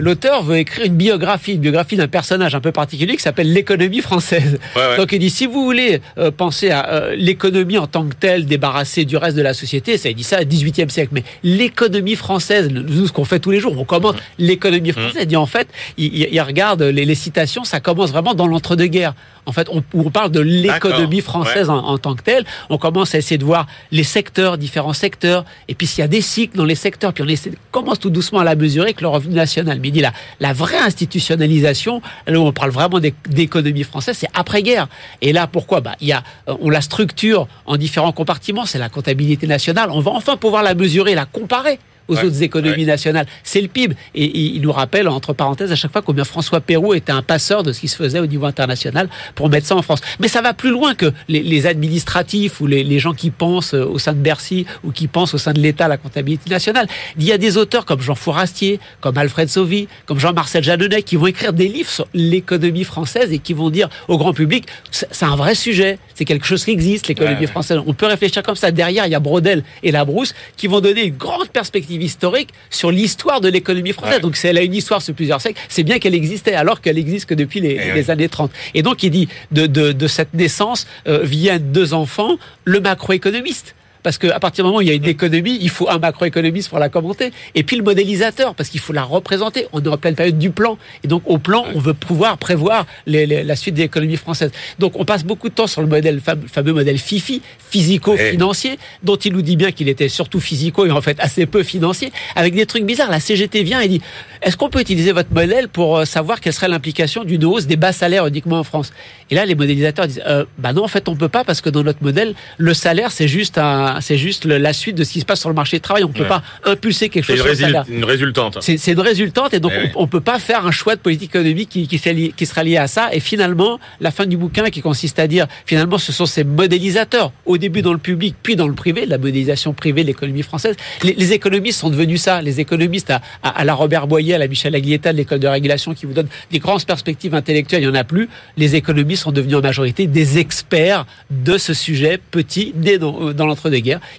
l'auteur 0.00 0.42
veut 0.42 0.56
écrire 0.56 0.86
une 0.86 0.96
biographie, 0.96 1.52
une 1.52 1.60
biographie 1.60 1.96
d'un 1.96 2.08
personnage 2.08 2.56
un 2.56 2.60
peu 2.60 2.72
particulier 2.72 3.16
qui 3.16 3.22
s'appelle 3.22 3.52
l'économie 3.52 4.00
française. 4.00 4.58
Donc 4.96 5.12
il 5.12 5.20
dit, 5.20 5.30
si 5.30 5.46
vous 5.46 5.64
voulez 5.64 6.00
euh, 6.18 6.32
penser 6.32 6.70
à 6.70 7.10
l'économie 7.14 7.78
en 7.78 7.86
tant 7.86 8.04
que 8.08 8.14
telle, 8.14 8.46
débarrassée 8.46 9.04
du 9.04 9.16
reste 9.16 9.36
de 9.36 9.42
la 9.42 9.54
société, 9.54 9.75
ça 9.96 10.08
a 10.08 10.12
dit 10.12 10.24
ça 10.24 10.40
au 10.40 10.44
XVIIIe 10.44 10.90
siècle, 10.90 11.10
mais 11.12 11.24
l'économie 11.42 12.16
française, 12.16 12.68
nous, 12.70 13.06
ce 13.06 13.12
qu'on 13.12 13.24
fait 13.24 13.38
tous 13.38 13.50
les 13.50 13.60
jours, 13.60 13.78
on 13.78 13.84
commente 13.84 14.16
mmh. 14.16 14.20
l'économie 14.38 14.92
française, 14.92 15.24
mmh. 15.24 15.26
dit 15.26 15.36
en 15.36 15.46
fait, 15.46 15.68
il, 15.98 16.40
regarde 16.40 16.82
les, 16.82 17.14
citations, 17.14 17.64
ça 17.64 17.80
commence 17.80 18.10
vraiment 18.10 18.34
dans 18.34 18.46
l'entre-deux-guerres. 18.46 19.14
En 19.46 19.52
fait, 19.52 19.68
on, 19.70 19.82
on 19.94 20.10
parle 20.10 20.30
de 20.30 20.40
l'économie 20.40 21.20
française 21.20 21.70
en, 21.70 21.96
tant 21.98 22.14
que 22.14 22.22
telle. 22.22 22.44
On 22.68 22.78
commence 22.78 23.14
à 23.14 23.18
essayer 23.18 23.38
de 23.38 23.44
voir 23.44 23.66
les 23.92 24.02
secteurs, 24.02 24.58
différents 24.58 24.92
secteurs, 24.92 25.44
et 25.68 25.74
puis 25.74 25.86
s'il 25.86 26.00
y 26.00 26.04
a 26.04 26.08
des 26.08 26.20
cycles 26.20 26.56
dans 26.56 26.64
les 26.64 26.74
secteurs, 26.74 27.12
puis 27.12 27.22
on 27.22 27.28
essaie, 27.28 27.52
commence 27.70 28.00
tout 28.00 28.10
doucement 28.10 28.40
à 28.40 28.44
la 28.44 28.56
mesurer 28.56 28.86
avec 28.86 29.00
le 29.00 29.08
revenu 29.08 29.34
national. 29.34 29.78
Mais 29.80 29.88
il 29.88 29.92
dit 29.92 30.00
là, 30.00 30.12
la 30.40 30.52
vraie 30.52 30.78
institutionnalisation, 30.78 32.02
là 32.26 32.38
où 32.38 32.42
on 32.42 32.52
parle 32.52 32.70
vraiment 32.70 33.00
d'économie 33.28 33.84
française, 33.84 34.16
c'est 34.18 34.30
après-guerre. 34.34 34.88
Et 35.20 35.32
là, 35.32 35.46
pourquoi? 35.46 35.80
Bah, 35.80 35.94
il 36.00 36.08
y 36.08 36.12
a, 36.12 36.22
on 36.46 36.68
la 36.68 36.80
structure 36.80 37.46
en 37.66 37.76
différents 37.76 38.12
compartiments. 38.12 38.66
C'est 38.66 38.78
la 38.78 38.88
comptabilité 38.88 39.46
nationale. 39.46 39.90
On 39.90 40.00
va 40.00 40.10
enfin 40.10 40.36
pouvoir 40.36 40.62
la 40.62 40.74
mesurer, 40.74 41.14
la 41.14 41.26
comparer 41.26 41.78
aux 42.08 42.16
autres 42.16 42.42
économies 42.42 42.84
nationales. 42.84 43.26
C'est 43.42 43.60
le 43.60 43.68
PIB. 43.68 43.94
Et, 44.14 44.56
il 44.56 44.60
nous 44.60 44.72
rappelle, 44.72 45.08
entre 45.08 45.32
parenthèses, 45.32 45.72
à 45.72 45.76
chaque 45.76 45.92
fois 45.92 46.02
combien 46.02 46.24
François 46.24 46.60
Perrault 46.60 46.94
était 46.94 47.12
un 47.12 47.22
passeur 47.22 47.62
de 47.62 47.72
ce 47.72 47.80
qui 47.80 47.88
se 47.88 47.96
faisait 47.96 48.20
au 48.20 48.26
niveau 48.26 48.46
international 48.46 49.08
pour 49.34 49.48
mettre 49.48 49.66
ça 49.66 49.76
en 49.76 49.82
France. 49.82 50.00
Mais 50.20 50.28
ça 50.28 50.42
va 50.42 50.54
plus 50.54 50.70
loin 50.70 50.94
que 50.94 51.12
les, 51.28 51.66
administratifs 51.66 52.60
ou 52.60 52.66
les, 52.66 52.98
gens 52.98 53.12
qui 53.12 53.30
pensent 53.30 53.74
euh, 53.74 53.84
au 53.84 53.98
sein 53.98 54.12
de 54.12 54.18
Bercy 54.18 54.66
ou 54.84 54.92
qui 54.92 55.08
pensent 55.08 55.34
au 55.34 55.38
sein 55.38 55.52
de 55.52 55.60
l'État 55.60 55.88
la 55.88 55.96
comptabilité 55.96 56.50
nationale. 56.50 56.86
Il 57.18 57.24
y 57.24 57.32
a 57.32 57.38
des 57.38 57.56
auteurs 57.56 57.84
comme 57.84 58.00
Jean 58.00 58.14
Fourastier, 58.14 58.80
comme 59.00 59.18
Alfred 59.18 59.48
Sauvy, 59.48 59.88
comme 60.06 60.18
Jean-Marcel 60.18 60.62
Jeanneney 60.62 61.02
qui 61.02 61.16
vont 61.16 61.26
écrire 61.26 61.52
des 61.52 61.68
livres 61.68 61.90
sur 61.90 62.08
l'économie 62.14 62.84
française 62.84 63.32
et 63.32 63.38
qui 63.38 63.52
vont 63.52 63.70
dire 63.70 63.88
au 64.08 64.18
grand 64.18 64.32
public, 64.32 64.66
c'est 64.90 65.24
un 65.24 65.36
vrai 65.36 65.54
sujet, 65.54 65.98
c'est 66.16 66.24
quelque 66.24 66.46
chose 66.46 66.64
qui 66.64 66.70
existe, 66.70 67.08
l'économie 67.08 67.46
française. 67.46 67.78
On 67.86 67.92
peut 67.92 68.06
réfléchir 68.06 68.42
comme 68.42 68.56
ça. 68.56 68.70
Derrière, 68.70 69.06
il 69.06 69.10
y 69.10 69.14
a 69.14 69.20
Brodel 69.20 69.62
et 69.82 69.92
Labrousse 69.92 70.34
qui 70.56 70.66
vont 70.66 70.80
donner 70.80 71.04
une 71.04 71.16
grande 71.16 71.50
perspective 71.50 72.02
historique 72.02 72.48
sur 72.70 72.90
l'histoire 72.90 73.42
de 73.42 73.48
l'économie 73.48 73.92
française. 73.92 74.20
Donc, 74.20 74.36
si 74.36 74.46
elle 74.46 74.56
a 74.56 74.62
une 74.62 74.74
histoire 74.74 75.02
sur 75.02 75.14
plusieurs 75.14 75.42
siècles, 75.42 75.60
c'est 75.68 75.82
bien 75.82 75.98
qu'elle 75.98 76.14
existait, 76.14 76.54
alors 76.54 76.80
qu'elle 76.80 76.96
existe 76.96 77.26
que 77.26 77.34
depuis 77.34 77.60
les, 77.60 77.78
eh 77.96 78.10
années 78.10 78.30
30. 78.30 78.50
Et 78.72 78.82
donc, 78.82 79.02
il 79.02 79.10
dit, 79.10 79.28
de, 79.52 79.66
de, 79.66 80.08
cette 80.08 80.32
naissance 80.32 80.86
euh, 81.06 81.20
viennent 81.22 81.70
deux 81.70 81.92
enfants, 81.92 82.38
le 82.64 82.80
macroéconomiste 82.80 83.75
parce 84.06 84.18
qu'à 84.18 84.38
partir 84.38 84.62
du 84.62 84.68
moment 84.68 84.78
où 84.78 84.82
il 84.82 84.86
y 84.86 84.92
a 84.92 84.94
une 84.94 85.04
économie, 85.04 85.58
il 85.60 85.68
faut 85.68 85.90
un 85.90 85.98
macroéconomiste 85.98 86.68
pour 86.68 86.78
la 86.78 86.88
commenter, 86.88 87.32
et 87.56 87.64
puis 87.64 87.76
le 87.76 87.82
modélisateur, 87.82 88.54
parce 88.54 88.68
qu'il 88.68 88.78
faut 88.78 88.92
la 88.92 89.02
représenter. 89.02 89.66
On 89.72 89.82
est 89.82 89.88
en 89.88 89.96
pleine 89.96 90.14
période 90.14 90.38
du 90.38 90.50
plan, 90.50 90.78
et 91.02 91.08
donc 91.08 91.24
au 91.26 91.38
plan, 91.38 91.64
on 91.74 91.80
veut 91.80 91.92
pouvoir 91.92 92.38
prévoir 92.38 92.86
la 93.08 93.56
suite 93.56 93.74
de 93.74 93.80
l'économie 93.80 94.16
française. 94.16 94.52
Donc 94.78 94.92
on 94.94 95.04
passe 95.04 95.24
beaucoup 95.24 95.48
de 95.48 95.54
temps 95.54 95.66
sur 95.66 95.80
le 95.80 95.88
modèle, 95.88 96.20
fameux 96.20 96.72
modèle 96.72 96.98
FIFI, 96.98 97.42
physico-financier, 97.68 98.78
dont 99.02 99.16
il 99.16 99.32
nous 99.32 99.42
dit 99.42 99.56
bien 99.56 99.72
qu'il 99.72 99.88
était 99.88 100.08
surtout 100.08 100.38
physico 100.38 100.86
et 100.86 100.92
en 100.92 101.00
fait 101.00 101.18
assez 101.18 101.44
peu 101.44 101.64
financier, 101.64 102.12
avec 102.36 102.54
des 102.54 102.64
trucs 102.64 102.84
bizarres. 102.84 103.10
La 103.10 103.18
CGT 103.18 103.64
vient 103.64 103.80
et 103.80 103.88
dit, 103.88 104.00
est-ce 104.40 104.56
qu'on 104.56 104.68
peut 104.68 104.80
utiliser 104.80 105.10
votre 105.10 105.32
modèle 105.32 105.66
pour 105.66 105.96
euh, 105.96 106.04
savoir 106.04 106.40
quelle 106.40 106.52
serait 106.52 106.68
l'implication 106.68 107.24
d'une 107.24 107.44
hausse 107.44 107.66
des 107.66 107.74
bas 107.74 107.92
salaires 107.92 108.28
uniquement 108.28 108.60
en 108.60 108.64
France? 108.64 108.92
Et 109.30 109.34
là, 109.34 109.44
les 109.44 109.56
modélisateurs 109.56 110.06
disent, 110.06 110.22
euh, 110.28 110.44
bah 110.58 110.72
non, 110.72 110.84
en 110.84 110.88
fait, 110.88 111.08
on 111.08 111.16
peut 111.16 111.28
pas 111.28 111.42
parce 111.42 111.60
que 111.60 111.70
dans 111.70 111.82
notre 111.82 112.04
modèle, 112.04 112.34
le 112.56 112.72
salaire, 112.72 113.10
c'est 113.10 113.26
juste 113.26 113.58
un, 113.58 113.95
c'est 114.00 114.18
juste 114.18 114.44
la 114.44 114.72
suite 114.72 114.96
de 114.96 115.04
ce 115.04 115.12
qui 115.12 115.20
se 115.20 115.24
passe 115.24 115.40
sur 115.40 115.48
le 115.48 115.54
marché 115.54 115.76
du 115.76 115.80
travail. 115.80 116.04
On 116.04 116.08
ne 116.08 116.12
peut 116.12 116.24
pas 116.24 116.42
impulser 116.64 117.08
quelque 117.08 117.24
chose. 117.24 117.42
C'est 117.54 117.92
une, 117.92 118.04
résultante. 118.04 118.58
C'est 118.60 118.92
une 118.92 119.00
résultante 119.00 119.54
et 119.54 119.60
donc 119.60 119.72
eh 119.74 119.90
on, 119.94 120.02
ne 120.02 120.06
peut 120.06 120.20
pas 120.20 120.38
faire 120.38 120.66
un 120.66 120.70
choix 120.70 120.96
de 120.96 121.00
politique 121.00 121.34
économique 121.34 121.68
qui, 121.68 121.86
qui, 121.86 122.32
qui, 122.32 122.46
sera 122.46 122.64
lié 122.64 122.76
à 122.76 122.86
ça. 122.86 123.12
Et 123.12 123.20
finalement, 123.20 123.78
la 124.00 124.10
fin 124.10 124.26
du 124.26 124.36
bouquin 124.36 124.70
qui 124.70 124.80
consiste 124.80 125.18
à 125.18 125.26
dire, 125.26 125.46
finalement, 125.64 125.98
ce 125.98 126.12
sont 126.12 126.26
ces 126.26 126.44
modélisateurs, 126.44 127.32
au 127.44 127.58
début 127.58 127.82
dans 127.82 127.92
le 127.92 127.98
public, 127.98 128.34
puis 128.42 128.56
dans 128.56 128.68
le 128.68 128.74
privé, 128.74 129.06
la 129.06 129.18
modélisation 129.18 129.72
privée 129.72 130.02
de 130.02 130.08
l'économie 130.08 130.42
française. 130.42 130.76
Les, 131.02 131.32
économistes 131.32 131.80
sont 131.80 131.90
devenus 131.90 132.22
ça. 132.22 132.40
Les 132.42 132.60
économistes 132.60 133.10
à, 133.10 133.20
à, 133.42 133.64
la 133.64 133.74
Robert 133.74 134.06
Boyer, 134.06 134.34
à 134.34 134.38
la 134.38 134.48
Michel 134.48 134.74
Aglietta 134.74 135.12
de 135.12 135.18
l'école 135.18 135.40
de 135.40 135.48
régulation 135.48 135.94
qui 135.94 136.06
vous 136.06 136.12
donne 136.12 136.28
des 136.50 136.58
grandes 136.58 136.84
perspectives 136.84 137.34
intellectuelles, 137.34 137.82
il 137.82 137.88
n'y 137.88 137.92
en 137.92 137.98
a 137.98 138.04
plus. 138.04 138.28
Les 138.56 138.76
économistes 138.76 139.24
sont 139.24 139.32
devenus 139.32 139.56
en 139.56 139.62
majorité 139.62 140.06
des 140.06 140.38
experts 140.38 141.06
de 141.30 141.58
ce 141.58 141.74
sujet 141.74 142.18
petit, 142.30 142.72
né 142.76 142.98
dans, 142.98 143.32
dans 143.32 143.46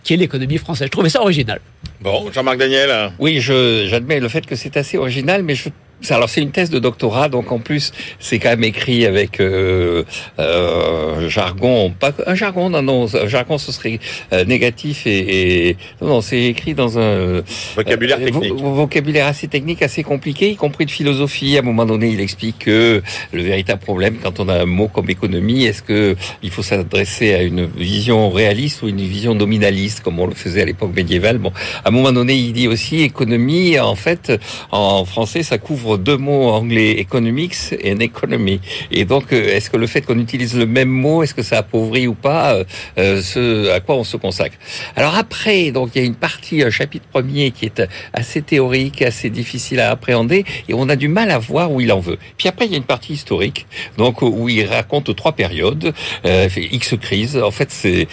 qui 0.04 0.14
est 0.14 0.18
l'économie 0.18 0.58
française. 0.58 0.88
Je 0.88 0.92
trouvais 0.92 1.10
ça 1.10 1.22
original. 1.22 1.60
Bon, 2.02 2.32
Jean-Marc 2.32 2.58
Daniel. 2.58 3.12
Oui, 3.20 3.40
j'admets 3.40 4.20
le 4.20 4.30
fait 4.30 4.46
que 4.46 4.56
c'est 4.56 4.78
assez 4.78 4.98
original, 4.98 5.44
mais 5.44 5.56
je 5.56 5.70
alors 6.10 6.30
c'est 6.30 6.42
une 6.42 6.52
thèse 6.52 6.70
de 6.70 6.80
doctorat, 6.80 7.30
donc 7.30 7.52
en 7.52 7.60
plus 7.60 7.92
c'est 8.20 8.40
quand 8.40 8.50
même 8.50 8.64
écrit 8.64 9.06
avec 9.06 9.40
euh, 9.40 10.04
euh, 10.40 11.28
jargon, 11.30 11.94
pas 11.98 12.12
un 12.26 12.36
jargon, 12.36 12.70
non, 12.70 12.82
non, 12.82 13.08
un 13.16 13.28
jargon 13.28 13.58
ce 13.58 13.72
serait 13.72 14.00
euh, 14.34 14.46
négatif 14.46 15.08
et, 15.08 15.70
et, 15.70 15.78
non, 16.02 16.08
non 16.08 16.22
c'est 16.22 16.44
écrit 16.44 16.74
dans 16.74 17.00
un 17.00 17.42
vocabulaire 17.76 18.20
technique, 18.20 18.54
vocabulaire 18.54 19.28
assez 19.28 19.48
technique, 19.48 19.82
assez 19.82 20.04
compliqué, 20.04 20.52
y 20.52 20.56
compris 20.56 20.86
de 20.86 20.92
philosophie. 20.92 21.58
À 21.58 21.60
un 21.60 21.64
moment 21.64 21.86
donné, 21.86 22.10
il 22.10 22.22
explique 22.22 22.60
que 22.60 23.02
le 23.32 23.42
véritable 23.42 23.82
problème 23.82 24.18
quand 24.22 24.40
on 24.40 24.50
a 24.50 24.62
un 24.62 24.66
mot 24.66 24.88
comme 24.88 25.10
économie, 25.10 25.66
est-ce 25.66 25.82
que 25.82 26.16
il 26.44 26.52
faut 26.52 26.64
s'adresser 26.64 27.34
à 27.34 27.42
une 27.42 27.66
vision 27.66 28.30
réaliste 28.30 28.84
ou 28.84 28.88
une 28.88 28.98
vision 28.98 29.36
nominaliste, 29.36 30.02
comme 30.02 30.20
on 30.20 30.28
le 30.28 30.36
faisait 30.36 30.62
à 30.62 30.66
l'époque 30.66 30.96
médiévale? 30.96 31.38
Bon, 31.38 31.52
à 31.84 31.90
un 31.90 31.92
moment 31.92 32.12
donné, 32.12 32.36
il 32.36 32.54
dit 32.54 32.68
aussi 32.68 33.02
économie. 33.02 33.80
En 33.80 33.96
fait, 33.96 34.32
en 34.72 35.06
français, 35.06 35.44
ça 35.44 35.58
couvre 35.58 35.87
deux 35.96 36.18
mots 36.18 36.50
anglais, 36.50 37.00
economics 37.00 37.56
et 37.80 37.94
an 37.94 38.00
economy. 38.00 38.60
Et 38.92 39.06
donc, 39.06 39.32
euh, 39.32 39.56
est-ce 39.56 39.70
que 39.70 39.78
le 39.78 39.88
fait 39.88 40.02
qu'on 40.02 40.20
utilise 40.20 40.58
le 40.58 40.66
même 40.66 40.90
mot, 40.90 41.24
est-ce 41.24 41.34
que 41.34 41.44
ça 41.44 41.60
appauvrit 41.60 42.08
ou 42.08 42.14
pas 42.14 42.56
euh, 42.56 42.64
euh, 42.98 43.22
ce 43.22 43.72
à 43.72 43.80
quoi 43.80 43.96
on 43.96 44.04
se 44.04 44.18
consacre? 44.18 44.58
Alors 44.96 45.16
après, 45.16 45.72
donc 45.72 45.92
il 45.96 46.02
y 46.02 46.04
a 46.04 46.06
une 46.06 46.16
partie, 46.16 46.64
un 46.64 46.70
chapitre 46.70 47.06
premier 47.08 47.52
qui 47.52 47.66
est 47.66 47.82
assez 48.12 48.42
théorique, 48.42 49.02
assez 49.02 49.30
difficile 49.30 49.80
à 49.80 49.92
appréhender, 49.92 50.44
et 50.68 50.74
on 50.74 50.90
a 50.90 50.96
du 50.96 51.08
mal 51.08 51.32
à 51.32 51.38
voir 51.38 51.72
où 51.72 51.80
il 51.80 51.92
en 51.94 52.00
veut. 52.00 52.18
Puis 52.38 52.50
après, 52.50 52.66
il 52.66 52.72
y 52.72 52.76
a 52.76 52.78
une 52.78 52.84
partie 52.84 53.14
historique, 53.14 53.68
donc 53.98 54.22
où 54.22 54.50
il 54.50 54.66
raconte 54.66 55.16
trois 55.16 55.32
périodes, 55.32 55.94
X 56.26 56.96
crise. 57.00 57.38
En 57.38 57.52
fait, 57.52 57.72
c'est, 57.72 58.08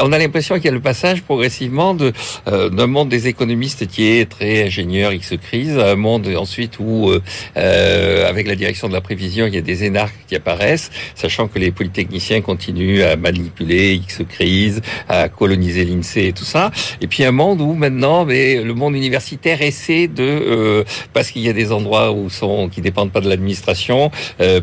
on 0.00 0.12
a 0.12 0.18
l'impression 0.18 0.54
qu'il 0.56 0.66
y 0.66 0.68
a 0.68 0.72
le 0.72 0.80
passage 0.80 1.22
progressivement 1.22 1.94
d'un 1.94 2.86
monde 2.86 3.08
des 3.08 3.26
économistes 3.26 3.86
qui 3.86 4.06
est 4.06 4.30
très 4.30 4.64
ingénieur 4.64 5.12
X 5.12 5.34
crise, 5.42 5.76
un 5.78 5.96
monde 5.96 6.28
ensuite 6.36 6.77
tout. 6.78 7.10
Euh, 7.10 7.20
euh, 7.56 8.28
avec 8.28 8.46
la 8.46 8.54
direction 8.54 8.88
de 8.88 8.92
la 8.92 9.00
prévision, 9.00 9.46
il 9.46 9.54
y 9.54 9.58
a 9.58 9.62
des 9.62 9.84
énarques 9.84 10.14
qui 10.28 10.36
apparaissent, 10.36 10.90
sachant 11.14 11.48
que 11.48 11.58
les 11.58 11.70
polytechniciens 11.70 12.40
continuent 12.40 13.02
à 13.02 13.16
manipuler 13.16 13.94
X 13.94 14.22
crise, 14.28 14.80
à 15.08 15.28
coloniser 15.28 15.84
l'INSEE 15.84 16.28
et 16.28 16.32
tout 16.32 16.44
ça. 16.44 16.70
Et 17.00 17.06
puis 17.06 17.24
un 17.24 17.32
monde 17.32 17.60
où 17.60 17.74
maintenant, 17.74 18.24
mais 18.24 18.62
le 18.62 18.74
monde 18.74 18.94
universitaire 18.94 19.60
essaie 19.62 20.06
de, 20.06 20.22
euh, 20.22 20.84
parce 21.12 21.30
qu'il 21.30 21.42
y 21.42 21.48
a 21.48 21.52
des 21.52 21.72
endroits 21.72 22.12
où 22.12 22.30
sont 22.30 22.68
qui 22.68 22.80
dépendent 22.80 23.12
pas 23.12 23.20
de 23.20 23.28
l'administration, 23.28 24.10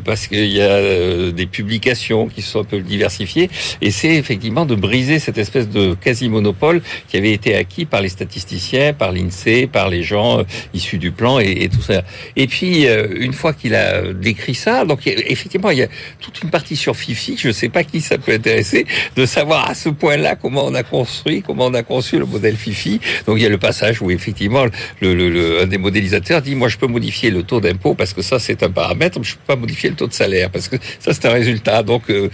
parce 0.03 0.27
qu'il 0.27 0.51
y 0.51 0.61
a 0.61 1.31
des 1.31 1.45
publications 1.45 2.27
qui 2.27 2.41
sont 2.41 2.61
un 2.61 2.63
peu 2.63 2.79
diversifiées, 2.79 3.49
c'est 3.89 4.15
effectivement 4.15 4.65
de 4.65 4.75
briser 4.75 5.19
cette 5.19 5.37
espèce 5.37 5.69
de 5.69 5.95
quasi-monopole 5.95 6.81
qui 7.07 7.17
avait 7.17 7.31
été 7.31 7.55
acquis 7.55 7.85
par 7.85 8.01
les 8.01 8.09
statisticiens, 8.09 8.93
par 8.93 9.11
l'INSEE, 9.11 9.67
par 9.67 9.89
les 9.89 10.03
gens 10.03 10.43
issus 10.73 10.97
du 10.97 11.11
plan 11.11 11.39
et 11.39 11.69
tout 11.69 11.81
ça. 11.81 12.04
Et 12.35 12.47
puis, 12.47 12.85
une 12.85 13.33
fois 13.33 13.53
qu'il 13.53 13.75
a 13.75 14.13
décrit 14.13 14.55
ça, 14.55 14.85
donc 14.85 15.07
effectivement, 15.07 15.69
il 15.69 15.79
y 15.79 15.83
a 15.83 15.87
toute 16.19 16.41
une 16.43 16.49
partie 16.49 16.75
sur 16.75 16.95
Fifi, 16.95 17.37
je 17.37 17.47
ne 17.47 17.53
sais 17.53 17.69
pas 17.69 17.83
qui 17.83 18.01
ça 18.01 18.17
peut 18.17 18.33
intéresser, 18.33 18.85
de 19.15 19.25
savoir 19.25 19.69
à 19.69 19.75
ce 19.75 19.89
point-là 19.89 20.35
comment 20.35 20.65
on 20.65 20.73
a 20.73 20.83
construit, 20.83 21.41
comment 21.41 21.65
on 21.65 21.73
a 21.73 21.83
conçu 21.83 22.17
le 22.19 22.25
modèle 22.25 22.55
Fifi. 22.55 22.99
Donc 23.25 23.37
il 23.37 23.43
y 23.43 23.45
a 23.45 23.49
le 23.49 23.57
passage 23.57 24.01
où 24.01 24.11
effectivement 24.11 24.65
un 25.01 25.65
des 25.65 25.77
modélisateurs 25.77 26.41
dit 26.41 26.55
moi 26.55 26.67
je 26.67 26.77
peux 26.77 26.87
modifier 26.87 27.29
le 27.29 27.43
taux 27.43 27.59
d'impôt 27.61 27.93
parce 27.93 28.13
que 28.13 28.21
ça 28.21 28.39
c'est 28.39 28.63
un 28.63 28.69
paramètre, 28.69 29.19
mais 29.19 29.25
je 29.25 29.35
peux 29.35 29.45
pas 29.47 29.55
modifier 29.55 29.89
le 29.89 29.95
taux 29.95 30.07
de 30.07 30.13
salaire 30.13 30.49
parce 30.49 30.67
que 30.67 30.77
ça 30.99 31.13
c'est 31.13 31.25
un 31.25 31.31
résultat. 31.31 31.83
Donc 31.83 32.09
euh, 32.09 32.29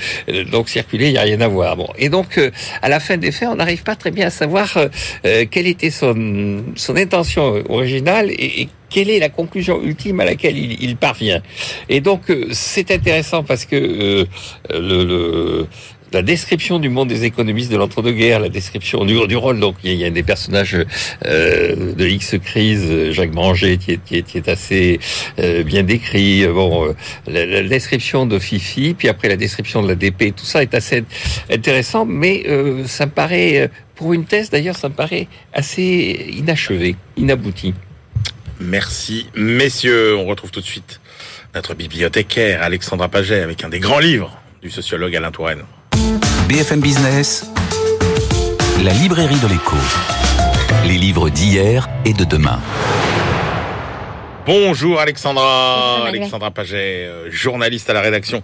donc 0.51 0.69
circuler 0.69 1.07
il 1.07 1.13
y 1.13 1.17
a 1.17 1.21
rien 1.21 1.41
à 1.41 1.47
voir. 1.47 1.75
Bon 1.75 1.89
et 1.97 2.09
donc 2.09 2.37
euh, 2.37 2.51
à 2.81 2.89
la 2.89 2.99
fin 2.99 3.17
des 3.17 3.31
faits 3.31 3.49
on 3.49 3.55
n'arrive 3.55 3.83
pas 3.83 3.95
très 3.95 4.11
bien 4.11 4.27
à 4.27 4.29
savoir 4.29 4.77
euh, 4.77 5.45
quelle 5.49 5.67
était 5.67 5.91
son 5.91 6.63
intention 6.95 7.63
originale 7.69 8.31
et 8.31 8.67
quelle 8.91 9.09
est 9.09 9.19
la 9.19 9.29
conclusion 9.29 9.81
ultime 9.81 10.19
à 10.19 10.25
laquelle 10.25 10.57
il, 10.57 10.83
il 10.83 10.97
parvient. 10.97 11.41
Et 11.89 12.01
donc 12.01 12.21
c'est 12.51 12.91
intéressant 12.91 13.43
parce 13.43 13.65
que 13.65 13.75
euh, 13.75 14.25
le, 14.69 15.03
le 15.05 15.67
la 16.11 16.21
description 16.21 16.79
du 16.79 16.89
monde 16.89 17.07
des 17.07 17.23
économistes 17.23 17.71
de 17.71 17.77
l'entre-deux-guerres, 17.77 18.39
la 18.39 18.49
description 18.49 19.05
du, 19.05 19.27
du, 19.27 19.35
rôle. 19.35 19.59
Donc 19.59 19.75
il 19.83 19.93
y, 19.93 20.03
a 20.03 20.09
des 20.09 20.23
personnages 20.23 20.77
euh, 21.25 21.93
de 21.93 22.07
X 22.07 22.35
crise, 22.43 23.11
Jacques 23.11 23.31
Branger 23.31 23.77
qui 23.77 23.93
est, 23.93 24.03
qui 24.03 24.17
est, 24.17 24.23
qui 24.23 24.37
est 24.37 24.49
assez 24.49 24.99
euh, 25.39 25.63
bien 25.63 25.83
décrit. 25.83 26.45
Bon, 26.47 26.87
euh, 26.87 26.93
la, 27.27 27.45
la, 27.45 27.63
description 27.63 28.25
de 28.25 28.39
Fifi, 28.39 28.93
puis 28.97 29.07
après 29.07 29.29
la 29.29 29.37
description 29.37 29.81
de 29.81 29.87
la 29.87 29.95
DP, 29.95 30.35
tout 30.35 30.45
ça 30.45 30.61
est 30.61 30.73
assez 30.73 31.03
intéressant, 31.49 32.05
mais 32.05 32.43
euh, 32.47 32.85
ça 32.85 33.05
me 33.05 33.11
paraît, 33.11 33.69
pour 33.95 34.13
une 34.13 34.25
thèse 34.25 34.49
d'ailleurs, 34.49 34.75
ça 34.75 34.89
me 34.89 34.93
paraît 34.93 35.27
assez 35.53 36.33
inachevé, 36.33 36.95
inabouti. 37.17 37.73
Merci, 38.61 39.27
messieurs. 39.35 40.15
On 40.15 40.25
retrouve 40.25 40.51
tout 40.51 40.61
de 40.61 40.65
suite 40.65 41.01
notre 41.55 41.73
bibliothécaire 41.73 42.61
Alexandra 42.61 43.09
Paget 43.09 43.41
avec 43.41 43.63
un 43.63 43.69
des 43.69 43.79
grands 43.79 43.99
livres 43.99 44.39
du 44.61 44.69
sociologue 44.69 45.15
Alain 45.15 45.31
Touraine. 45.31 45.63
BFM 46.47 46.79
Business, 46.79 47.49
la 48.83 48.93
librairie 48.93 49.39
de 49.39 49.47
l'écho. 49.47 49.75
Les 50.85 50.97
livres 50.97 51.29
d'hier 51.29 51.89
et 52.05 52.13
de 52.13 52.23
demain. 52.23 52.59
Bonjour 54.45 54.99
Alexandra, 54.99 55.95
Bonjour, 55.97 56.07
Alexandra 56.07 56.51
Paget, 56.51 57.09
journaliste 57.29 57.89
à 57.89 57.93
la 57.93 58.01
rédaction 58.01 58.43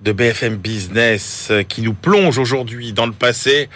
de 0.00 0.12
BFM 0.12 0.56
Business, 0.56 1.52
qui 1.68 1.82
nous 1.82 1.94
plonge 1.94 2.38
aujourd'hui 2.38 2.92
dans 2.94 3.06
le 3.06 3.12
passé. 3.12 3.68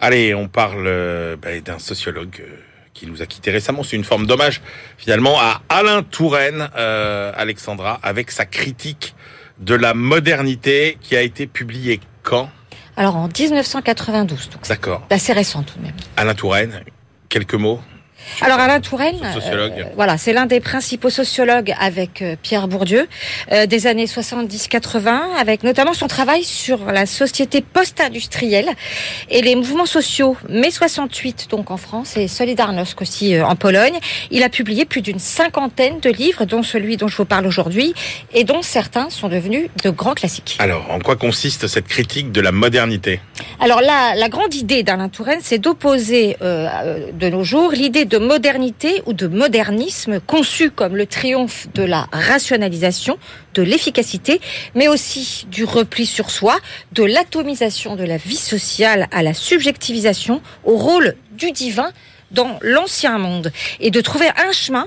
Allez, 0.00 0.34
on 0.34 0.48
parle 0.48 0.86
euh, 0.86 1.36
bah, 1.36 1.58
d'un 1.60 1.78
sociologue 1.78 2.40
euh, 2.40 2.56
qui 2.94 3.06
nous 3.06 3.22
a 3.22 3.26
quitté 3.26 3.50
récemment. 3.50 3.82
C'est 3.82 3.96
une 3.96 4.04
forme 4.04 4.26
d'hommage 4.26 4.60
finalement 4.98 5.38
à 5.40 5.62
Alain 5.68 6.02
Touraine, 6.02 6.68
euh, 6.76 7.32
Alexandra, 7.36 7.98
avec 8.02 8.30
sa 8.30 8.46
critique 8.46 9.14
de 9.58 9.74
la 9.74 9.94
modernité 9.94 10.98
qui 11.00 11.16
a 11.16 11.22
été 11.22 11.46
publiée 11.46 12.00
quand? 12.22 12.50
Alors 12.96 13.16
en 13.16 13.28
1992, 13.28 14.50
donc 14.50 14.68
d'accord, 14.68 15.06
assez 15.10 15.32
récent 15.32 15.62
tout 15.62 15.78
de 15.78 15.84
même. 15.84 15.94
Alain 16.16 16.34
Touraine, 16.34 16.82
quelques 17.28 17.54
mots? 17.54 17.80
Alors 18.40 18.58
Alain 18.58 18.80
Touraine, 18.80 19.18
euh, 19.22 19.84
voilà, 19.96 20.16
c'est 20.16 20.32
l'un 20.32 20.46
des 20.46 20.60
principaux 20.60 21.10
sociologues 21.10 21.74
avec 21.78 22.22
euh, 22.22 22.36
Pierre 22.40 22.68
Bourdieu 22.68 23.06
euh, 23.52 23.66
des 23.66 23.86
années 23.86 24.06
70-80, 24.06 25.36
avec 25.38 25.62
notamment 25.62 25.92
son 25.92 26.06
travail 26.06 26.42
sur 26.42 26.86
la 26.86 27.04
société 27.06 27.60
post-industrielle 27.60 28.70
et 29.28 29.42
les 29.42 29.56
mouvements 29.56 29.86
sociaux. 29.86 30.36
Mai 30.48 30.70
68 30.70 31.48
donc 31.50 31.70
en 31.70 31.76
France 31.76 32.16
et 32.16 32.28
Solidarnosc 32.28 33.00
aussi 33.02 33.34
euh, 33.34 33.44
en 33.44 33.56
Pologne. 33.56 33.98
Il 34.30 34.42
a 34.42 34.48
publié 34.48 34.84
plus 34.86 35.02
d'une 35.02 35.18
cinquantaine 35.18 36.00
de 36.00 36.10
livres, 36.10 36.44
dont 36.46 36.62
celui 36.62 36.96
dont 36.96 37.08
je 37.08 37.16
vous 37.16 37.26
parle 37.26 37.46
aujourd'hui, 37.46 37.94
et 38.32 38.44
dont 38.44 38.62
certains 38.62 39.10
sont 39.10 39.28
devenus 39.28 39.68
de 39.84 39.90
grands 39.90 40.14
classiques. 40.14 40.56
Alors, 40.60 40.90
en 40.90 40.98
quoi 40.98 41.16
consiste 41.16 41.66
cette 41.66 41.88
critique 41.88 42.32
de 42.32 42.40
la 42.40 42.52
modernité? 42.52 43.20
Alors 43.58 43.80
la, 43.80 44.14
la 44.14 44.28
grande 44.28 44.54
idée 44.54 44.82
d'Alain 44.82 45.08
Touraine, 45.08 45.40
c'est 45.42 45.58
d'opposer 45.58 46.36
de 46.40 47.28
nos 47.28 47.44
jours 47.44 47.72
l'idée 47.72 48.04
de 48.04 48.18
modernité 48.20 49.02
ou 49.06 49.12
de 49.12 49.26
modernisme 49.26 50.20
conçu 50.20 50.70
comme 50.70 50.96
le 50.96 51.06
triomphe 51.06 51.66
de 51.74 51.82
la 51.82 52.06
rationalisation, 52.12 53.18
de 53.54 53.62
l'efficacité, 53.62 54.40
mais 54.74 54.86
aussi 54.86 55.46
du 55.50 55.64
repli 55.64 56.06
sur 56.06 56.30
soi, 56.30 56.56
de 56.92 57.02
l'atomisation 57.02 57.96
de 57.96 58.04
la 58.04 58.18
vie 58.18 58.36
sociale 58.36 59.08
à 59.10 59.22
la 59.22 59.34
subjectivisation, 59.34 60.40
au 60.64 60.76
rôle 60.76 61.16
du 61.32 61.50
divin 61.50 61.90
dans 62.30 62.58
l'ancien 62.62 63.18
monde, 63.18 63.50
et 63.80 63.90
de 63.90 64.00
trouver 64.00 64.28
un 64.36 64.52
chemin 64.52 64.86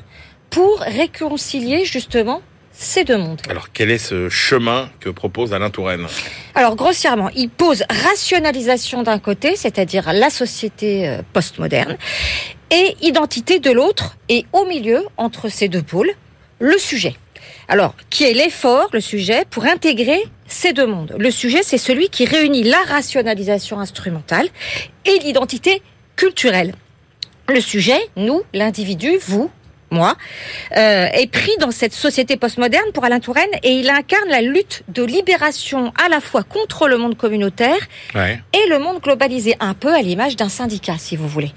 pour 0.50 0.80
réconcilier 0.80 1.84
justement 1.84 2.42
ces 2.72 3.04
deux 3.04 3.18
mondes. 3.18 3.42
Alors 3.50 3.72
quel 3.72 3.92
est 3.92 3.98
ce 4.00 4.30
chemin 4.30 4.90
que 5.00 5.10
propose 5.10 5.54
Alain 5.54 5.70
Touraine? 5.70 6.08
Alors 6.56 6.76
grossièrement, 6.76 7.30
il 7.36 7.50
pose 7.50 7.84
rationalisation 7.90 9.04
d'un 9.04 9.20
côté, 9.20 9.56
c'est-à-dire 9.56 10.12
la 10.14 10.30
société 10.30 11.18
postmoderne, 11.34 11.98
et 12.74 12.98
identité 13.02 13.60
de 13.60 13.72
l'autre, 13.72 14.18
et 14.30 14.46
au 14.52 14.66
milieu, 14.66 15.06
entre 15.18 15.48
ces 15.48 15.70
deux 15.70 15.84
pôles, 15.84 16.12
le 16.60 16.78
sujet. 16.80 17.16
Alors, 17.68 17.96
qui 18.10 18.24
est 18.24 18.34
l'effort, 18.34 18.90
le 18.92 19.00
sujet, 19.00 19.46
pour 19.50 19.66
intégrer 19.66 20.22
ces 20.48 20.74
deux 20.74 20.88
mondes? 20.88 21.16
Le 21.18 21.30
sujet, 21.30 21.62
c'est 21.62 21.78
celui 21.78 22.10
qui 22.10 22.26
réunit 22.26 22.64
la 22.64 22.82
rationalisation 22.88 23.80
instrumentale 23.80 24.50
et 25.06 25.20
l'identité 25.20 25.82
culturelle. 26.16 26.74
Le 27.48 27.62
sujet, 27.62 28.00
nous, 28.16 28.42
l'individu, 28.54 29.18
vous, 29.22 29.52
moi, 29.94 30.16
euh, 30.76 31.08
est 31.14 31.32
pris 31.32 31.52
dans 31.60 31.72
cette 31.72 31.94
société 31.94 32.36
postmoderne 32.36 32.91
pour 32.94 33.06
Alain 33.06 33.20
Touraine 33.20 33.50
et 33.64 33.72
il 33.72 33.89
incarne 33.89 34.30
la 34.30 34.41
lutte 34.41 34.84
de 34.89 35.04
libération 35.04 35.94
à 36.04 36.10
la 36.10 36.20
fois 36.20 36.44
contre 36.44 36.88
le 36.88 36.98
monde 36.98 37.16
communautaire 37.16 37.80
ouais. 38.16 38.41
et 38.54 38.70
le 38.70 38.80
monde 38.80 39.00
globalisé, 39.02 39.56
un 39.60 39.74
peu 39.74 39.94
à 39.94 40.02
l'image 40.02 40.36
d'un 40.36 40.50
syndicat, 40.50 40.96
si 40.98 41.16
vous 41.16 41.28
voulez. 41.28 41.54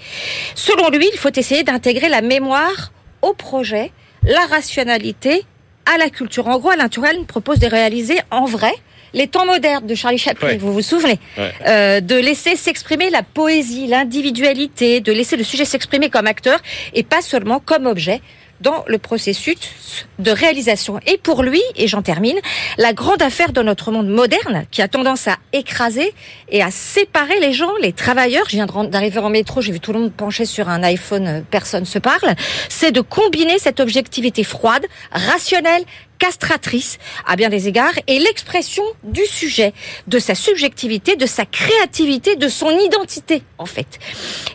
Selon 0.55 0.91
lui, 0.91 1.09
il 1.13 1.19
faut 1.19 1.33
essayer 1.35 1.65
d'intégrer 1.65 2.09
la 2.09 2.21
mémoire 2.21 2.93
au 3.23 3.33
projet, 3.33 3.93
la 4.23 4.47
rationalité 4.47 5.45
à 5.93 5.99
la 5.99 6.11
culture. 6.11 6.49
En 6.49 6.59
gros, 6.59 6.71
Alain 6.71 6.89
Touraine 6.89 7.27
propose 7.27 7.59
de 7.59 7.67
réaliser 7.67 8.19
en 8.31 8.45
vrai 8.45 8.73
les 9.15 9.27
temps 9.27 9.47
modernes 9.47 9.87
de 9.87 9.95
Charlie 9.95 10.19
Chaplin, 10.19 10.49
Ouais. 10.49 10.57
vous 10.59 10.73
vous 10.73 10.83
souvenez 10.83 11.19
Ouais. 11.39 11.53
Euh, 11.67 12.01
De 12.01 12.17
laisser 12.17 12.57
s'exprimer 12.57 13.11
la 13.11 13.23
poésie, 13.23 13.87
l'individualité, 13.87 15.01
de 15.01 15.13
laisser 15.13 15.37
le 15.37 15.45
sujet 15.45 15.65
s'exprimer 15.65 16.11
comme 16.11 16.27
acteur 16.27 16.61
et 16.95 17.03
pas 17.03 17.21
seulement 17.23 17.61
comme 17.61 17.87
objet 17.87 18.21
dans 18.63 18.85
le 18.87 18.97
processus 18.97 20.07
de 20.19 20.31
réalisation. 20.31 20.99
Et 21.07 21.19
pour 21.19 21.43
lui, 21.43 21.61
et 21.77 21.87
j'en 21.87 22.01
termine, 22.01 22.39
la 22.79 22.95
grande 22.95 23.21
affaire 23.21 23.53
de 23.53 23.61
notre 23.63 23.93
monde 23.93 24.09
moderne, 24.09 24.65
qui 24.71 24.81
a 24.81 24.89
tendance 24.89 25.29
à 25.29 25.37
écraser 25.53 26.15
et 26.49 26.63
à 26.63 26.71
séparer 26.71 27.39
les 27.39 27.53
gens, 27.53 27.71
les 27.83 27.93
travailleurs, 27.93 28.45
je 28.49 28.57
viens 28.57 28.65
d'arriver 28.67 29.19
en 29.19 29.29
métro, 29.29 29.61
j'ai 29.61 29.73
vu 29.73 29.81
tout 29.81 29.93
le 29.93 29.99
monde 30.01 30.13
pencher 30.13 30.47
sur 30.47 30.71
un 30.71 30.83
iPhone, 30.85 31.27
euh, 31.27 31.41
personne 31.51 31.85
se 31.85 31.99
parle, 31.99 32.35
c'est 32.71 32.93
de 32.93 33.03
combiner 33.03 33.59
cette 33.59 33.79
objectivité 33.79 34.43
froide, 34.43 34.87
rationnelle, 35.13 35.85
castratrice 36.19 36.99
à 37.27 37.37
bien 37.37 37.49
des 37.49 37.69
égards 37.69 37.95
et 38.07 38.19
l'expression 38.19 38.83
du 39.05 39.25
sujet, 39.27 39.73
de 40.07 40.19
sa 40.19 40.35
subjectivité, 40.35 41.17
de 41.17 41.27
sa 41.27 41.45
créativité, 41.45 42.37
de 42.37 42.49
son 42.49 42.71
identité 42.71 43.43
en 43.59 43.67
fait. 43.67 43.99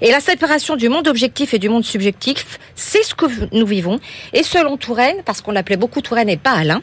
Et 0.01 0.11
la 0.11 0.19
séparation 0.19 0.75
du 0.75 0.89
monde 0.89 1.07
objectif 1.07 1.53
et 1.53 1.59
du 1.59 1.69
monde 1.69 1.85
subjectif, 1.85 2.59
c'est 2.75 3.03
ce 3.03 3.15
que 3.15 3.25
nous 3.51 3.65
vivons. 3.65 3.99
Et 4.33 4.43
selon 4.43 4.77
Touraine, 4.77 5.17
parce 5.25 5.41
qu'on 5.41 5.51
l'appelait 5.51 5.77
beaucoup 5.77 6.01
Touraine 6.01 6.29
et 6.29 6.37
pas 6.37 6.51
Alain, 6.51 6.81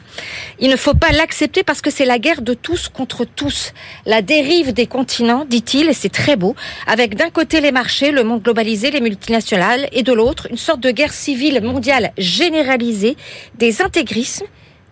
il 0.59 0.69
ne 0.69 0.75
faut 0.75 0.93
pas 0.93 1.11
l'accepter 1.11 1.63
parce 1.63 1.81
que 1.81 1.89
c'est 1.89 2.05
la 2.05 2.19
guerre 2.19 2.41
de 2.41 2.53
tous 2.53 2.89
contre 2.89 3.25
tous. 3.25 3.73
La 4.05 4.21
dérive 4.21 4.73
des 4.73 4.87
continents, 4.87 5.45
dit-il, 5.45 5.89
et 5.89 5.93
c'est 5.93 6.09
très 6.09 6.35
beau, 6.35 6.55
avec 6.87 7.15
d'un 7.15 7.29
côté 7.29 7.61
les 7.61 7.71
marchés, 7.71 8.11
le 8.11 8.23
monde 8.23 8.41
globalisé, 8.41 8.91
les 8.91 9.01
multinationales, 9.01 9.87
et 9.91 10.03
de 10.03 10.13
l'autre 10.13 10.47
une 10.49 10.57
sorte 10.57 10.79
de 10.79 10.91
guerre 10.91 11.13
civile 11.13 11.61
mondiale 11.61 12.11
généralisée, 12.17 13.15
des 13.55 13.81
intégrismes, 13.81 14.45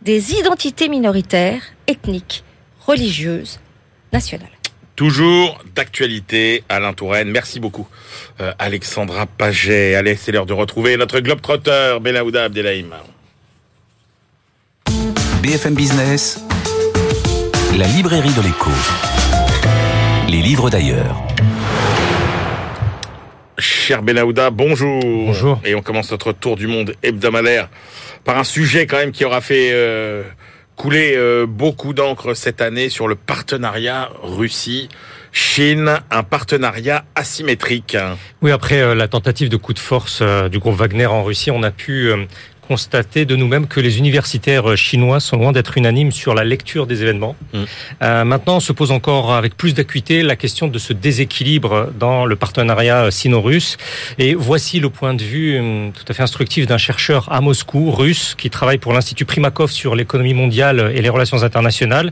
des 0.07 0.31
identités 0.35 0.87
minoritaires, 0.87 1.61
ethniques, 1.85 2.45
religieuses, 2.79 3.59
nationales. 4.13 4.47
Toujours 4.95 5.61
d'actualité, 5.75 6.63
Alain 6.69 6.93
Touraine. 6.93 7.29
Merci 7.29 7.59
beaucoup, 7.59 7.85
euh, 8.39 8.53
Alexandra 8.57 9.25
Paget. 9.25 9.95
Allez, 9.95 10.15
c'est 10.15 10.31
l'heure 10.31 10.45
de 10.45 10.53
retrouver 10.53 10.95
notre 10.95 11.19
globe-trotteur, 11.19 11.99
Benaouda 11.99 12.45
Abdelhaim. 12.45 12.91
BFM 15.43 15.75
Business, 15.75 16.39
la 17.77 17.87
librairie 17.87 18.33
de 18.33 18.41
l'écho. 18.43 18.71
Les 20.29 20.41
livres 20.41 20.69
d'ailleurs. 20.69 21.21
Cher 23.59 24.03
Benahouda, 24.03 24.51
bonjour. 24.51 24.99
Bonjour. 25.01 25.59
Et 25.65 25.73
on 25.73 25.81
commence 25.81 26.11
notre 26.11 26.31
tour 26.31 26.57
du 26.57 26.67
monde 26.67 26.93
hebdomadaire 27.01 27.69
par 28.23 28.37
un 28.37 28.43
sujet 28.43 28.85
quand 28.85 28.97
même 28.97 29.11
qui 29.11 29.25
aura 29.25 29.41
fait 29.41 29.71
euh, 29.71 30.21
couler 30.75 31.15
euh, 31.15 31.47
beaucoup 31.47 31.93
d'encre 31.93 32.35
cette 32.35 32.61
année 32.61 32.89
sur 32.89 33.07
le 33.07 33.15
partenariat 33.15 34.09
Russie-Chine, 34.21 35.99
un 36.11 36.21
partenariat 36.21 37.03
asymétrique. 37.15 37.97
Oui, 38.43 38.51
après 38.51 38.79
euh, 38.79 38.93
la 38.93 39.07
tentative 39.07 39.49
de 39.49 39.57
coup 39.57 39.73
de 39.73 39.79
force 39.79 40.19
euh, 40.21 40.49
du 40.49 40.59
groupe 40.59 40.75
Wagner 40.75 41.07
en 41.07 41.23
Russie, 41.23 41.49
on 41.49 41.63
a 41.63 41.71
pu 41.71 42.11
euh, 42.11 42.25
constater 42.67 43.25
de 43.25 43.35
nous-mêmes 43.35 43.67
que 43.67 43.79
les 43.79 43.97
universitaires 43.97 44.75
chinois 44.75 45.19
sont 45.19 45.37
loin 45.37 45.51
d'être 45.51 45.77
unanimes 45.77 46.11
sur 46.11 46.33
la 46.33 46.43
lecture 46.43 46.85
des 46.87 47.01
événements. 47.01 47.35
Mm. 47.53 47.57
Euh, 48.01 48.23
maintenant, 48.25 48.57
on 48.57 48.59
se 48.59 48.73
pose 48.73 48.91
encore 48.91 49.33
avec 49.33 49.55
plus 49.55 49.73
d'acuité 49.73 50.21
la 50.23 50.35
question 50.35 50.67
de 50.67 50.79
ce 50.79 50.93
déséquilibre 50.93 51.89
dans 51.97 52.25
le 52.25 52.35
partenariat 52.35 53.09
sino-russe. 53.11 53.77
Et 54.19 54.35
voici 54.35 54.79
le 54.79 54.89
point 54.89 55.13
de 55.13 55.23
vue 55.23 55.59
hum, 55.59 55.91
tout 55.93 56.05
à 56.07 56.13
fait 56.13 56.23
instructif 56.23 56.67
d'un 56.67 56.77
chercheur 56.77 57.31
à 57.31 57.41
Moscou, 57.41 57.91
russe, 57.91 58.35
qui 58.37 58.49
travaille 58.49 58.77
pour 58.77 58.93
l'Institut 58.93 59.25
Primakov 59.25 59.71
sur 59.71 59.95
l'économie 59.95 60.33
mondiale 60.33 60.91
et 60.93 61.01
les 61.01 61.09
relations 61.09 61.43
internationales. 61.43 62.11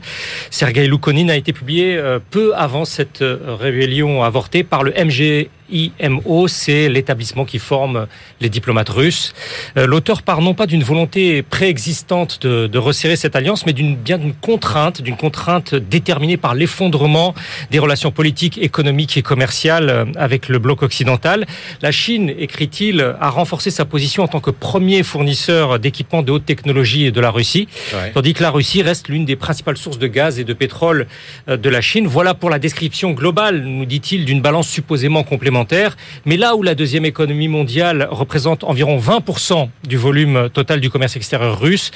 Sergei 0.50 0.86
Loukonin 0.86 1.28
a 1.28 1.36
été 1.36 1.52
publié 1.52 1.96
euh, 1.96 2.18
peu 2.30 2.54
avant 2.56 2.84
cette 2.84 3.22
euh, 3.22 3.38
rébellion 3.58 4.22
avortée 4.22 4.64
par 4.64 4.82
le 4.82 4.92
MG 4.92 5.48
IMO, 5.70 6.48
c'est 6.48 6.88
l'établissement 6.88 7.44
qui 7.44 7.58
forme 7.58 8.06
les 8.40 8.48
diplomates 8.48 8.88
russes. 8.88 9.34
Euh, 9.76 9.86
L'auteur 9.86 10.22
part 10.22 10.40
non 10.46 10.54
pas 10.54 10.66
d'une 10.66 10.84
volonté 10.84 11.42
préexistante 11.42 12.38
de, 12.40 12.68
de 12.68 12.78
resserrer 12.78 13.16
cette 13.16 13.34
alliance, 13.34 13.66
mais 13.66 13.72
d'une 13.72 13.96
bien 13.96 14.16
d'une 14.16 14.32
contrainte, 14.32 15.02
d'une 15.02 15.16
contrainte 15.16 15.74
déterminée 15.74 16.36
par 16.36 16.54
l'effondrement 16.54 17.34
des 17.72 17.80
relations 17.80 18.12
politiques, 18.12 18.56
économiques 18.62 19.16
et 19.16 19.22
commerciales 19.22 19.90
euh, 19.90 20.04
avec 20.14 20.48
le 20.48 20.60
bloc 20.60 20.84
occidental. 20.84 21.46
La 21.82 21.90
Chine, 21.90 22.32
écrit-il, 22.38 23.00
a 23.20 23.28
renforcé 23.28 23.72
sa 23.72 23.84
position 23.84 24.22
en 24.22 24.28
tant 24.28 24.38
que 24.38 24.52
premier 24.52 25.02
fournisseur 25.02 25.80
d'équipements 25.80 26.22
de 26.22 26.30
haute 26.30 26.46
technologie 26.46 27.10
de 27.10 27.20
la 27.20 27.30
Russie, 27.32 27.66
Ouais. 27.92 28.12
tandis 28.12 28.32
que 28.32 28.42
la 28.44 28.50
Russie 28.50 28.82
reste 28.82 29.08
l'une 29.08 29.24
des 29.24 29.34
principales 29.36 29.76
sources 29.76 29.98
de 29.98 30.06
gaz 30.06 30.38
et 30.38 30.44
de 30.44 30.52
pétrole 30.52 31.08
euh, 31.48 31.56
de 31.56 31.68
la 31.68 31.80
Chine. 31.80 32.06
Voilà 32.06 32.34
pour 32.34 32.50
la 32.50 32.60
description 32.60 33.10
globale, 33.10 33.62
nous 33.64 33.84
dit-il, 33.84 34.24
d'une 34.24 34.40
balance 34.40 34.68
supposément 34.68 35.24
complémentaire. 35.24 35.96
Mais 36.24 36.36
là 36.36 36.54
où 36.54 36.62
la 36.62 36.76
deuxième 36.76 37.04
économie 37.04 37.48
mondiale 37.48 38.06
représente 38.12 38.62
environ 38.62 38.96
20% 38.98 39.68
du 39.88 39.96
volume 39.96 40.35
total 40.52 40.80
du 40.80 40.90
commerce 40.90 41.16
extérieur 41.16 41.58
russe, 41.60 41.90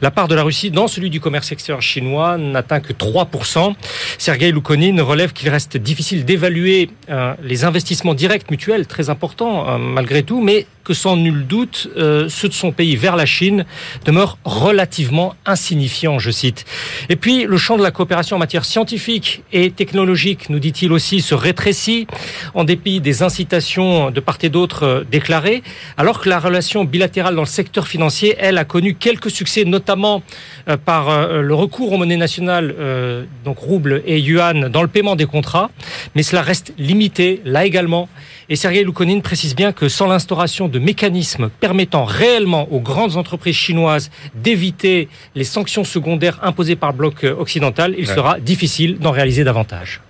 la 0.00 0.10
part 0.10 0.28
de 0.28 0.34
la 0.34 0.42
Russie 0.42 0.70
dans 0.70 0.88
celui 0.88 1.10
du 1.10 1.20
commerce 1.20 1.52
extérieur 1.52 1.82
chinois 1.82 2.36
n'atteint 2.38 2.80
que 2.80 2.92
3%. 2.92 3.74
Sergei 4.18 4.50
Loukonin 4.50 5.02
relève 5.02 5.32
qu'il 5.32 5.48
reste 5.48 5.76
difficile 5.76 6.24
d'évaluer 6.24 6.90
euh, 7.10 7.34
les 7.42 7.64
investissements 7.64 8.14
directs 8.14 8.50
mutuels, 8.50 8.86
très 8.86 9.10
importants 9.10 9.68
euh, 9.68 9.78
malgré 9.78 10.22
tout, 10.22 10.40
mais 10.40 10.66
que 10.84 10.94
sans 10.94 11.16
nul 11.16 11.46
doute, 11.46 11.88
euh, 11.96 12.28
ceux 12.28 12.48
de 12.48 12.52
son 12.52 12.70
pays 12.70 12.94
vers 12.94 13.16
la 13.16 13.26
Chine 13.26 13.64
demeurent 14.04 14.38
relativement 14.44 15.34
insignifiants, 15.46 16.18
je 16.18 16.30
cite. 16.30 16.66
Et 17.08 17.16
puis, 17.16 17.44
le 17.44 17.56
champ 17.56 17.78
de 17.78 17.82
la 17.82 17.90
coopération 17.90 18.36
en 18.36 18.38
matière 18.38 18.64
scientifique 18.66 19.42
et 19.52 19.70
technologique, 19.70 20.50
nous 20.50 20.58
dit-il 20.58 20.92
aussi, 20.92 21.22
se 21.22 21.34
rétrécit 21.34 22.06
en 22.52 22.64
dépit 22.64 23.00
des 23.00 23.22
incitations 23.22 24.10
de 24.10 24.20
part 24.20 24.38
et 24.42 24.50
d'autre 24.50 25.06
déclarées, 25.10 25.62
alors 25.96 26.20
que 26.20 26.28
la 26.28 26.38
relation 26.38 26.84
bilatérale 26.84 27.34
dans 27.34 27.42
le 27.42 27.46
secteur 27.46 27.83
financier, 27.86 28.36
elle, 28.38 28.58
a 28.58 28.64
connu 28.64 28.94
quelques 28.94 29.30
succès, 29.30 29.64
notamment 29.64 30.22
euh, 30.68 30.76
par 30.76 31.08
euh, 31.08 31.40
le 31.42 31.54
recours 31.54 31.92
aux 31.92 31.98
monnaies 31.98 32.16
nationales, 32.16 32.74
euh, 32.78 33.24
donc 33.44 33.58
rouble 33.58 34.02
et 34.06 34.18
yuan, 34.20 34.68
dans 34.68 34.82
le 34.82 34.88
paiement 34.88 35.16
des 35.16 35.26
contrats, 35.26 35.70
mais 36.14 36.22
cela 36.22 36.42
reste 36.42 36.72
limité, 36.78 37.40
là 37.44 37.64
également. 37.64 38.08
Et 38.48 38.56
Sergei 38.56 38.84
Loukonin 38.84 39.20
précise 39.20 39.54
bien 39.56 39.72
que 39.72 39.88
sans 39.88 40.06
l'instauration 40.06 40.68
de 40.68 40.78
mécanismes 40.78 41.48
permettant 41.60 42.04
réellement 42.04 42.68
aux 42.72 42.80
grandes 42.80 43.16
entreprises 43.16 43.56
chinoises 43.56 44.10
d'éviter 44.34 45.08
les 45.34 45.44
sanctions 45.44 45.84
secondaires 45.84 46.38
imposées 46.42 46.76
par 46.76 46.92
le 46.92 46.98
bloc 46.98 47.24
occidental, 47.24 47.94
il 47.96 48.06
Ouais. 48.08 48.14
sera 48.14 48.38
difficile 48.38 48.98
d'en 48.98 49.10
réaliser 49.12 49.44
davantage. 49.44 50.00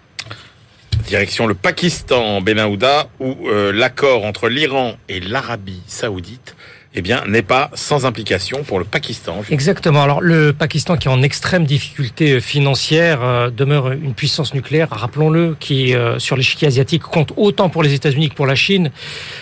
Direction 1.07 1.47
le 1.47 1.55
Pakistan, 1.55 2.41
Benahouda, 2.41 3.09
où 3.21 3.49
euh, 3.49 3.73
l'accord 3.73 4.25
entre 4.25 4.49
l'Iran 4.49 4.95
et 5.09 5.21
l'Arabie 5.21 5.83
saoudite 5.87 6.57
eh 6.95 7.03
bien, 7.03 7.25
n'est 7.27 7.43
pas 7.43 7.71
sans 7.75 8.07
implication 8.07 8.63
pour 8.63 8.79
le 8.79 8.85
Pakistan. 8.85 9.43
Exactement. 9.51 10.03
Alors 10.03 10.21
le 10.21 10.53
Pakistan 10.53 10.97
qui 10.97 11.09
est 11.09 11.11
en 11.11 11.23
extrême 11.23 11.65
difficulté 11.65 12.41
financière 12.41 13.21
euh, 13.23 13.51
demeure 13.51 13.91
une 13.93 14.15
puissance 14.15 14.55
nucléaire, 14.55 14.89
rappelons-le, 14.91 15.57
qui 15.59 15.95
euh, 15.95 16.19
sur 16.19 16.37
l'échiquier 16.37 16.69
asiatique 16.69 17.03
compte 17.03 17.33
autant 17.37 17.69
pour 17.69 17.83
les 17.83 17.95
États-Unis 17.95 18.29
que 18.29 18.35
pour 18.35 18.47
la 18.47 18.55
Chine. 18.55 18.91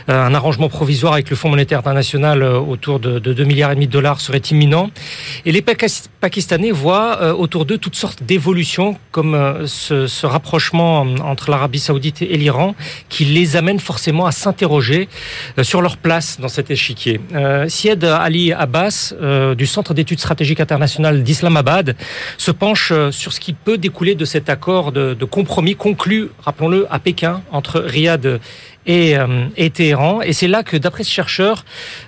Euh, 0.09 0.25
un 0.27 0.35
arrangement 0.35 0.69
provisoire 0.69 1.13
avec 1.13 1.29
le 1.31 1.37
Fonds 1.37 1.51
monétaire 1.51 1.79
international 1.79 2.43
euh, 2.43 2.59
autour 2.59 3.01
de, 3.01 3.19
de 3.19 3.33
2 3.33 3.45
milliards 3.45 3.71
et 3.73 3.75
demi 3.75 3.87
de 3.87 3.93
dollars 3.93 4.21
serait 4.21 4.39
imminent. 4.51 4.91
Et 5.45 5.53
les 5.53 5.61
Pakis- 5.61 6.09
Pakistanais 6.21 6.71
voient 6.71 7.19
euh, 7.21 7.33
autour 7.35 7.67
d'eux 7.67 7.79
toutes 7.79 7.97
sortes 7.97 8.23
d'évolutions, 8.23 8.97
comme 9.11 9.35
euh, 9.35 9.67
ce, 9.67 10.25
rapprochement 10.27 11.05
euh, 11.05 11.17
entre 11.23 11.51
l'Arabie 11.51 11.81
saoudite 11.81 12.23
et 12.23 12.37
l'Iran, 12.39 12.75
qui 13.09 13.25
les 13.27 13.57
amène 13.57 13.79
forcément 13.81 14.25
à 14.25 14.33
s'interroger 14.33 15.09
euh, 15.59 15.65
sur 15.65 15.83
leur 15.83 15.97
place 15.99 16.41
dans 16.41 16.49
cet 16.49 16.71
échiquier. 16.71 17.21
Euh, 17.43 17.69
Syed 17.69 18.05
Ali 18.05 18.53
Abbas, 18.53 19.15
euh, 19.21 19.55
du 19.55 19.67
Centre 19.67 19.95
d'études 19.95 20.21
stratégiques 20.21 20.61
internationales 20.61 21.23
d'Islamabad, 21.23 21.97
se 22.39 22.51
penche 22.51 22.93
euh, 22.93 23.11
sur 23.11 23.33
ce 23.33 23.41
qui 23.41 23.53
peut 23.53 23.79
découler 23.79 24.15
de 24.15 24.25
cet 24.25 24.49
accord 24.49 24.93
de, 24.93 25.15
de 25.15 25.25
compromis 25.25 25.75
conclu, 25.75 26.29
rappelons-le, 26.45 26.87
à 26.91 26.99
Pékin, 26.99 27.43
entre 27.51 27.81
Riyad 27.81 28.41
et, 28.87 29.17
euh, 29.17 29.47
et 29.57 29.71
Téhéran. 29.71 30.23
Et 30.23 30.33
c'est 30.33 30.49
là 30.49 30.63
que, 30.63 30.77
d'après 30.77 31.05
ce 31.05 31.11
chercheur, 31.11 31.65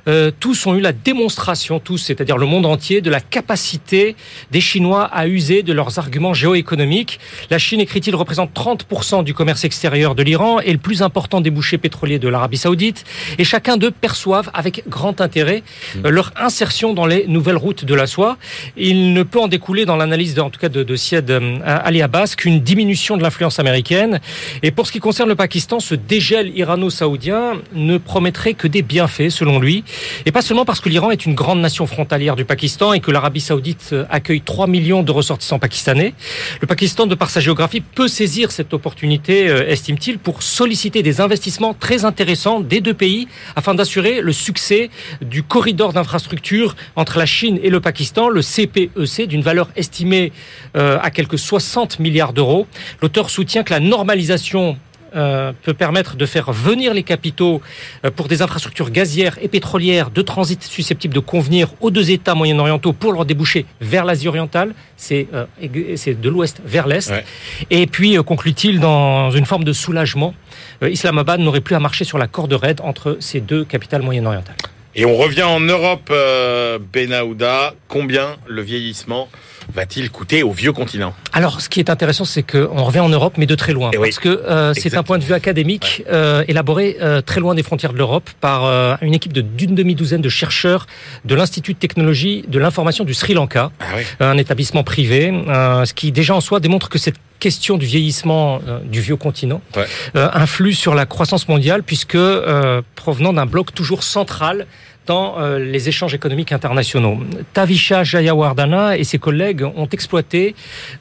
euh, 0.08 0.30
tous 0.38 0.66
ont 0.66 0.74
eu 0.74 0.80
la 0.80 0.92
démonstration, 0.92 1.78
tous, 1.78 1.98
c'est-à-dire 1.98 2.36
le 2.36 2.46
monde 2.46 2.66
entier, 2.66 3.00
de 3.00 3.10
la 3.10 3.20
capacité 3.20 4.16
des 4.50 4.60
Chinois 4.60 5.04
à 5.04 5.26
user 5.26 5.62
de 5.62 5.72
leurs 5.72 5.98
arguments 5.98 6.34
géoéconomiques. 6.34 7.20
La 7.50 7.58
Chine, 7.58 7.80
écrit-il, 7.80 8.14
représente 8.14 8.52
30% 8.54 9.24
du 9.24 9.34
commerce 9.34 9.64
extérieur 9.64 10.14
de 10.14 10.22
l'Iran 10.22 10.60
et 10.60 10.72
le 10.72 10.78
plus 10.78 11.02
important 11.02 11.40
débouché 11.40 11.78
pétrolier 11.78 12.18
de 12.18 12.28
l'Arabie 12.28 12.56
saoudite. 12.56 13.04
Et 13.38 13.44
chacun 13.44 13.76
d'eux 13.76 13.90
perçoivent 13.90 14.50
avec 14.54 14.84
grand 14.88 15.20
intérêt 15.20 15.62
euh, 16.04 16.10
leur 16.10 16.32
insertion 16.36 16.92
dans 16.92 17.06
les 17.06 17.26
nouvelles 17.26 17.56
routes 17.56 17.84
de 17.84 17.94
la 17.94 18.06
soie. 18.06 18.36
Il 18.76 19.12
ne 19.12 19.22
peut 19.22 19.40
en 19.40 19.48
découler 19.48 19.84
dans 19.84 19.96
l'analyse, 19.96 20.38
en 20.38 20.50
tout 20.50 20.60
cas 20.60 20.68
de, 20.68 20.82
de 20.82 20.96
Syed 20.96 21.30
euh, 21.30 21.58
Ali 21.64 22.02
Abbas, 22.02 22.34
qu'une 22.36 22.60
diminution 22.60 23.16
de 23.16 23.22
l'influence 23.22 23.58
américaine. 23.58 24.20
Et 24.62 24.70
pour 24.70 24.86
ce 24.86 24.92
qui 24.92 25.00
concerne 25.00 25.28
le 25.28 25.36
Pakistan, 25.36 25.80
ce 25.80 25.94
dégel 25.94 26.52
irano-saoudien 26.64 27.60
ne 27.74 27.98
promettrait 27.98 28.54
que 28.54 28.66
des 28.66 28.80
bienfaits, 28.82 29.28
selon 29.28 29.58
lui. 29.58 29.84
Et 30.24 30.32
pas 30.32 30.40
seulement 30.40 30.64
parce 30.64 30.80
que 30.80 30.88
l'Iran 30.88 31.10
est 31.10 31.26
une 31.26 31.34
grande 31.34 31.60
nation 31.60 31.86
frontalière 31.86 32.36
du 32.36 32.46
Pakistan 32.46 32.94
et 32.94 33.00
que 33.00 33.10
l'Arabie 33.10 33.40
saoudite 33.40 33.94
accueille 34.10 34.40
3 34.40 34.66
millions 34.66 35.02
de 35.02 35.12
ressortissants 35.12 35.58
pakistanais. 35.58 36.14
Le 36.60 36.66
Pakistan, 36.66 37.06
de 37.06 37.14
par 37.14 37.28
sa 37.28 37.40
géographie, 37.40 37.82
peut 37.82 38.08
saisir 38.08 38.50
cette 38.50 38.72
opportunité, 38.72 39.48
euh, 39.48 39.68
estime-t-il, 39.68 40.18
pour 40.18 40.42
solliciter 40.42 41.02
des 41.02 41.20
investissements 41.20 41.74
très 41.74 42.04
intéressants 42.06 42.60
des 42.60 42.80
deux 42.80 42.94
pays 42.94 43.28
afin 43.56 43.74
d'assurer 43.74 44.22
le 44.22 44.32
succès 44.32 44.88
du 45.20 45.42
corridor 45.42 45.92
d'infrastructures 45.92 46.76
entre 46.96 47.18
la 47.18 47.26
Chine 47.26 47.60
et 47.62 47.68
le 47.68 47.80
Pakistan, 47.80 48.28
le 48.30 48.40
CPEC, 48.40 49.28
d'une 49.28 49.42
valeur 49.42 49.68
estimée 49.76 50.32
euh, 50.76 50.98
à 51.02 51.10
quelques 51.10 51.38
60 51.38 51.98
milliards 51.98 52.32
d'euros. 52.32 52.66
L'auteur 53.02 53.28
soutient 53.28 53.62
que 53.62 53.72
la 53.74 53.80
normalisation 53.80 54.78
euh, 55.14 55.52
peut 55.62 55.74
permettre 55.74 56.16
de 56.16 56.26
faire 56.26 56.52
venir 56.52 56.94
les 56.94 57.02
capitaux 57.02 57.60
euh, 58.04 58.10
pour 58.10 58.28
des 58.28 58.42
infrastructures 58.42 58.90
gazières 58.90 59.38
et 59.42 59.48
pétrolières 59.48 60.10
de 60.10 60.22
transit 60.22 60.62
susceptibles 60.62 61.14
de 61.14 61.20
convenir 61.20 61.74
aux 61.80 61.90
deux 61.90 62.10
États 62.10 62.34
moyen-orientaux 62.34 62.92
pour 62.92 63.12
leur 63.12 63.24
déboucher 63.24 63.66
vers 63.80 64.04
l'Asie 64.04 64.28
orientale. 64.28 64.74
C'est 64.96 65.28
euh, 65.34 65.46
de 65.60 66.28
l'ouest 66.28 66.60
vers 66.64 66.86
l'est. 66.86 67.10
Ouais. 67.10 67.24
Et 67.70 67.86
puis, 67.86 68.16
euh, 68.16 68.22
conclut-il, 68.22 68.80
dans 68.80 69.30
une 69.30 69.46
forme 69.46 69.64
de 69.64 69.72
soulagement, 69.72 70.34
euh, 70.82 70.90
Islamabad 70.90 71.40
n'aurait 71.40 71.60
plus 71.60 71.74
à 71.74 71.80
marcher 71.80 72.04
sur 72.04 72.18
la 72.18 72.26
corde 72.26 72.52
raide 72.52 72.80
entre 72.82 73.16
ces 73.20 73.40
deux 73.40 73.64
capitales 73.64 74.02
moyen-orientales. 74.02 74.56
Et 74.96 75.04
on 75.04 75.16
revient 75.16 75.42
en 75.42 75.58
Europe, 75.60 76.08
euh, 76.12 76.78
Benahouda. 76.92 77.74
Combien 77.88 78.36
le 78.46 78.62
vieillissement 78.62 79.28
va-t-il 79.74 80.10
coûter 80.10 80.42
au 80.44 80.52
vieux 80.52 80.72
continent? 80.72 81.14
Alors, 81.32 81.60
ce 81.60 81.68
qui 81.68 81.80
est 81.80 81.90
intéressant, 81.90 82.24
c'est 82.24 82.42
qu'on 82.44 82.84
revient 82.84 83.00
en 83.00 83.08
Europe, 83.08 83.34
mais 83.36 83.46
de 83.46 83.54
très 83.56 83.72
loin. 83.72 83.90
Eh 83.92 83.96
oui. 83.96 84.08
parce 84.10 84.20
que 84.20 84.28
euh, 84.28 84.72
c'est 84.74 84.94
un 84.96 85.02
point 85.02 85.18
de 85.18 85.24
vue 85.24 85.32
académique 85.32 86.04
euh, 86.12 86.44
élaboré 86.46 86.96
euh, 87.00 87.20
très 87.22 87.40
loin 87.40 87.54
des 87.56 87.62
frontières 87.64 87.92
de 87.92 87.98
l'Europe 87.98 88.28
par 88.40 88.64
une 89.02 89.14
équipe 89.14 89.32
de- 89.32 89.40
d'une 89.40 89.74
demi-douzaine 89.74 90.20
de 90.20 90.28
chercheurs 90.28 90.86
de 91.24 91.34
l'Institut 91.34 91.72
de 91.74 91.78
technologie 91.78 92.44
de 92.46 92.58
l'information 92.60 93.04
du 93.04 93.14
Sri 93.14 93.34
Lanka, 93.34 93.72
Ah 93.80 93.84
oui. 93.96 94.02
un 94.20 94.36
établissement 94.38 94.84
privé, 94.84 95.32
ce 95.46 95.92
qui 95.94 96.12
déjà 96.12 96.34
en 96.34 96.40
soi 96.40 96.60
démontre 96.60 96.88
que 96.88 96.98
cette 96.98 97.16
question 97.40 97.76
du 97.76 97.86
vieillissement 97.86 98.60
euh, 98.66 98.78
du 98.80 99.00
vieux 99.00 99.16
continent 99.16 99.60
Ouais. 99.76 99.84
euh, 100.16 100.28
influe 100.32 100.72
sur 100.74 100.94
la 100.94 101.06
croissance 101.06 101.48
mondiale, 101.48 101.82
puisque 101.82 102.14
euh, 102.14 102.80
provenant 102.94 103.32
d'un 103.32 103.46
bloc 103.46 103.74
toujours 103.74 104.02
central 104.02 104.66
dans 105.06 105.38
euh, 105.38 105.58
les 105.58 105.88
échanges 105.90 106.14
économiques 106.14 106.52
internationaux. 106.52 107.18
Tavisha 107.52 108.04
Jayawardana 108.04 108.96
et 108.96 109.04
ses 109.04 109.18
collègues 109.18 109.62
ont 109.76 109.86
exploité 109.88 110.54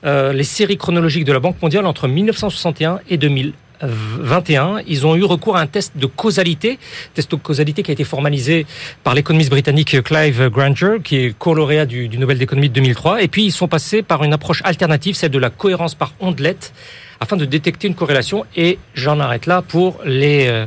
euh, 0.06 0.34
les 0.34 0.44
séries 0.44 0.76
chronologiques 0.78 1.24
de 1.24 1.32
la 1.32 1.40
Banque 1.40 1.62
mondiale 1.62 1.86
entre 1.86 2.08
1961 2.10 3.00
et 3.10 3.16
2000. 3.18 3.54
21, 3.88 4.82
ils 4.88 5.06
ont 5.06 5.16
eu 5.16 5.24
recours 5.24 5.58
à 5.58 5.62
un 5.62 5.68
test 5.68 5.94
de 5.96 6.06
causalité, 6.06 6.80
test 7.14 7.32
de 7.32 7.36
causalité 7.36 7.84
qui 7.84 7.92
a 7.92 7.94
été 7.94 8.04
formalisé 8.04 8.66
par 9.04 9.14
l'économiste 9.14 9.50
britannique 9.50 10.02
Clive 10.04 10.50
Granger, 10.50 10.98
qui 11.04 11.18
est 11.18 11.38
co-lauréat 11.38 11.86
du, 11.86 12.08
du 12.08 12.18
Nobel 12.18 12.38
d'économie 12.38 12.70
de 12.70 12.74
2003. 12.74 13.22
Et 13.22 13.28
puis 13.28 13.46
ils 13.46 13.52
sont 13.52 13.68
passés 13.68 14.02
par 14.02 14.24
une 14.24 14.34
approche 14.34 14.62
alternative, 14.66 15.16
celle 15.16 15.32
de 15.32 15.40
la 15.40 15.50
cohérence 15.50 15.96
par 15.96 16.14
ondelette, 16.20 16.74
afin 17.20 17.38
de 17.38 17.46
détecter 17.46 17.88
une 17.88 17.96
corrélation. 17.96 18.46
Et 18.56 18.80
j'en 18.94 19.20
arrête 19.20 19.46
là 19.46 19.62
pour 19.62 20.00
les, 20.06 20.48
euh, 20.48 20.66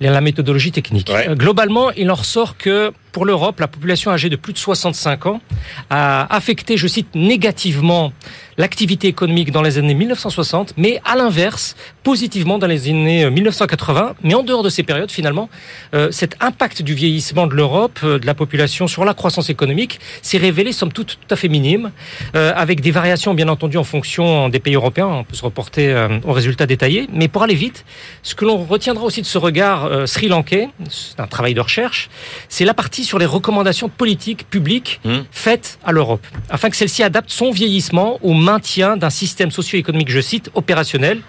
la 0.00 0.20
méthodologie 0.20 0.72
technique. 0.72 1.10
Ouais. 1.12 1.28
Euh, 1.28 1.34
Globalement, 1.34 1.90
il 1.92 2.10
en 2.10 2.14
ressort 2.14 2.56
que 2.56 2.92
pour 3.12 3.24
l'Europe, 3.24 3.60
la 3.60 3.68
population 3.68 4.10
âgée 4.10 4.28
de 4.28 4.36
plus 4.36 4.52
de 4.52 4.58
65 4.58 5.26
ans 5.26 5.40
a 5.90 6.34
affecté, 6.34 6.76
je 6.76 6.86
cite, 6.86 7.14
négativement 7.14 8.12
l'activité 8.56 9.06
économique 9.06 9.52
dans 9.52 9.62
les 9.62 9.78
années 9.78 9.94
1960, 9.94 10.74
mais 10.76 11.00
à 11.04 11.16
l'inverse, 11.16 11.76
positivement 12.02 12.58
dans 12.58 12.66
les 12.66 12.88
années 12.88 13.30
1980. 13.30 14.14
Mais 14.22 14.34
en 14.34 14.42
dehors 14.42 14.62
de 14.62 14.68
ces 14.68 14.82
périodes, 14.82 15.10
finalement, 15.10 15.48
euh, 15.94 16.10
cet 16.10 16.36
impact 16.40 16.82
du 16.82 16.94
vieillissement 16.94 17.46
de 17.46 17.54
l'Europe, 17.54 18.00
euh, 18.02 18.18
de 18.18 18.26
la 18.26 18.34
population 18.34 18.88
sur 18.88 19.04
la 19.04 19.14
croissance 19.14 19.48
économique, 19.48 20.00
s'est 20.22 20.38
révélé, 20.38 20.72
somme 20.72 20.92
toute, 20.92 21.18
tout 21.20 21.34
à 21.34 21.36
fait 21.36 21.48
minime, 21.48 21.92
euh, 22.34 22.52
avec 22.54 22.80
des 22.80 22.90
variations, 22.90 23.34
bien 23.34 23.48
entendu, 23.48 23.78
en 23.78 23.84
fonction 23.84 24.48
des 24.48 24.58
pays 24.58 24.74
européens. 24.74 25.06
On 25.06 25.24
peut 25.24 25.36
se 25.36 25.44
reporter 25.44 25.88
euh, 25.88 26.18
aux 26.24 26.32
résultats 26.32 26.66
détaillés. 26.66 27.08
Mais 27.12 27.28
pour 27.28 27.42
aller 27.42 27.54
vite, 27.54 27.84
ce 28.22 28.34
que 28.34 28.44
l'on 28.44 28.56
retiendra 28.56 29.04
aussi 29.04 29.22
de 29.22 29.26
ce 29.26 29.38
regard 29.38 29.84
euh, 29.84 30.06
sri-lankais, 30.06 30.68
c'est 30.90 31.20
un 31.20 31.26
travail 31.26 31.54
de 31.54 31.60
recherche, 31.60 32.10
c'est 32.48 32.64
la 32.64 32.74
partie 32.74 32.97
sur 33.04 33.18
les 33.18 33.26
recommandations 33.26 33.88
politiques 33.88 34.48
publiques 34.48 35.00
Mmh. 35.04 35.18
faites 35.30 35.78
à 35.84 35.92
l'Europe, 35.92 36.26
afin 36.50 36.70
que 36.70 36.76
celle-ci 36.76 37.02
adapte 37.02 37.30
son 37.30 37.50
vieillissement 37.50 38.18
au 38.22 38.34
maintien 38.34 38.96
d'un 38.96 39.10
système 39.10 39.50
socio-économique, 39.50 40.10
je 40.10 40.20
cite, 40.20 40.50
opérationnel. 40.54 41.20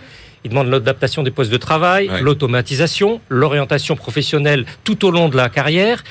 Il 0.45 0.51
demande 0.51 0.67
l'adaptation 0.69 1.21
des 1.21 1.31
postes 1.31 1.51
de 1.51 1.57
travail, 1.57 2.09
Ouais. 2.09 2.21
l'automatisation, 2.21 3.19
l'orientation 3.29 3.95
professionnelle 3.97 4.65
tout 4.85 5.03
au 5.05 5.11
long 5.11 5.27
de 5.29 5.35
la 5.35 5.49
carrière. 5.49 6.03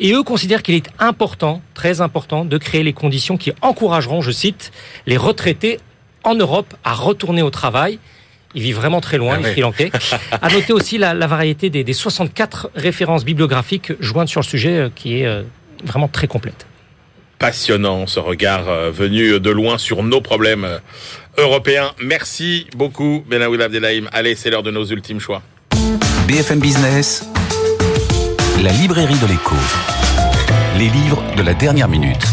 Et 0.00 0.12
eux 0.12 0.22
considèrent 0.24 0.62
qu'il 0.62 0.74
est 0.74 0.88
important, 0.98 1.62
très 1.74 2.00
important, 2.00 2.44
de 2.44 2.58
créer 2.58 2.82
les 2.82 2.92
conditions 2.92 3.36
qui 3.36 3.52
encourageront, 3.62 4.22
je 4.22 4.32
cite, 4.32 4.72
les 5.06 5.16
retraités 5.16 5.78
en 6.24 6.34
Europe 6.34 6.74
à 6.84 6.94
retourner 6.94 7.42
au 7.42 7.50
travail. 7.50 7.98
Ils 8.56 8.62
vivent 8.62 8.76
vraiment 8.76 9.02
très 9.02 9.18
loin, 9.18 9.34
Ah 9.38 9.42
les. 9.42 9.52
Sri 9.52 9.60
Lankais. 9.60 9.92
À 10.42 10.50
noter 10.50 10.72
aussi 10.72 10.96
la, 10.96 11.12
la 11.12 11.26
variété 11.26 11.68
des, 11.68 11.84
des 11.84 11.92
64 11.92 12.70
références 12.74 13.24
bibliographiques 13.24 13.92
jointes 14.00 14.28
sur 14.28 14.40
le 14.40 14.46
sujet, 14.46 14.78
euh, 14.78 14.88
qui 14.92 15.20
est 15.20 15.26
euh, 15.26 15.42
vraiment 15.84 16.08
très 16.08 16.26
complète. 16.26 16.66
Passionnant 17.38 18.06
ce 18.06 18.18
regard 18.18 18.66
euh, 18.68 18.90
venu 18.90 19.38
de 19.38 19.50
loin 19.50 19.76
sur 19.76 20.02
nos 20.02 20.22
problèmes 20.22 20.66
européens. 21.36 21.92
Merci 22.02 22.66
beaucoup, 22.74 23.22
Benaoud 23.28 23.60
Abdelhaim. 23.60 24.06
Allez, 24.12 24.34
c'est 24.34 24.48
l'heure 24.48 24.62
de 24.62 24.70
nos 24.70 24.86
ultimes 24.86 25.20
choix. 25.20 25.42
BFM 26.26 26.58
Business, 26.58 27.28
la 28.62 28.72
librairie 28.72 29.18
de 29.18 29.26
l'écho. 29.26 29.54
Les 30.78 30.88
livres 30.88 31.22
de 31.36 31.42
la 31.42 31.52
dernière 31.52 31.88
minute. 31.88 32.24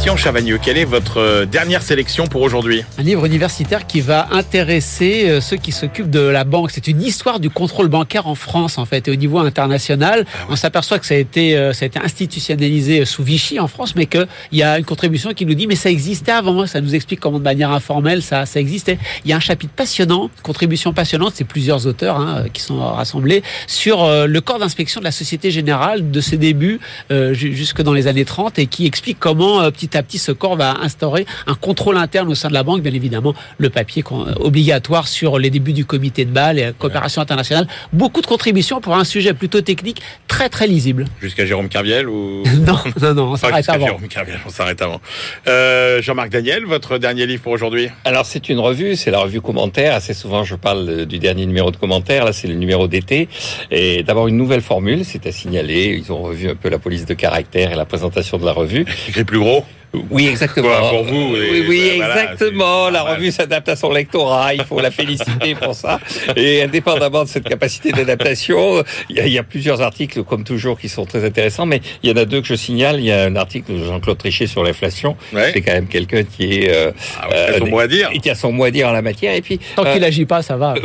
Christian 0.00 0.16
Chavagneux, 0.16 0.56
quelle 0.56 0.78
est 0.78 0.86
votre 0.86 1.18
euh, 1.18 1.44
dernière 1.44 1.82
sélection 1.82 2.26
pour 2.26 2.40
aujourd'hui? 2.40 2.82
Un 2.96 3.02
livre 3.02 3.26
universitaire 3.26 3.86
qui 3.86 4.00
va 4.00 4.28
intéresser 4.30 5.28
euh, 5.28 5.42
ceux 5.42 5.58
qui 5.58 5.72
s'occupent 5.72 6.08
de 6.08 6.20
la 6.20 6.44
banque. 6.44 6.70
C'est 6.70 6.88
une 6.88 7.02
histoire 7.02 7.38
du 7.38 7.50
contrôle 7.50 7.88
bancaire 7.88 8.26
en 8.26 8.34
France, 8.34 8.78
en 8.78 8.86
fait, 8.86 9.08
et 9.08 9.10
au 9.10 9.14
niveau 9.14 9.40
international. 9.40 10.24
On 10.48 10.56
s'aperçoit 10.56 10.98
que 11.00 11.04
ça 11.04 11.12
a 11.12 11.18
été, 11.18 11.54
euh, 11.54 11.74
ça 11.74 11.84
a 11.84 11.86
été 11.86 11.98
institutionnalisé 11.98 13.04
sous 13.04 13.22
Vichy 13.22 13.60
en 13.60 13.68
France, 13.68 13.94
mais 13.94 14.06
qu'il 14.06 14.26
y 14.52 14.62
a 14.62 14.78
une 14.78 14.86
contribution 14.86 15.34
qui 15.34 15.44
nous 15.44 15.52
dit, 15.52 15.66
mais 15.66 15.74
ça 15.76 15.90
existait 15.90 16.32
avant. 16.32 16.66
Ça 16.66 16.80
nous 16.80 16.94
explique 16.94 17.20
comment, 17.20 17.38
de 17.38 17.44
manière 17.44 17.70
informelle, 17.70 18.22
ça, 18.22 18.46
ça 18.46 18.58
existait. 18.58 18.98
Il 19.26 19.30
y 19.30 19.34
a 19.34 19.36
un 19.36 19.40
chapitre 19.40 19.74
passionnant, 19.74 20.30
contribution 20.42 20.94
passionnante, 20.94 21.34
c'est 21.36 21.44
plusieurs 21.44 21.86
auteurs 21.86 22.16
hein, 22.18 22.44
qui 22.50 22.62
sont 22.62 22.78
rassemblés, 22.78 23.42
sur 23.66 24.08
le 24.08 24.40
corps 24.40 24.60
d'inspection 24.60 25.00
de 25.00 25.04
la 25.04 25.12
Société 25.12 25.50
Générale 25.50 26.10
de 26.10 26.20
ses 26.22 26.38
débuts 26.38 26.80
euh, 27.10 27.34
ju- 27.34 27.54
jusque 27.54 27.82
dans 27.82 27.92
les 27.92 28.06
années 28.06 28.24
30 28.24 28.58
et 28.58 28.66
qui 28.66 28.86
explique 28.86 29.18
comment, 29.20 29.60
euh, 29.60 29.70
petit 29.90 29.98
à 29.98 30.02
petit, 30.02 30.18
ce 30.18 30.32
corps 30.32 30.56
va 30.56 30.76
instaurer 30.80 31.26
un 31.46 31.54
contrôle 31.54 31.96
interne 31.96 32.28
au 32.28 32.34
sein 32.34 32.48
de 32.48 32.54
la 32.54 32.62
banque, 32.62 32.82
bien 32.82 32.94
évidemment, 32.94 33.34
le 33.58 33.70
papier 33.70 34.04
euh, 34.12 34.34
obligatoire 34.40 35.08
sur 35.08 35.38
les 35.38 35.50
débuts 35.50 35.72
du 35.72 35.84
comité 35.84 36.24
de 36.24 36.30
Bâle 36.30 36.58
et 36.58 36.64
la 36.66 36.72
coopération 36.72 37.20
internationale. 37.20 37.66
Beaucoup 37.92 38.20
de 38.20 38.26
contributions 38.26 38.80
pour 38.80 38.96
un 38.96 39.04
sujet 39.04 39.34
plutôt 39.34 39.60
technique, 39.60 40.00
très 40.28 40.48
très 40.48 40.66
lisible. 40.66 41.06
Jusqu'à 41.20 41.44
Jérôme 41.44 41.68
Carviel 41.68 42.08
ou 42.08 42.42
Non, 42.66 42.78
non, 43.00 43.14
non, 43.14 43.32
on 43.32 43.36
s'arrête 43.36 43.58
jusqu'à 43.58 43.72
avant. 43.72 43.86
Jérôme 43.86 44.08
Carviel, 44.08 44.38
on 44.46 44.50
s'arrête 44.50 44.80
avant. 44.80 45.00
Euh, 45.48 46.00
Jean-Marc 46.00 46.30
Daniel, 46.30 46.64
votre 46.66 46.98
dernier 46.98 47.26
livre 47.26 47.42
pour 47.42 47.52
aujourd'hui? 47.52 47.88
Alors 48.04 48.26
c'est 48.26 48.48
une 48.48 48.60
revue, 48.60 48.96
c'est 48.96 49.10
la 49.10 49.18
revue 49.18 49.40
commentaire. 49.40 49.94
Assez 49.94 50.14
souvent 50.14 50.44
je 50.44 50.54
parle 50.54 50.88
euh, 50.88 51.04
du 51.04 51.18
dernier 51.18 51.46
numéro 51.46 51.70
de 51.70 51.76
commentaire. 51.76 52.24
Là 52.24 52.32
c'est 52.32 52.48
le 52.48 52.54
numéro 52.54 52.86
d'été. 52.86 53.28
Et 53.70 54.02
d'abord 54.02 54.28
une 54.28 54.36
nouvelle 54.36 54.62
formule, 54.62 55.04
c'est 55.04 55.26
à 55.26 55.32
signaler. 55.32 56.00
Ils 56.00 56.12
ont 56.12 56.22
revu 56.22 56.48
un 56.48 56.54
peu 56.54 56.68
la 56.68 56.78
police 56.78 57.06
de 57.06 57.14
caractère 57.14 57.72
et 57.72 57.76
la 57.76 57.84
présentation 57.84 58.38
de 58.38 58.44
la 58.44 58.52
revue. 58.52 58.84
Écrit 59.08 59.24
plus 59.24 59.38
gros 59.38 59.64
Oui 60.10 60.28
exactement. 60.28 60.68
Quoi, 60.68 60.90
pour 60.90 61.04
vous, 61.04 61.36
et 61.36 61.50
Oui, 61.50 61.64
oui 61.68 61.92
voilà, 61.96 62.22
exactement. 62.32 62.90
La 62.90 63.02
revue 63.02 63.30
s'adapte 63.32 63.68
à 63.68 63.74
son 63.76 63.92
lectorat. 63.92 64.54
Il 64.54 64.62
faut 64.64 64.80
la 64.80 64.90
féliciter 64.92 65.54
pour 65.56 65.74
ça. 65.74 65.98
Et 66.36 66.62
indépendamment 66.62 67.24
de 67.24 67.28
cette 67.28 67.48
capacité 67.48 67.90
d'adaptation, 67.90 68.84
il 69.08 69.16
y, 69.16 69.20
a, 69.20 69.26
il 69.26 69.32
y 69.32 69.38
a 69.38 69.42
plusieurs 69.42 69.80
articles 69.80 70.22
comme 70.22 70.44
toujours 70.44 70.78
qui 70.78 70.88
sont 70.88 71.04
très 71.06 71.24
intéressants. 71.24 71.66
Mais 71.66 71.80
il 72.02 72.10
y 72.10 72.12
en 72.12 72.16
a 72.16 72.24
deux 72.24 72.40
que 72.40 72.46
je 72.46 72.54
signale. 72.54 73.00
Il 73.00 73.06
y 73.06 73.12
a 73.12 73.24
un 73.24 73.34
article 73.36 73.72
de 73.72 73.84
Jean-Claude 73.84 74.18
Trichet 74.18 74.46
sur 74.46 74.62
l'inflation. 74.62 75.16
Ouais. 75.32 75.50
C'est 75.52 75.60
quand 75.60 75.72
même 75.72 75.88
quelqu'un 75.88 76.22
qui 76.22 76.44
est 76.60 76.70
euh, 76.70 76.92
Ah 77.20 77.28
ouais, 77.28 77.58
son 77.58 77.64
des- 77.64 77.70
mot 77.70 77.78
à 77.80 77.88
dire. 77.88 78.10
et 78.12 78.18
qui 78.20 78.30
a 78.30 78.34
son 78.36 78.52
mot 78.52 78.64
à 78.64 78.70
dire 78.70 78.88
en 78.88 78.92
la 78.92 79.02
matière. 79.02 79.34
Et 79.34 79.42
puis 79.42 79.58
Tant 79.74 79.84
euh, 79.84 79.92
qu'il 79.92 80.04
agit 80.04 80.24
pas, 80.26 80.42
ça 80.42 80.56
va. 80.56 80.74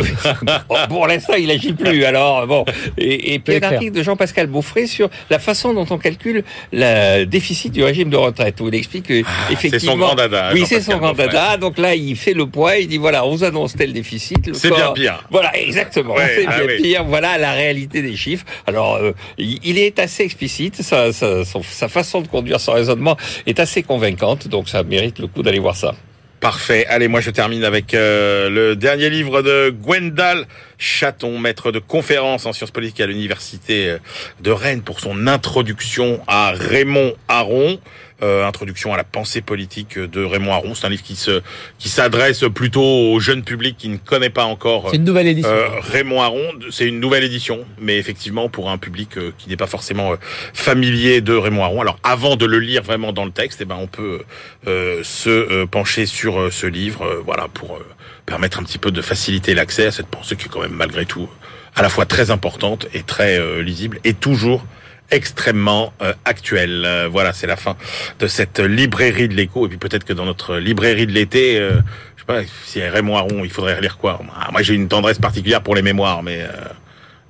Bon, 0.68 0.76
pour 0.90 1.08
l'instant, 1.08 1.34
il 1.38 1.52
agit 1.52 1.74
plus. 1.74 2.06
Alors 2.06 2.48
bon, 2.48 2.66
et, 2.98 3.34
et 3.36 3.40
puis 3.40 3.46
Peut 3.46 3.52
un 3.54 3.56
écrire. 3.58 3.74
article 3.74 3.92
de 3.94 4.04
Jean-Pascal 4.04 4.48
Beaufray 4.48 4.88
sur 4.88 5.10
la 5.30 5.38
façon 5.40 5.74
dont 5.74 5.86
on 5.90 5.98
calcule 5.98 6.44
le 6.74 7.26
déficit 7.26 7.72
du 7.72 7.84
régime 7.84 8.10
de 8.10 8.18
retraite. 8.18 8.60
Où 8.62 8.68
il 8.70 8.76
explique 8.76 8.95
que 9.02 9.24
Ah, 9.26 9.54
c'est 9.60 9.80
son 9.80 9.98
grand 9.98 10.16
dada, 10.16 10.52
Oui, 10.54 10.66
c'est 10.68 10.82
son 10.82 10.98
grand 10.98 11.14
dada. 11.14 11.58
Donc 11.58 11.78
là, 11.78 11.96
il 11.96 12.16
fait 12.16 12.34
le 12.34 12.46
poids. 12.46 12.78
Il 12.78 12.88
dit 12.88 12.98
voilà, 12.98 13.26
on 13.26 13.32
vous 13.32 13.44
annonce 13.44 13.76
tel 13.76 13.94
déficit. 13.94 14.54
C'est 14.56 14.70
bien 14.70 14.92
pire. 14.94 15.24
Voilà, 15.32 15.56
exactement. 15.58 16.16
Ouais, 16.16 16.34
c'est 16.36 16.46
ah 16.48 16.58
bien 16.60 16.68
oui. 16.76 16.82
pire. 16.82 17.04
Voilà 17.06 17.38
la 17.38 17.54
réalité 17.54 18.02
des 18.02 18.16
chiffres. 18.16 18.46
Alors, 18.68 18.96
euh, 18.96 19.12
il 19.38 19.78
est 19.78 20.00
assez 20.00 20.24
explicite. 20.24 20.82
Sa, 20.82 21.12
sa, 21.14 21.46
son- 21.46 21.64
sa 21.64 21.88
façon 21.88 22.22
de 22.22 22.28
conduire 22.28 22.60
son 22.60 22.74
raisonnement 22.74 23.18
est 23.46 23.60
assez 23.60 23.84
convaincante. 23.84 24.48
Donc, 24.48 24.70
ça 24.70 24.84
mérite 24.84 25.20
le 25.20 25.28
coup 25.28 25.44
d'aller 25.44 25.60
voir 25.60 25.76
ça. 25.76 25.96
Parfait. 26.42 26.86
Allez, 26.90 27.08
moi 27.08 27.22
je 27.22 27.32
termine 27.32 27.64
avec 27.64 27.94
euh, 27.96 28.50
le 28.50 28.76
dernier 28.76 29.10
livre 29.10 29.42
de 29.42 29.70
Gwendal 29.72 30.46
Chaton, 30.78 31.40
maître 31.40 31.72
de 31.72 31.80
conférence 31.80 32.46
en 32.46 32.54
sciences 32.54 32.70
politiques 32.72 33.00
à 33.02 33.08
l'université 33.08 33.90
euh, 33.90 33.98
de 34.42 34.52
Rennes 34.52 34.82
pour 34.82 35.00
son 35.00 35.26
introduction 35.28 36.20
à 36.28 36.52
Raymond 36.52 37.14
Aron. 37.30 37.80
Euh, 38.24 38.48
introduction 38.48 38.94
à 38.94 38.98
la 38.98 39.04
pensée 39.04 39.42
politique 39.42 40.00
de 40.00 40.24
Raymond 40.24 40.54
Aron. 40.54 40.74
C'est 40.74 40.86
un 40.86 40.90
livre 40.90 41.04
qui 41.04 41.18
se 41.18 41.42
qui 41.78 41.90
s'adresse 41.90 42.46
plutôt 42.54 42.82
au 42.82 43.20
jeune 43.20 43.44
public 43.44 43.76
qui 43.78 43.90
ne 43.90 43.98
connaît 43.98 44.30
pas 44.30 44.46
encore 44.46 44.88
C'est 44.90 44.96
une 44.96 45.04
nouvelle 45.04 45.28
édition. 45.28 45.50
euh, 45.52 45.68
Raymond 45.82 46.22
Aron, 46.22 46.54
c'est 46.72 46.88
une 46.88 47.02
nouvelle 47.02 47.26
édition, 47.26 47.66
mais 47.78 47.98
effectivement 47.98 48.48
pour 48.48 48.70
un 48.70 48.78
public 48.78 49.18
euh, 49.18 49.34
qui 49.38 49.50
n'est 49.50 49.58
pas 49.58 49.68
forcément 49.68 50.14
euh, 50.14 50.16
familier 50.54 51.20
de 51.20 51.34
Raymond 51.34 51.66
Aron. 51.66 51.82
Alors 51.82 52.00
avant 52.04 52.38
de 52.38 52.46
le 52.46 52.60
lire 52.60 52.84
vraiment 52.84 53.12
dans 53.12 53.26
le 53.26 53.32
texte, 53.32 53.60
eh 53.62 53.66
ben 53.66 53.76
on 53.78 53.88
peut 53.88 54.22
euh, 54.66 55.02
se 55.04 55.66
pencher 55.66 56.06
sur 56.06 56.54
ce 56.54 56.68
livre, 56.68 57.22
voilà 57.26 57.50
pour 57.54 57.80
permettre 58.26 58.60
un 58.60 58.64
petit 58.64 58.78
peu 58.78 58.92
de 58.92 59.02
faciliter 59.02 59.54
l'accès 59.56 59.88
à 59.88 59.92
cette 59.92 60.08
pensée 60.08 60.38
qui 60.38 60.46
est 60.46 60.50
quand 60.50 60.62
même 60.62 60.72
malgré 60.72 61.06
tout 61.06 61.28
à 61.76 61.82
la 61.82 61.90
fois 61.90 62.06
très 62.06 62.32
importante 62.32 62.88
et 62.94 63.04
très 63.04 63.38
euh, 63.38 63.62
lisible 63.62 64.00
et 64.06 64.14
toujours 64.14 64.66
extrêmement 65.12 65.94
euh, 66.02 66.14
actuelle. 66.26 66.84
Euh, 66.86 67.08
voilà, 67.12 67.34
c'est 67.34 67.48
la 67.48 67.56
fin 67.56 67.76
de 68.20 68.28
cette 68.28 68.60
librairie 68.60 69.28
de 69.28 69.34
l'écho. 69.34 69.66
Et 69.66 69.70
puis 69.70 69.78
peut-être 69.78 70.04
que 70.04 70.14
dans 70.14 70.26
notre 70.26 70.58
librairie 70.58 71.08
de 71.08 71.12
l'été, 71.12 71.58
euh, 71.60 71.76
je 72.16 72.22
sais 72.22 72.26
pas, 72.26 72.42
si 72.66 72.82
Raymond 72.82 73.18
Aron, 73.18 73.42
il 73.44 73.50
faudrait 73.52 73.80
lire 73.82 73.98
quoi? 73.98 74.20
Ah, 74.40 74.50
Moi, 74.52 74.62
j'ai 74.62 74.74
une 74.74 74.88
tendresse 74.88 75.20
particulière 75.20 75.62
pour 75.62 75.76
les 75.76 75.82
mémoires, 75.82 76.24
mais 76.24 76.42
euh, 76.42 76.48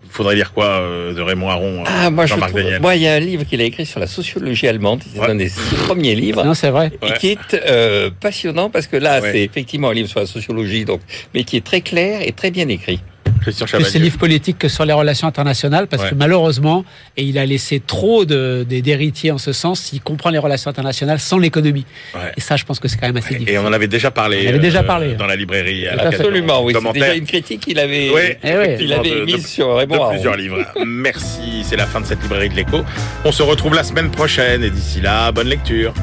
il 0.04 0.10
faudrait 0.10 0.36
lire 0.36 0.54
quoi 0.54 0.66
euh, 0.66 1.14
de 1.14 1.22
Raymond 1.22 1.50
Aron 1.50 1.82
euh, 1.82 1.86
Ah, 1.88 2.10
moi, 2.10 2.26
je 2.26 2.34
trouve- 2.36 2.80
moi, 2.82 2.96
il 2.96 3.02
y 3.02 3.08
a 3.08 3.14
un 3.16 3.20
livre 3.20 3.44
qu'il 3.44 3.60
a 3.60 3.66
écrit 3.66 3.86
sur 3.86 4.00
la 4.00 4.08
sociologie 4.08 4.68
allemande. 4.68 5.02
C'est 5.14 5.20
Ouais. 5.20 5.30
un 5.32 5.36
des 5.36 5.50
six 5.50 5.76
premiers 5.76 6.16
livres. 6.16 6.44
Non, 6.46 6.54
c'est 6.54 6.70
vrai. 6.70 6.92
et 7.02 7.06
Ouais. 7.12 7.18
qui 7.18 7.28
est 7.32 7.54
euh, 7.68 8.10
passionnant 8.22 8.70
parce 8.70 8.88
que 8.88 8.96
là, 8.96 9.20
Ouais. 9.22 9.32
c'est 9.34 9.42
effectivement 9.44 9.90
un 9.90 9.94
livre 9.94 10.08
sur 10.10 10.22
la 10.22 10.26
sociologie, 10.28 10.86
donc, 10.86 11.02
mais 11.34 11.44
qui 11.44 11.58
est 11.58 11.66
très 11.66 11.82
clair 11.82 12.22
et 12.22 12.32
très 12.32 12.52
bien 12.52 12.70
écrit. 12.70 13.02
Christian 13.42 13.66
ses 13.68 14.00
livres 14.00 14.18
politiques 14.18 14.58
que 14.58 14.68
sur 14.68 14.86
les 14.86 14.94
relations 14.94 15.28
internationales, 15.28 15.88
parce 15.88 16.04
Ouais. 16.04 16.10
que 16.10 16.16
malheureusement, 16.16 16.84
et 17.16 17.24
il 17.24 17.38
a 17.38 17.46
laissé 17.46 17.80
trop 17.80 18.26
de- 18.26 18.66
des- 18.68 18.82
d'héritiers 18.82 19.32
en 19.32 19.38
ce 19.38 19.54
sens, 19.54 19.92
il 19.94 20.02
comprend 20.02 20.30
les 20.32 20.38
relations 20.40 20.70
internationales 20.72 21.20
sans 21.20 21.38
l'économie. 21.38 21.86
Ouais. 22.16 22.32
Et 22.38 22.42
ça, 22.42 22.56
je 22.56 22.64
pense 22.66 22.80
que 22.80 22.88
c'est 22.88 22.98
quand 22.98 23.06
même 23.08 23.18
assez 23.18 23.36
difficile. 23.36 23.54
Et 23.54 23.58
on 23.60 23.66
en 23.66 23.74
avait 23.74 23.88
déjà 23.88 24.10
parlé. 24.12 24.46
On 24.46 24.50
avait 24.50 24.60
déjà 24.60 24.82
parlé. 24.84 25.14
Dans 25.14 25.28
la 25.28 25.36
librairie. 25.36 25.88
à 25.88 25.96
la. 25.96 26.08
Absolument, 26.08 26.64
oui. 26.64 26.74
C'est 26.76 26.94
déjà 26.94 27.14
une 27.16 27.26
critique 27.26 27.62
qu'il 27.62 27.78
avait, 27.80 28.10
Oui, 28.10 28.22
Eh 28.44 28.48
oui. 28.48 28.54
effectivement, 28.64 29.00
avait 29.00 29.10
de- 29.12 29.26
mise 29.26 29.44
de- 29.44 29.48
sur 29.48 29.76
Raymond 29.76 29.96
de 29.96 30.00
Aron. 30.02 30.10
plusieurs 30.12 30.36
livres. 30.38 30.58
Merci, 30.86 31.64
c'est 31.64 31.76
la 31.78 31.86
fin 31.86 32.02
de 32.02 32.06
cette 32.06 32.22
librairie 32.24 32.50
de 32.50 32.56
l'écho. 32.56 32.84
On 33.24 33.32
se 33.32 33.44
retrouve 33.44 33.76
la 33.76 33.84
semaine 33.84 34.10
prochaine 34.10 34.64
et 34.64 34.70
d'ici 34.70 35.02
là, 35.02 35.32
bonne 35.32 35.48
lecture. 35.50 35.94